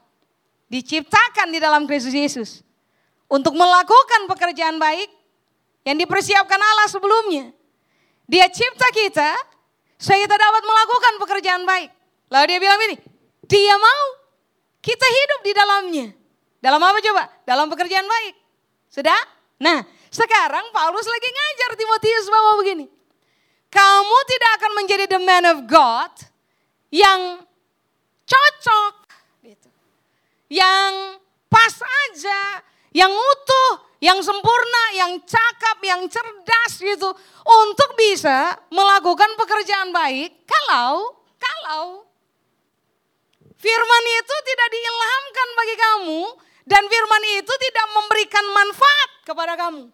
Diciptakan 0.71 1.51
di 1.51 1.59
dalam 1.59 1.83
Kristus 1.91 2.15
Yesus. 2.15 2.51
Untuk 3.27 3.59
melakukan 3.59 4.31
pekerjaan 4.31 4.79
baik 4.79 5.11
yang 5.83 5.99
dipersiapkan 5.99 6.63
Allah 6.63 6.87
sebelumnya. 6.87 7.51
Dia 8.31 8.47
cipta 8.47 8.87
kita 8.95 9.35
supaya 9.99 10.23
kita 10.23 10.37
dapat 10.39 10.63
melakukan 10.63 11.13
pekerjaan 11.19 11.63
baik. 11.67 11.91
Lalu 12.31 12.45
dia 12.55 12.61
bilang 12.63 12.81
ini, 12.87 12.97
dia 13.51 13.75
mau 13.75 14.05
kita 14.79 15.05
hidup 15.05 15.41
di 15.43 15.53
dalamnya. 15.57 16.07
Dalam 16.63 16.79
apa 16.79 16.99
coba? 17.03 17.27
Dalam 17.43 17.67
pekerjaan 17.67 18.07
baik. 18.07 18.35
Sudah? 18.93 19.19
Nah, 19.59 19.83
sekarang 20.09 20.71
Paulus 20.71 21.09
lagi 21.09 21.29
ngajar 21.29 21.71
Timotius 21.75 22.27
bahwa 22.31 22.63
begini. 22.63 22.98
Kamu 23.69 24.19
tidak 24.25 24.51
akan 24.61 24.73
menjadi 24.81 25.05
the 25.09 25.21
man 25.21 25.45
of 25.45 25.59
God 25.69 26.13
yang 26.89 27.45
cocok. 28.25 28.95
Gitu. 29.45 29.69
Yang 30.49 31.21
pas 31.53 31.75
aja, 31.77 32.65
yang 32.97 33.13
utuh, 33.13 33.73
yang 34.01 34.21
sempurna, 34.25 34.85
yang 34.97 35.21
cakap, 35.29 35.77
yang 35.85 36.05
cerdas 36.09 36.81
gitu. 36.81 37.13
Untuk 37.45 37.91
bisa 37.97 38.57
melakukan 38.73 39.37
pekerjaan 39.37 39.93
baik 39.93 40.49
kalau, 40.49 41.17
kalau 41.37 42.09
Firman 43.59 44.05
itu 44.23 44.37
tidak 44.47 44.69
diilhamkan 44.71 45.49
bagi 45.59 45.77
kamu 45.77 46.23
dan 46.63 46.83
firman 46.87 47.25
itu 47.43 47.55
tidak 47.59 47.87
memberikan 47.91 48.47
manfaat 48.55 49.11
kepada 49.27 49.59
kamu. 49.59 49.91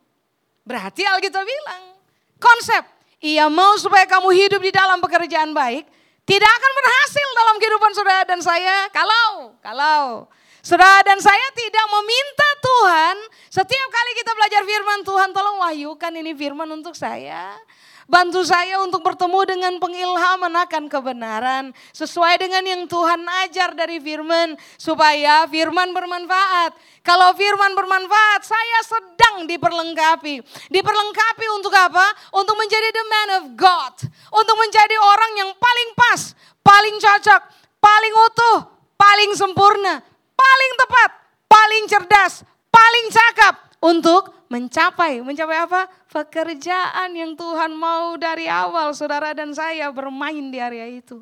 Berarti 0.69 1.01
Alkitab 1.09 1.49
bilang, 1.49 1.97
konsep 2.37 2.85
ia 3.25 3.49
mau 3.49 3.73
supaya 3.81 4.05
kamu 4.05 4.37
hidup 4.37 4.61
di 4.61 4.69
dalam 4.69 5.01
pekerjaan 5.01 5.57
baik, 5.57 5.89
tidak 6.29 6.51
akan 6.61 6.73
berhasil 6.77 7.29
dalam 7.33 7.57
kehidupan 7.57 7.93
saudara 7.97 8.23
dan 8.29 8.41
saya 8.45 8.85
kalau, 8.93 9.57
kalau 9.65 10.29
saudara 10.61 11.01
dan 11.09 11.17
saya 11.25 11.49
tidak 11.57 11.87
meminta 11.89 12.49
Tuhan, 12.61 13.17
setiap 13.49 13.89
kali 13.89 14.11
kita 14.21 14.33
belajar 14.37 14.63
firman 14.69 15.01
Tuhan, 15.09 15.29
tolong 15.33 15.57
wahyukan 15.65 16.13
ini 16.13 16.37
firman 16.37 16.69
untuk 16.69 16.93
saya. 16.93 17.57
Bantu 18.05 18.45
saya 18.45 18.85
untuk 18.85 19.01
bertemu 19.01 19.41
dengan 19.49 19.73
pengilhaman 19.81 20.53
akan 20.69 20.85
kebenaran. 20.93 21.65
Sesuai 21.97 22.37
dengan 22.37 22.61
yang 22.61 22.83
Tuhan 22.85 23.25
ajar 23.49 23.73
dari 23.73 23.97
firman. 23.97 24.61
Supaya 24.77 25.49
firman 25.49 25.97
bermanfaat. 25.97 26.77
Kalau 27.01 27.33
firman 27.33 27.73
bermanfaat, 27.73 28.45
saya 28.45 28.79
sedang 28.85 29.49
diperlengkapi. 29.49 30.45
Diperlengkapi 30.69 31.47
untuk 31.57 31.73
apa? 31.73 32.05
Untuk 32.37 32.57
menjadi 32.61 32.89
the 32.93 33.05
man 33.09 33.29
of 33.41 33.45
God. 33.57 33.95
Untuk 34.37 34.57
menjadi 34.61 34.97
orang 35.01 35.33
yang 35.41 35.51
paling 35.57 35.91
pas, 35.97 36.21
paling 36.61 36.97
cocok, 37.01 37.43
paling 37.81 38.15
utuh, 38.29 38.59
paling 39.01 39.31
sempurna, 39.33 40.05
paling 40.37 40.73
tepat, 40.77 41.11
paling 41.49 41.85
cerdas, 41.89 42.35
paling 42.69 43.07
cakap 43.09 43.64
untuk 43.85 44.49
mencapai, 44.49 45.21
mencapai 45.21 45.61
apa? 45.61 45.85
Pekerjaan 46.09 47.13
yang 47.13 47.37
Tuhan 47.37 47.77
mau 47.77 48.17
dari 48.17 48.49
awal 48.49 48.97
saudara 48.97 49.37
dan 49.37 49.53
saya 49.53 49.93
bermain 49.93 50.49
di 50.49 50.57
area 50.57 50.89
itu. 50.89 51.21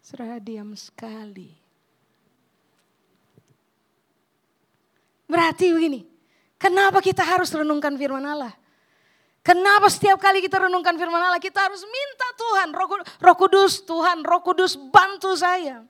Saudara 0.00 0.40
diam 0.40 0.72
sekali. 0.72 1.52
Berarti 5.28 5.72
begini, 5.72 6.04
kenapa 6.56 7.04
kita 7.04 7.24
harus 7.24 7.52
renungkan 7.52 7.96
firman 8.00 8.24
Allah? 8.24 8.52
Kenapa 9.44 9.92
setiap 9.92 10.16
kali 10.24 10.40
kita 10.40 10.56
renungkan 10.56 10.96
firman 10.96 11.20
Allah, 11.20 11.36
kita 11.40 11.68
harus 11.68 11.84
minta 11.84 12.28
Tuhan, 12.32 12.72
roh 13.20 13.36
kudus, 13.36 13.84
Tuhan, 13.84 14.24
roh 14.24 14.40
kudus 14.40 14.72
bantu 14.88 15.36
saya. 15.36 15.84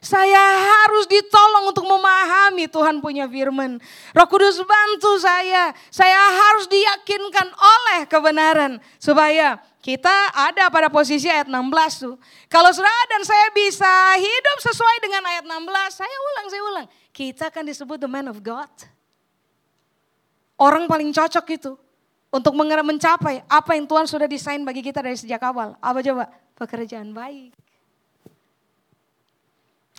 Saya 0.00 0.38
harus 0.40 1.08
ditolong 1.08 1.72
untuk 1.72 1.88
memahami 1.88 2.68
Tuhan 2.68 3.00
punya 3.00 3.24
firman. 3.26 3.80
Roh 4.12 4.28
Kudus 4.28 4.60
bantu 4.60 5.16
saya. 5.18 5.72
Saya 5.88 6.16
harus 6.16 6.68
diyakinkan 6.68 7.48
oleh 7.56 8.00
kebenaran. 8.06 8.78
Supaya 9.00 9.56
kita 9.80 10.34
ada 10.34 10.68
pada 10.68 10.92
posisi 10.92 11.30
ayat 11.30 11.48
16 11.48 12.02
tuh. 12.02 12.14
Kalau 12.50 12.70
saudara 12.70 13.04
dan 13.10 13.22
saya 13.24 13.48
bisa 13.54 13.90
hidup 14.20 14.58
sesuai 14.62 14.96
dengan 15.00 15.22
ayat 15.26 15.44
16. 15.48 16.00
Saya 16.04 16.16
ulang, 16.16 16.46
saya 16.52 16.62
ulang. 16.62 16.86
Kita 17.10 17.48
akan 17.48 17.64
disebut 17.66 17.98
the 18.02 18.10
man 18.10 18.28
of 18.28 18.38
God. 18.44 18.70
Orang 20.56 20.88
paling 20.88 21.12
cocok 21.12 21.46
itu. 21.52 21.72
Untuk 22.28 22.52
mencapai 22.58 23.40
apa 23.48 23.78
yang 23.78 23.88
Tuhan 23.88 24.04
sudah 24.04 24.28
desain 24.28 24.60
bagi 24.60 24.84
kita 24.84 25.00
dari 25.00 25.16
sejak 25.16 25.40
awal. 25.40 25.72
Apa 25.80 26.04
coba? 26.04 26.28
Pekerjaan 26.52 27.16
baik. 27.16 27.65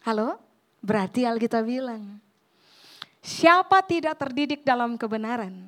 Halo? 0.07 0.39
Berarti 0.79 1.27
Alkitab 1.27 1.67
bilang, 1.67 2.23
siapa 3.19 3.83
tidak 3.83 4.15
terdidik 4.15 4.63
dalam 4.63 4.95
kebenaran, 4.95 5.67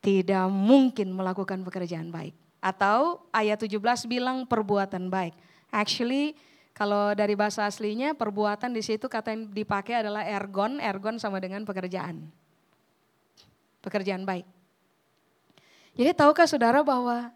tidak 0.00 0.48
mungkin 0.48 1.12
melakukan 1.12 1.60
pekerjaan 1.60 2.08
baik. 2.08 2.32
Atau 2.64 3.28
ayat 3.28 3.60
17 3.60 3.76
bilang 4.08 4.48
perbuatan 4.48 5.12
baik. 5.12 5.36
Actually 5.68 6.32
kalau 6.72 7.12
dari 7.12 7.36
bahasa 7.36 7.68
aslinya 7.68 8.16
perbuatan 8.16 8.72
di 8.72 8.80
situ 8.80 9.04
kata 9.04 9.36
yang 9.36 9.52
dipakai 9.52 10.00
adalah 10.00 10.24
ergon, 10.24 10.80
ergon 10.80 11.20
sama 11.20 11.36
dengan 11.36 11.60
pekerjaan. 11.68 12.32
Pekerjaan 13.84 14.24
baik. 14.24 14.48
Jadi 15.92 16.10
tahukah 16.16 16.48
saudara 16.48 16.80
bahwa 16.80 17.28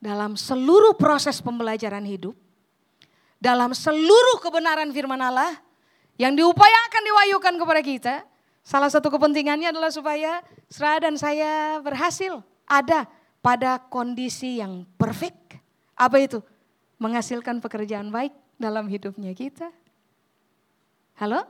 dalam 0.00 0.32
seluruh 0.32 0.96
proses 0.96 1.44
pembelajaran 1.44 2.08
hidup, 2.08 2.45
dalam 3.46 3.70
seluruh 3.70 4.42
kebenaran 4.42 4.90
firman 4.90 5.22
Allah 5.22 5.54
yang 6.18 6.34
diupayakan 6.34 7.02
diwayukan 7.06 7.54
kepada 7.54 7.82
kita, 7.86 8.14
salah 8.66 8.90
satu 8.90 9.06
kepentingannya 9.06 9.70
adalah 9.70 9.94
supaya 9.94 10.42
Serah 10.66 10.98
dan 10.98 11.14
saya 11.14 11.78
berhasil 11.78 12.42
ada 12.66 13.06
pada 13.38 13.78
kondisi 13.78 14.58
yang 14.58 14.82
perfect. 14.98 15.62
Apa 15.94 16.18
itu? 16.18 16.42
Menghasilkan 16.98 17.62
pekerjaan 17.62 18.10
baik 18.10 18.34
dalam 18.58 18.90
hidupnya 18.90 19.30
kita. 19.30 19.70
Halo? 21.14 21.46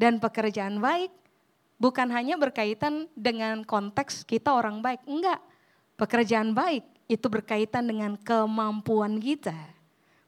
Dan 0.00 0.16
pekerjaan 0.24 0.80
baik 0.80 1.12
bukan 1.76 2.08
hanya 2.16 2.40
berkaitan 2.40 3.12
dengan 3.12 3.60
konteks 3.60 4.24
kita 4.24 4.56
orang 4.56 4.80
baik. 4.80 5.04
Enggak. 5.04 5.44
Pekerjaan 6.00 6.56
baik 6.56 6.88
itu 7.12 7.26
berkaitan 7.28 7.84
dengan 7.84 8.16
kemampuan 8.16 9.20
kita 9.20 9.79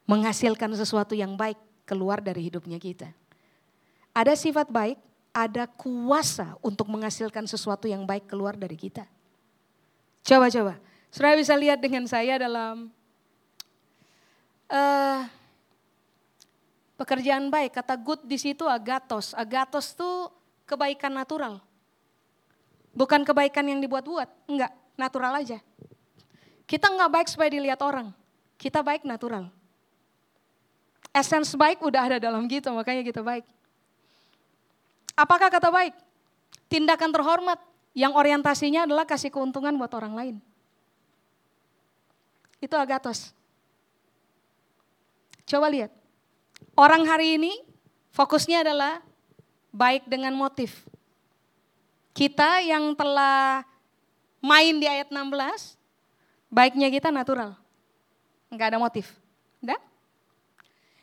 menghasilkan 0.07 0.73
sesuatu 0.75 1.15
yang 1.15 1.39
baik 1.39 1.59
keluar 1.87 2.19
dari 2.19 2.47
hidupnya 2.49 2.79
kita. 2.79 3.11
Ada 4.13 4.37
sifat 4.37 4.69
baik 4.69 4.99
ada 5.33 5.65
kuasa 5.65 6.61
untuk 6.61 6.87
menghasilkan 6.93 7.49
sesuatu 7.49 7.89
yang 7.89 8.05
baik 8.05 8.29
keluar 8.29 8.53
dari 8.53 8.77
kita. 8.77 9.09
Coba-coba, 10.23 10.79
saudara 11.09 11.41
bisa 11.41 11.57
lihat 11.57 11.81
dengan 11.81 12.05
saya 12.05 12.37
dalam 12.37 12.93
uh, 14.69 15.21
pekerjaan 17.01 17.49
baik. 17.49 17.75
Kata 17.81 17.97
good 17.97 18.23
di 18.29 18.37
situ 18.39 18.69
agatos. 18.69 19.33
Agatos 19.33 19.97
itu 19.97 20.31
kebaikan 20.69 21.17
natural. 21.17 21.59
Bukan 22.93 23.25
kebaikan 23.25 23.65
yang 23.65 23.81
dibuat-buat, 23.81 24.29
enggak, 24.53 24.73
natural 25.01 25.41
aja. 25.41 25.59
Kita 26.69 26.93
enggak 26.93 27.11
baik 27.11 27.29
supaya 27.33 27.49
dilihat 27.49 27.81
orang, 27.81 28.13
kita 28.61 28.85
baik 28.85 29.09
natural. 29.09 29.49
Essence 31.13 31.53
baik 31.53 31.85
udah 31.85 32.09
ada 32.09 32.17
dalam 32.17 32.49
kita, 32.49 32.73
makanya 32.73 33.05
kita 33.05 33.21
baik. 33.21 33.45
Apakah 35.13 35.53
kata 35.53 35.69
baik? 35.69 35.93
Tindakan 36.73 37.13
terhormat 37.13 37.61
yang 37.93 38.17
orientasinya 38.17 38.89
adalah 38.89 39.05
kasih 39.05 39.29
keuntungan 39.29 39.77
buat 39.77 39.93
orang 39.93 40.17
lain. 40.17 40.37
Itu 42.65 42.73
agatos. 42.81 43.37
Coba 45.45 45.69
lihat. 45.69 45.93
Orang 46.73 47.05
hari 47.05 47.37
ini 47.37 47.61
fokusnya 48.17 48.65
adalah 48.65 49.05
baik 49.69 50.09
dengan 50.09 50.33
motif. 50.33 50.89
Kita 52.17 52.65
yang 52.65 52.97
telah 52.97 53.69
main 54.41 54.81
di 54.81 54.89
ayat 54.89 55.13
16, 55.13 55.77
baiknya 56.49 56.89
kita 56.89 57.13
natural. 57.13 57.53
Enggak 58.49 58.73
ada 58.73 58.81
motif. 58.81 59.13
Enggak? 59.61 59.91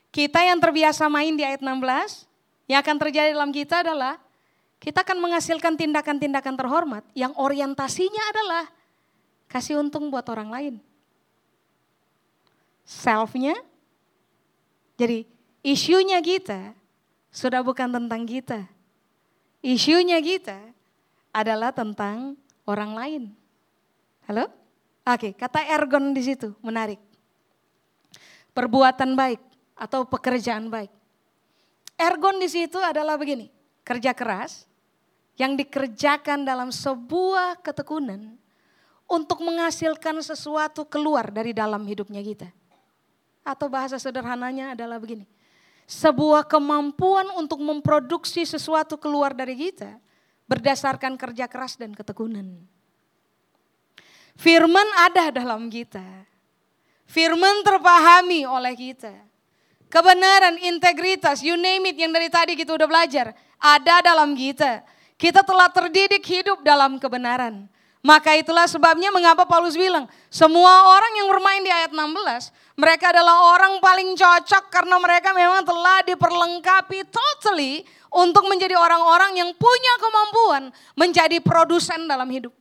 Kita 0.10 0.42
yang 0.42 0.58
terbiasa 0.58 1.06
main 1.06 1.38
di 1.38 1.46
ayat 1.46 1.62
16, 1.62 2.26
yang 2.66 2.80
akan 2.82 2.98
terjadi 2.98 3.30
dalam 3.34 3.54
kita 3.54 3.86
adalah 3.86 4.18
kita 4.82 5.06
akan 5.06 5.18
menghasilkan 5.22 5.76
tindakan-tindakan 5.78 6.56
terhormat 6.56 7.04
yang 7.14 7.36
orientasinya 7.36 8.24
adalah 8.32 8.66
kasih 9.52 9.82
untung 9.82 10.10
buat 10.10 10.26
orang 10.32 10.50
lain. 10.50 10.76
Selfnya, 12.90 13.54
jadi 14.98 15.30
isunya 15.62 16.18
kita 16.26 16.74
sudah 17.30 17.62
bukan 17.62 17.94
tentang 17.94 18.26
kita. 18.26 18.66
Isunya 19.62 20.18
kita 20.24 20.58
adalah 21.30 21.70
tentang 21.70 22.34
orang 22.66 22.92
lain. 22.98 23.24
Halo? 24.26 24.50
Oke, 25.06 25.34
kata 25.34 25.66
ergon 25.70 26.14
di 26.14 26.22
situ 26.22 26.54
menarik. 26.62 26.98
Perbuatan 28.54 29.14
baik 29.14 29.49
atau 29.80 30.04
pekerjaan 30.04 30.68
baik. 30.68 30.92
Ergon 31.96 32.36
di 32.44 32.52
situ 32.52 32.76
adalah 32.76 33.16
begini, 33.16 33.48
kerja 33.88 34.12
keras 34.12 34.68
yang 35.40 35.56
dikerjakan 35.56 36.44
dalam 36.44 36.68
sebuah 36.68 37.64
ketekunan 37.64 38.36
untuk 39.08 39.40
menghasilkan 39.40 40.20
sesuatu 40.20 40.84
keluar 40.84 41.32
dari 41.32 41.56
dalam 41.56 41.88
hidupnya 41.88 42.20
kita. 42.20 42.52
Atau 43.48 43.72
bahasa 43.72 43.96
sederhananya 43.96 44.76
adalah 44.76 45.00
begini, 45.00 45.24
sebuah 45.88 46.44
kemampuan 46.44 47.32
untuk 47.40 47.64
memproduksi 47.64 48.44
sesuatu 48.44 49.00
keluar 49.00 49.32
dari 49.32 49.56
kita 49.56 49.96
berdasarkan 50.46 51.16
kerja 51.16 51.48
keras 51.48 51.80
dan 51.80 51.96
ketekunan. 51.96 52.60
Firman 54.40 54.88
ada 55.04 55.36
dalam 55.36 55.68
kita. 55.68 56.04
Firman 57.10 57.66
terpahami 57.66 58.46
oleh 58.46 58.78
kita 58.78 59.29
kebenaran, 59.90 60.56
integritas, 60.62 61.42
you 61.42 61.58
name 61.58 61.90
it 61.90 61.98
yang 61.98 62.14
dari 62.14 62.30
tadi 62.30 62.54
kita 62.56 62.78
udah 62.78 62.88
belajar, 62.88 63.34
ada 63.60 63.96
dalam 64.06 64.38
kita. 64.38 64.86
Kita 65.20 65.44
telah 65.44 65.68
terdidik 65.68 66.24
hidup 66.24 66.64
dalam 66.64 66.96
kebenaran. 66.96 67.68
Maka 68.00 68.32
itulah 68.40 68.64
sebabnya 68.64 69.12
mengapa 69.12 69.44
Paulus 69.44 69.76
bilang, 69.76 70.08
semua 70.32 70.88
orang 70.88 71.20
yang 71.20 71.28
bermain 71.28 71.60
di 71.60 71.68
ayat 71.68 71.92
16, 71.92 72.80
mereka 72.80 73.12
adalah 73.12 73.52
orang 73.60 73.76
paling 73.84 74.16
cocok 74.16 74.72
karena 74.72 74.96
mereka 75.04 75.36
memang 75.36 75.68
telah 75.68 76.00
diperlengkapi 76.08 77.04
totally 77.12 77.84
untuk 78.08 78.48
menjadi 78.48 78.80
orang-orang 78.80 79.44
yang 79.44 79.52
punya 79.52 79.94
kemampuan 80.00 80.64
menjadi 80.96 81.44
produsen 81.44 82.08
dalam 82.08 82.32
hidup. 82.32 82.56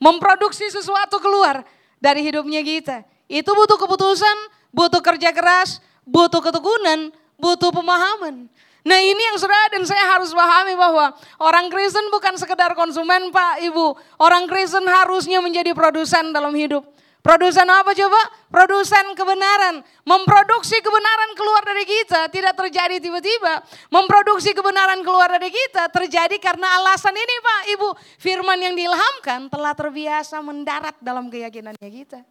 Memproduksi 0.00 0.72
sesuatu 0.72 1.20
keluar 1.20 1.60
dari 2.00 2.24
hidupnya 2.24 2.64
kita. 2.64 3.04
Itu 3.28 3.52
butuh 3.52 3.76
keputusan, 3.76 4.36
butuh 4.72 5.04
kerja 5.04 5.36
keras, 5.36 5.84
butuh 6.10 6.42
ketekunan, 6.42 7.14
butuh 7.38 7.70
pemahaman. 7.70 8.50
Nah 8.80 8.98
ini 8.98 9.20
yang 9.20 9.36
saudara 9.36 9.76
dan 9.76 9.84
saya 9.84 10.18
harus 10.18 10.32
pahami 10.32 10.72
bahwa 10.74 11.12
orang 11.38 11.68
Kristen 11.68 12.08
bukan 12.10 12.34
sekedar 12.40 12.72
konsumen 12.74 13.30
Pak 13.30 13.62
Ibu. 13.62 13.94
Orang 14.18 14.48
Kristen 14.48 14.82
harusnya 14.88 15.38
menjadi 15.38 15.76
produsen 15.76 16.32
dalam 16.34 16.50
hidup. 16.56 16.82
Produsen 17.20 17.68
apa 17.68 17.92
coba? 17.92 18.20
Produsen 18.48 19.12
kebenaran. 19.12 19.84
Memproduksi 20.08 20.80
kebenaran 20.80 21.36
keluar 21.36 21.60
dari 21.68 21.84
kita 21.84 22.32
tidak 22.32 22.56
terjadi 22.56 22.96
tiba-tiba. 22.96 23.60
Memproduksi 23.92 24.56
kebenaran 24.56 25.04
keluar 25.04 25.28
dari 25.28 25.52
kita 25.52 25.92
terjadi 25.92 26.40
karena 26.40 26.80
alasan 26.80 27.12
ini 27.12 27.36
Pak 27.44 27.62
Ibu. 27.76 27.88
Firman 28.16 28.56
yang 28.64 28.72
diilhamkan 28.72 29.52
telah 29.52 29.76
terbiasa 29.76 30.40
mendarat 30.40 30.96
dalam 31.04 31.28
keyakinannya 31.28 31.90
kita. 31.92 32.24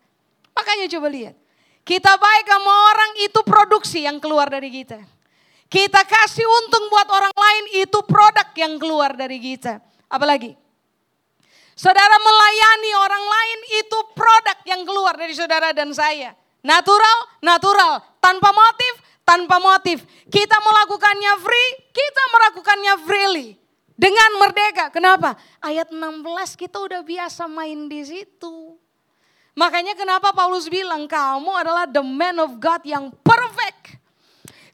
Makanya 0.57 0.89
coba 0.97 1.07
lihat. 1.13 1.48
Kita 1.89 2.21
baik 2.21 2.45
sama 2.45 2.73
orang 2.93 3.11
itu 3.25 3.39
produksi 3.41 4.05
yang 4.05 4.21
keluar 4.21 4.45
dari 4.45 4.69
kita. 4.69 5.01
Kita 5.65 6.05
kasih 6.05 6.45
untung 6.45 6.85
buat 6.85 7.09
orang 7.09 7.33
lain 7.33 7.65
itu 7.81 7.97
produk 8.05 8.45
yang 8.53 8.77
keluar 8.77 9.17
dari 9.17 9.41
kita. 9.41 9.81
Apalagi? 10.05 10.53
Saudara 11.73 12.13
melayani 12.21 12.91
orang 12.93 13.25
lain 13.25 13.59
itu 13.81 13.97
produk 14.13 14.57
yang 14.69 14.85
keluar 14.85 15.17
dari 15.17 15.33
saudara 15.33 15.73
dan 15.73 15.89
saya. 15.89 16.37
Natural, 16.61 17.41
natural. 17.41 18.05
Tanpa 18.21 18.53
motif, 18.53 18.93
tanpa 19.25 19.57
motif. 19.57 20.05
Kita 20.29 20.61
melakukannya 20.61 21.33
free, 21.41 21.69
kita 21.89 22.23
melakukannya 22.37 22.93
freely. 23.01 23.47
Dengan 23.97 24.37
merdeka. 24.37 24.93
Kenapa? 24.93 25.33
Ayat 25.57 25.89
16 25.89 26.21
kita 26.53 26.77
udah 26.85 27.01
biasa 27.01 27.49
main 27.49 27.89
di 27.89 28.05
situ. 28.05 28.77
Makanya 29.59 29.91
kenapa 29.91 30.31
Paulus 30.31 30.71
bilang 30.71 31.03
kamu 31.03 31.51
adalah 31.51 31.83
the 31.83 31.99
man 31.99 32.39
of 32.39 32.55
God 32.63 32.79
yang 32.87 33.11
perfect. 33.19 33.99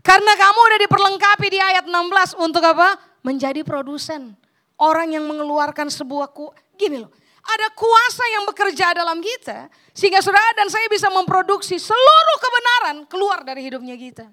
Karena 0.06 0.38
kamu 0.38 0.60
udah 0.62 0.80
diperlengkapi 0.86 1.48
di 1.50 1.58
ayat 1.58 1.90
16 1.90 2.38
untuk 2.38 2.62
apa? 2.62 2.94
Menjadi 3.26 3.66
produsen. 3.66 4.38
Orang 4.78 5.10
yang 5.10 5.26
mengeluarkan 5.26 5.90
sebuah 5.90 6.30
ku, 6.30 6.54
gini 6.78 7.02
loh. 7.02 7.10
Ada 7.46 7.74
kuasa 7.74 8.26
yang 8.38 8.46
bekerja 8.46 8.94
dalam 8.94 9.18
kita. 9.26 9.74
Sehingga 9.98 10.22
saudara 10.22 10.54
dan 10.54 10.70
saya 10.70 10.86
bisa 10.86 11.10
memproduksi 11.10 11.82
seluruh 11.82 12.38
kebenaran 12.38 12.98
keluar 13.10 13.42
dari 13.42 13.66
hidupnya 13.66 13.98
kita. 13.98 14.30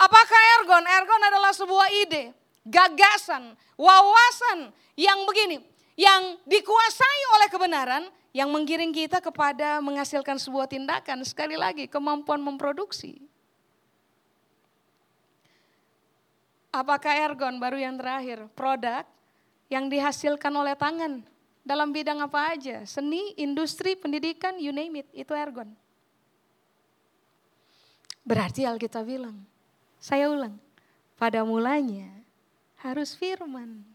Apakah 0.00 0.40
ergon? 0.64 0.84
Ergon 0.88 1.22
adalah 1.28 1.52
sebuah 1.52 1.88
ide, 2.08 2.32
gagasan, 2.64 3.52
wawasan 3.76 4.72
yang 4.96 5.28
begini. 5.28 5.60
Yang 5.94 6.40
dikuasai 6.48 7.20
oleh 7.36 7.48
kebenaran 7.52 8.02
yang 8.34 8.50
menggiring 8.50 8.90
kita 8.90 9.22
kepada 9.22 9.78
menghasilkan 9.78 10.34
sebuah 10.42 10.66
tindakan. 10.66 11.22
Sekali 11.22 11.54
lagi, 11.54 11.86
kemampuan 11.86 12.42
memproduksi. 12.42 13.22
Apakah 16.74 17.14
ergon 17.14 17.62
baru 17.62 17.78
yang 17.78 17.94
terakhir? 17.94 18.50
Produk 18.58 19.06
yang 19.70 19.86
dihasilkan 19.86 20.50
oleh 20.50 20.74
tangan 20.74 21.22
dalam 21.62 21.94
bidang 21.94 22.18
apa 22.26 22.58
aja? 22.58 22.82
Seni, 22.82 23.38
industri, 23.38 23.94
pendidikan, 23.94 24.58
you 24.58 24.74
name 24.74 25.06
it, 25.06 25.08
itu 25.14 25.30
ergon. 25.30 25.70
Berarti 28.26 28.66
Alkitab 28.66 29.06
bilang, 29.06 29.38
saya 30.02 30.26
ulang, 30.26 30.58
pada 31.14 31.46
mulanya 31.46 32.10
harus 32.82 33.14
firman. 33.14 33.93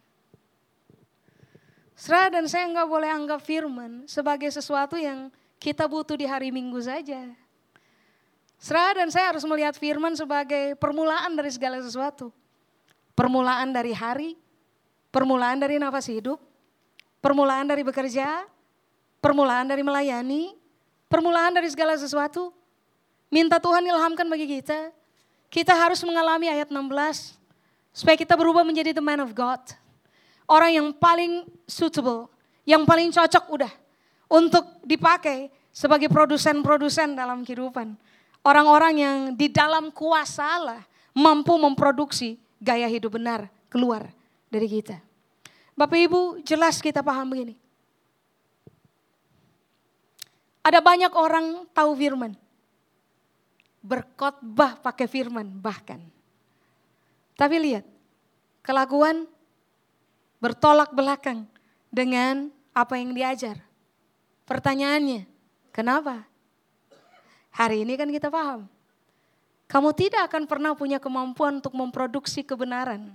Serah 1.99 2.31
dan 2.31 2.47
saya 2.47 2.63
nggak 2.71 2.87
boleh 2.87 3.11
anggap 3.11 3.43
firman 3.43 4.07
sebagai 4.07 4.47
sesuatu 4.47 4.95
yang 4.95 5.27
kita 5.59 5.83
butuh 5.83 6.15
di 6.15 6.23
hari 6.23 6.47
Minggu 6.47 6.79
saja. 6.79 7.27
Serah 8.55 9.03
dan 9.03 9.11
saya 9.11 9.35
harus 9.35 9.43
melihat 9.43 9.75
firman 9.75 10.15
sebagai 10.15 10.79
permulaan 10.79 11.35
dari 11.35 11.51
segala 11.51 11.75
sesuatu. 11.83 12.31
Permulaan 13.19 13.75
dari 13.75 13.91
hari, 13.91 14.39
permulaan 15.11 15.59
dari 15.59 15.75
nafas 15.75 16.07
hidup, 16.07 16.39
permulaan 17.19 17.67
dari 17.67 17.83
bekerja, 17.83 18.47
permulaan 19.19 19.67
dari 19.67 19.83
melayani, 19.83 20.55
permulaan 21.11 21.51
dari 21.51 21.67
segala 21.67 21.99
sesuatu. 21.99 22.55
Minta 23.27 23.59
Tuhan 23.59 23.83
ilhamkan 23.83 24.23
bagi 24.31 24.47
kita. 24.47 24.95
Kita 25.51 25.75
harus 25.75 25.99
mengalami 26.07 26.47
ayat 26.47 26.71
16 26.71 26.79
supaya 27.91 28.15
kita 28.15 28.39
berubah 28.39 28.63
menjadi 28.63 28.95
the 28.95 29.03
man 29.03 29.19
of 29.19 29.35
God. 29.35 29.59
Orang 30.49 30.73
yang 30.73 30.89
paling 30.97 31.45
suitable, 31.69 32.25
yang 32.65 32.81
paling 32.81 33.13
cocok 33.13 33.45
udah 33.53 33.73
untuk 34.25 34.65
dipakai 34.81 35.53
sebagai 35.69 36.09
produsen-produsen 36.09 37.13
dalam 37.13 37.45
kehidupan. 37.45 37.93
Orang-orang 38.41 38.93
yang 38.97 39.17
di 39.37 39.45
dalam 39.45 39.93
kuasa 39.93 40.41
Allah 40.41 40.81
mampu 41.13 41.53
memproduksi 41.53 42.41
gaya 42.57 42.89
hidup 42.89 43.21
benar 43.21 43.45
keluar 43.69 44.09
dari 44.49 44.65
kita. 44.65 44.97
Bapak 45.77 45.99
Ibu 46.01 46.21
jelas 46.41 46.81
kita 46.81 47.05
paham 47.05 47.29
begini. 47.29 47.55
Ada 50.65 50.83
banyak 50.83 51.13
orang 51.15 51.65
tahu 51.71 51.95
firman. 51.95 52.33
Berkhotbah 53.79 54.81
pakai 54.83 55.07
firman 55.07 55.47
bahkan. 55.47 56.03
Tapi 57.39 57.55
lihat, 57.63 57.87
kelakuan 58.59 59.23
bertolak 60.39 60.91
belakang 60.95 61.45
dengan 61.91 62.49
apa 62.73 62.97
yang 62.97 63.13
diajar. 63.13 63.59
Pertanyaannya, 64.49 65.29
kenapa? 65.75 66.25
Hari 67.53 67.85
ini 67.85 67.93
kan 67.99 68.09
kita 68.09 68.31
paham 68.31 68.65
kamu 69.69 69.93
tidak 69.93 70.33
akan 70.33 70.49
pernah 70.49 70.73
punya 70.73 70.97
kemampuan 70.97 71.61
untuk 71.61 71.77
memproduksi 71.77 72.41
kebenaran. 72.41 73.13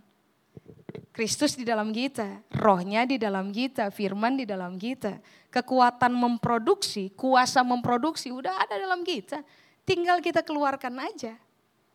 Kristus 1.11 1.59
di 1.59 1.67
dalam 1.67 1.91
kita, 1.91 2.47
rohnya 2.55 3.03
di 3.03 3.19
dalam 3.19 3.51
kita, 3.51 3.91
firman 3.91 4.39
di 4.39 4.47
dalam 4.47 4.79
kita. 4.79 5.19
Kekuatan 5.51 6.15
memproduksi, 6.15 7.11
kuasa 7.19 7.67
memproduksi 7.67 8.31
udah 8.31 8.55
ada 8.55 8.79
dalam 8.79 9.03
kita. 9.03 9.43
Tinggal 9.83 10.23
kita 10.23 10.47
keluarkan 10.47 10.95
aja. 11.03 11.35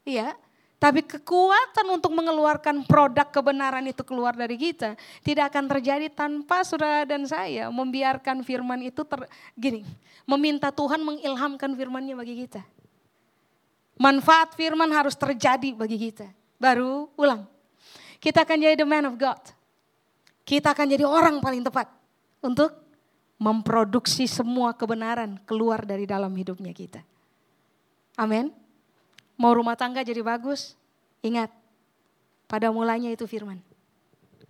Iya, 0.03 0.35
tapi 0.79 1.03
kekuatan 1.03 1.85
untuk 1.91 2.15
mengeluarkan 2.15 2.87
produk 2.87 3.27
kebenaran 3.27 3.83
itu 3.83 3.99
keluar 4.07 4.31
dari 4.31 4.55
kita 4.55 4.95
tidak 5.19 5.51
akan 5.51 5.67
terjadi 5.67 6.07
tanpa 6.07 6.63
saudara 6.63 7.03
dan 7.03 7.27
saya 7.27 7.67
membiarkan 7.67 8.39
firman 8.47 8.87
itu 8.87 9.03
ter, 9.03 9.27
gini, 9.59 9.83
meminta 10.23 10.71
Tuhan 10.71 11.03
mengilhamkan 11.03 11.75
firmannya 11.75 12.15
bagi 12.15 12.47
kita. 12.47 12.63
Manfaat 13.99 14.55
firman 14.55 14.87
harus 14.95 15.19
terjadi 15.19 15.75
bagi 15.75 15.99
kita. 15.99 16.31
Baru 16.55 17.11
ulang. 17.19 17.43
Kita 18.23 18.47
akan 18.47 18.57
jadi 18.63 18.79
the 18.79 18.87
man 18.87 19.03
of 19.03 19.19
God. 19.19 19.43
Kita 20.47 20.71
akan 20.71 20.95
jadi 20.95 21.03
orang 21.03 21.43
paling 21.43 21.59
tepat 21.59 21.91
untuk 22.39 22.71
memproduksi 23.35 24.31
semua 24.31 24.71
kebenaran 24.71 25.35
keluar 25.43 25.83
dari 25.83 26.07
dalam 26.07 26.31
hidupnya 26.31 26.71
kita. 26.71 27.03
Amin. 28.15 28.68
Mau 29.39 29.55
rumah 29.55 29.79
tangga 29.79 30.03
jadi 30.03 30.19
bagus, 30.19 30.75
ingat 31.23 31.47
pada 32.43 32.67
mulanya 32.75 33.07
itu 33.07 33.23
firman. 33.23 33.63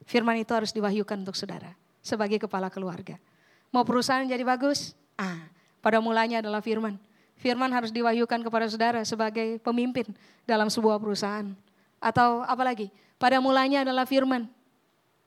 Firman 0.10 0.42
itu 0.42 0.50
harus 0.50 0.74
diwahyukan 0.74 1.22
untuk 1.22 1.38
saudara 1.38 1.78
sebagai 2.02 2.42
kepala 2.42 2.74
keluarga. 2.74 3.22
Mau 3.70 3.86
perusahaan 3.86 4.26
jadi 4.26 4.42
bagus? 4.42 4.98
Ah, 5.14 5.46
pada 5.78 6.02
mulanya 6.02 6.42
adalah 6.42 6.58
firman. 6.66 6.98
Firman 7.38 7.70
harus 7.70 7.94
diwahyukan 7.94 8.42
kepada 8.42 8.66
saudara 8.66 9.06
sebagai 9.06 9.62
pemimpin 9.62 10.10
dalam 10.50 10.68
sebuah 10.74 10.98
perusahaan. 10.98 11.54
Atau 12.02 12.42
apalagi, 12.44 12.90
pada 13.22 13.38
mulanya 13.38 13.86
adalah 13.86 14.10
firman. 14.10 14.50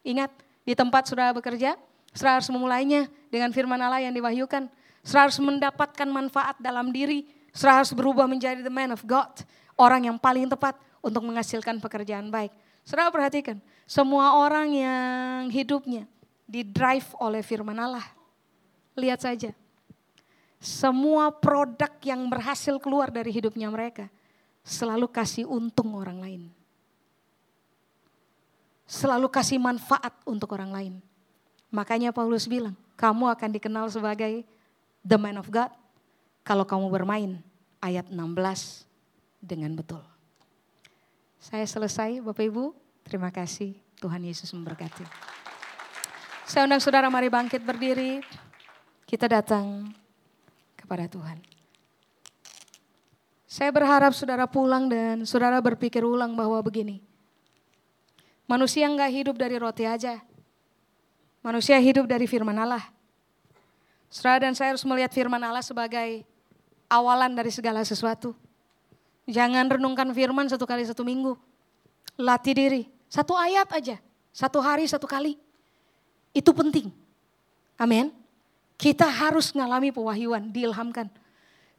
Ingat, 0.03 0.35
di 0.67 0.75
tempat 0.75 1.07
saudara 1.07 1.31
bekerja, 1.31 1.79
saudara 2.11 2.43
harus 2.43 2.51
memulainya 2.51 3.07
dengan 3.31 3.55
firman 3.55 3.79
Allah 3.79 4.03
yang 4.03 4.13
diwahyukan. 4.13 4.67
Saudara 5.07 5.31
harus 5.31 5.39
mendapatkan 5.39 6.09
manfaat 6.11 6.59
dalam 6.59 6.91
diri. 6.91 7.31
Saudara 7.53 7.85
harus 7.85 7.93
berubah 7.93 8.25
menjadi 8.25 8.65
the 8.65 8.73
man 8.73 8.97
of 8.97 9.05
God. 9.05 9.45
Orang 9.77 10.09
yang 10.09 10.17
paling 10.17 10.49
tepat 10.49 10.77
untuk 11.05 11.21
menghasilkan 11.21 11.77
pekerjaan 11.85 12.33
baik. 12.33 12.53
Saudara 12.83 13.13
perhatikan, 13.13 13.61
semua 13.85 14.41
orang 14.41 14.73
yang 14.73 15.53
hidupnya 15.53 16.09
didrive 16.49 17.07
oleh 17.21 17.45
firman 17.45 17.77
Allah. 17.77 18.05
Lihat 18.97 19.21
saja, 19.23 19.53
semua 20.59 21.29
produk 21.29 21.93
yang 22.03 22.25
berhasil 22.29 22.77
keluar 22.81 23.13
dari 23.13 23.29
hidupnya 23.35 23.69
mereka 23.69 24.09
selalu 24.63 25.11
kasih 25.11 25.45
untung 25.45 25.93
orang 25.99 26.19
lain. 26.23 26.43
Selalu 28.89 29.29
kasih 29.33 29.59
manfaat 29.59 30.13
untuk 30.23 30.53
orang 30.53 30.71
lain. 30.71 30.95
Makanya 31.73 32.13
Paulus 32.13 32.45
bilang, 32.45 32.77
kamu 32.95 33.33
akan 33.33 33.51
dikenal 33.57 33.87
sebagai 33.89 34.45
the 35.03 35.17
man 35.17 35.41
of 35.41 35.49
God 35.49 35.73
kalau 36.43 36.66
kamu 36.66 36.90
bermain 36.90 37.38
ayat 37.82 38.11
16 38.11 38.86
dengan 39.43 39.74
betul. 39.74 40.03
Saya 41.43 41.66
selesai 41.66 42.22
Bapak 42.22 42.47
Ibu, 42.47 42.70
terima 43.03 43.34
kasih 43.34 43.74
Tuhan 43.99 44.22
Yesus 44.22 44.55
memberkati. 44.55 45.03
Saya 46.47 46.66
undang 46.66 46.82
saudara 46.82 47.11
mari 47.11 47.26
bangkit 47.30 47.62
berdiri. 47.62 48.22
Kita 49.07 49.26
datang 49.26 49.90
kepada 50.78 51.11
Tuhan. 51.11 51.38
Saya 53.45 53.68
berharap 53.68 54.16
saudara 54.16 54.49
pulang 54.49 54.88
dan 54.88 55.28
saudara 55.28 55.61
berpikir 55.61 56.01
ulang 56.01 56.32
bahwa 56.32 56.57
begini. 56.64 57.05
Manusia 58.49 58.88
nggak 58.88 59.12
hidup 59.12 59.36
dari 59.36 59.61
roti 59.61 59.84
aja. 59.84 60.24
Manusia 61.45 61.76
hidup 61.76 62.09
dari 62.09 62.24
firman 62.24 62.57
Allah. 62.57 62.80
Saudara 64.09 64.49
dan 64.49 64.57
saya 64.57 64.72
harus 64.72 64.84
melihat 64.88 65.12
firman 65.12 65.40
Allah 65.40 65.61
sebagai 65.61 66.24
awalan 66.93 67.32
dari 67.32 67.49
segala 67.49 67.80
sesuatu. 67.80 68.36
Jangan 69.24 69.64
renungkan 69.72 70.12
firman 70.12 70.45
satu 70.53 70.68
kali 70.68 70.84
satu 70.84 71.01
minggu. 71.09 71.32
Latih 72.20 72.53
diri. 72.53 72.82
Satu 73.09 73.32
ayat 73.32 73.64
aja. 73.72 73.97
Satu 74.28 74.61
hari 74.61 74.84
satu 74.84 75.09
kali. 75.09 75.40
Itu 76.36 76.53
penting. 76.53 76.93
Amin. 77.80 78.12
Kita 78.76 79.09
harus 79.09 79.55
mengalami 79.57 79.95
pewahyuan, 79.95 80.53
diilhamkan. 80.53 81.09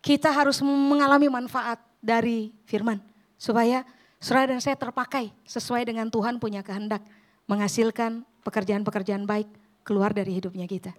Kita 0.01 0.33
harus 0.33 0.63
mengalami 0.63 1.29
manfaat 1.29 1.77
dari 2.01 2.49
firman. 2.65 2.97
Supaya 3.37 3.83
saudara 4.17 4.55
dan 4.55 4.61
saya 4.63 4.79
terpakai 4.79 5.29
sesuai 5.45 5.83
dengan 5.85 6.09
Tuhan 6.09 6.41
punya 6.41 6.65
kehendak. 6.65 7.03
Menghasilkan 7.45 8.23
pekerjaan-pekerjaan 8.47 9.27
baik 9.27 9.51
keluar 9.83 10.15
dari 10.15 10.39
hidupnya 10.39 10.63
kita. 10.63 10.95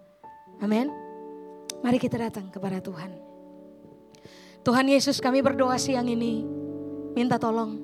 Amin. 0.60 0.92
Mari 1.80 1.96
kita 1.96 2.20
datang 2.20 2.52
kepada 2.52 2.84
Tuhan. 2.84 3.33
Tuhan 4.64 4.88
Yesus 4.88 5.20
kami 5.20 5.44
berdoa 5.44 5.76
siang 5.76 6.08
ini. 6.08 6.40
Minta 7.12 7.36
tolong. 7.36 7.78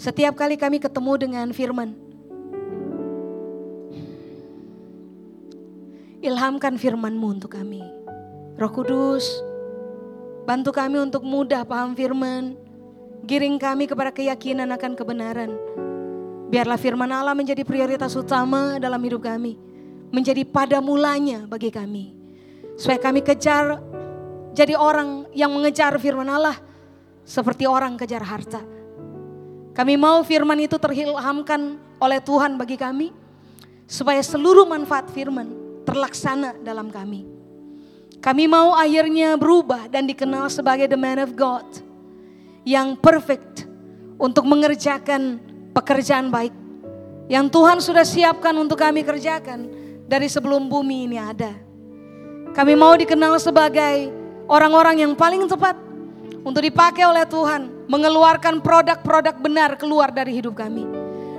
Setiap 0.00 0.32
kali 0.32 0.56
kami 0.56 0.80
ketemu 0.80 1.12
dengan 1.20 1.48
firman 1.52 1.92
Ilhamkan 6.20 6.76
firman-Mu 6.76 7.40
untuk 7.40 7.56
kami. 7.56 7.80
Roh 8.60 8.68
Kudus, 8.68 9.24
bantu 10.44 10.68
kami 10.68 11.00
untuk 11.00 11.24
mudah 11.24 11.64
paham 11.64 11.96
firman. 11.96 12.60
Giring 13.24 13.56
kami 13.56 13.88
kepada 13.88 14.12
keyakinan 14.12 14.68
akan 14.68 14.92
kebenaran. 15.00 15.56
Biarlah 16.52 16.76
firman 16.76 17.08
Allah 17.08 17.32
menjadi 17.32 17.64
prioritas 17.64 18.12
utama 18.12 18.76
dalam 18.76 19.00
hidup 19.00 19.24
kami. 19.24 19.56
Menjadi 20.12 20.44
pada 20.44 20.84
mulanya 20.84 21.48
bagi 21.48 21.72
kami. 21.72 22.12
Supaya 22.76 23.00
kami 23.00 23.24
kejar 23.24 23.80
jadi 24.50 24.74
orang 24.74 25.30
yang 25.34 25.50
mengejar 25.54 25.94
firman 25.98 26.26
Allah. 26.26 26.58
Seperti 27.22 27.68
orang 27.68 27.94
kejar 27.94 28.26
harta. 28.26 28.58
Kami 29.70 29.94
mau 29.94 30.18
firman 30.26 30.58
itu 30.58 30.74
terhilhamkan 30.74 31.78
oleh 32.02 32.18
Tuhan 32.18 32.58
bagi 32.58 32.74
kami. 32.74 33.14
Supaya 33.86 34.22
seluruh 34.22 34.66
manfaat 34.66 35.10
firman 35.10 35.50
terlaksana 35.86 36.58
dalam 36.62 36.90
kami. 36.90 37.26
Kami 38.20 38.44
mau 38.46 38.76
akhirnya 38.76 39.34
berubah 39.34 39.88
dan 39.88 40.04
dikenal 40.04 40.46
sebagai 40.52 40.86
the 40.86 40.98
man 40.98 41.18
of 41.18 41.32
God 41.34 41.66
yang 42.68 42.92
perfect 42.94 43.64
untuk 44.20 44.44
mengerjakan 44.44 45.40
pekerjaan 45.72 46.28
baik 46.28 46.52
yang 47.30 47.46
Tuhan 47.48 47.78
sudah 47.78 48.02
siapkan 48.02 48.52
untuk 48.58 48.76
kami 48.76 49.06
kerjakan 49.06 49.70
dari 50.10 50.26
sebelum 50.26 50.66
bumi 50.66 51.06
ini 51.06 51.16
ada. 51.16 51.54
Kami 52.50 52.74
mau 52.74 52.92
dikenal 52.98 53.38
sebagai 53.38 54.19
orang-orang 54.50 55.06
yang 55.06 55.14
paling 55.14 55.46
tepat 55.46 55.78
untuk 56.42 56.66
dipakai 56.66 57.06
oleh 57.06 57.22
Tuhan, 57.22 57.86
mengeluarkan 57.86 58.58
produk-produk 58.58 59.38
benar 59.38 59.78
keluar 59.78 60.10
dari 60.10 60.34
hidup 60.34 60.58
kami. 60.58 60.82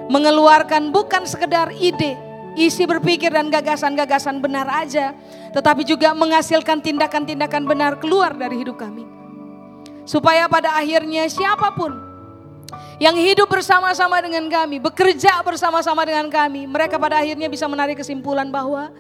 Mengeluarkan 0.08 0.96
bukan 0.96 1.28
sekedar 1.28 1.76
ide, 1.76 2.16
isi 2.56 2.88
berpikir 2.88 3.32
dan 3.32 3.52
gagasan-gagasan 3.52 4.40
benar 4.40 4.68
aja, 4.72 5.12
tetapi 5.52 5.84
juga 5.84 6.16
menghasilkan 6.16 6.80
tindakan-tindakan 6.80 7.64
benar 7.68 8.00
keluar 8.00 8.32
dari 8.32 8.64
hidup 8.64 8.80
kami. 8.80 9.04
Supaya 10.08 10.48
pada 10.48 10.76
akhirnya 10.76 11.28
siapa 11.28 11.72
pun 11.76 11.96
yang 13.00 13.16
hidup 13.16 13.48
bersama-sama 13.48 14.20
dengan 14.20 14.46
kami, 14.52 14.78
bekerja 14.80 15.40
bersama-sama 15.42 16.04
dengan 16.04 16.28
kami, 16.28 16.68
mereka 16.68 17.00
pada 17.00 17.20
akhirnya 17.24 17.48
bisa 17.48 17.66
menarik 17.66 18.00
kesimpulan 18.00 18.48
bahwa 18.52 18.92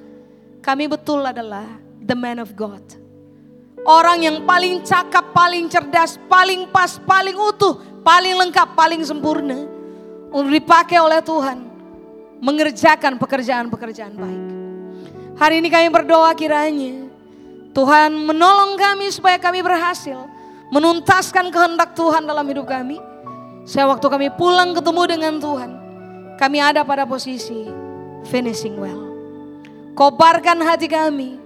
kami 0.63 0.87
betul 0.87 1.21
adalah 1.21 1.67
the 1.99 2.15
man 2.15 2.39
of 2.39 2.53
God. 2.55 3.00
Orang 3.81 4.21
yang 4.21 4.45
paling 4.45 4.85
cakap, 4.85 5.33
paling 5.33 5.65
cerdas, 5.65 6.21
paling 6.29 6.69
pas, 6.69 7.01
paling 7.01 7.33
utuh, 7.33 7.81
paling 8.05 8.37
lengkap, 8.45 8.77
paling 8.77 9.01
sempurna. 9.01 9.57
Untuk 10.31 10.53
dipakai 10.53 11.01
oleh 11.01 11.19
Tuhan. 11.19 11.57
Mengerjakan 12.41 13.21
pekerjaan-pekerjaan 13.21 14.17
baik. 14.17 14.43
Hari 15.37 15.61
ini 15.61 15.69
kami 15.69 15.89
berdoa 15.89 16.33
kiranya 16.37 17.09
Tuhan 17.71 18.11
menolong 18.13 18.75
kami 18.75 19.07
supaya 19.09 19.39
kami 19.39 19.63
berhasil. 19.63 20.27
Menuntaskan 20.71 21.51
kehendak 21.51 21.95
Tuhan 21.95 22.23
dalam 22.23 22.47
hidup 22.47 22.67
kami. 22.67 22.99
Saya 23.67 23.87
waktu 23.91 24.07
kami 24.07 24.27
pulang 24.35 24.71
ketemu 24.71 25.03
dengan 25.07 25.33
Tuhan. 25.39 25.71
Kami 26.39 26.57
ada 26.57 26.81
pada 26.87 27.03
posisi 27.03 27.67
finishing 28.27 28.79
well. 28.79 29.11
Kobarkan 29.97 30.63
hati 30.63 30.87
kami 30.87 31.40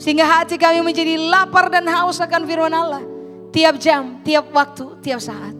sehingga 0.00 0.24
hati 0.24 0.56
kami 0.56 0.80
menjadi 0.80 1.20
lapar 1.20 1.68
dan 1.68 1.84
haus 1.84 2.16
akan 2.24 2.48
firman 2.48 2.72
Allah. 2.72 3.04
Tiap 3.52 3.76
jam, 3.76 4.24
tiap 4.24 4.48
waktu, 4.48 4.96
tiap 5.04 5.20
saat. 5.20 5.52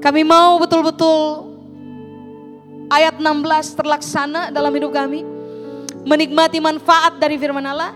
Kami 0.00 0.24
mau 0.24 0.56
betul-betul 0.56 1.44
ayat 2.88 3.20
16 3.20 3.76
terlaksana 3.76 4.48
dalam 4.48 4.72
hidup 4.72 4.96
kami. 4.96 5.28
Menikmati 6.08 6.56
manfaat 6.56 7.20
dari 7.20 7.36
firman 7.36 7.68
Allah. 7.68 7.92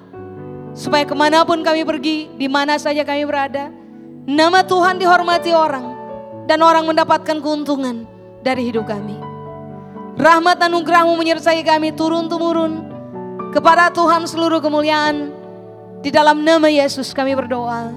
Supaya 0.77 1.09
ke 1.09 1.17
mana 1.17 1.49
pun 1.49 1.65
kami 1.65 1.81
pergi, 1.81 2.29
di 2.37 2.45
mana 2.45 2.77
saja 2.77 3.01
kami 3.01 3.25
berada. 3.25 3.73
Nama 4.29 4.61
Tuhan 4.69 5.01
dihormati 5.01 5.57
orang. 5.57 5.97
Dan 6.45 6.61
orang 6.61 6.85
mendapatkan 6.85 7.41
keuntungan 7.41 8.05
dari 8.45 8.69
hidup 8.69 8.85
kami. 8.85 9.17
Rahmat 10.21 10.61
anugerahmu 10.61 11.17
menyertai 11.17 11.65
kami 11.65 11.97
turun-temurun. 11.97 12.93
Kepada 13.57 13.89
Tuhan 13.89 14.29
seluruh 14.29 14.61
kemuliaan 14.61 15.34
di 16.05 16.13
dalam 16.13 16.45
nama 16.45 16.69
Yesus 16.69 17.17
kami 17.17 17.33
berdoa. 17.33 17.89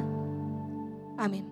Amin. 1.19 1.46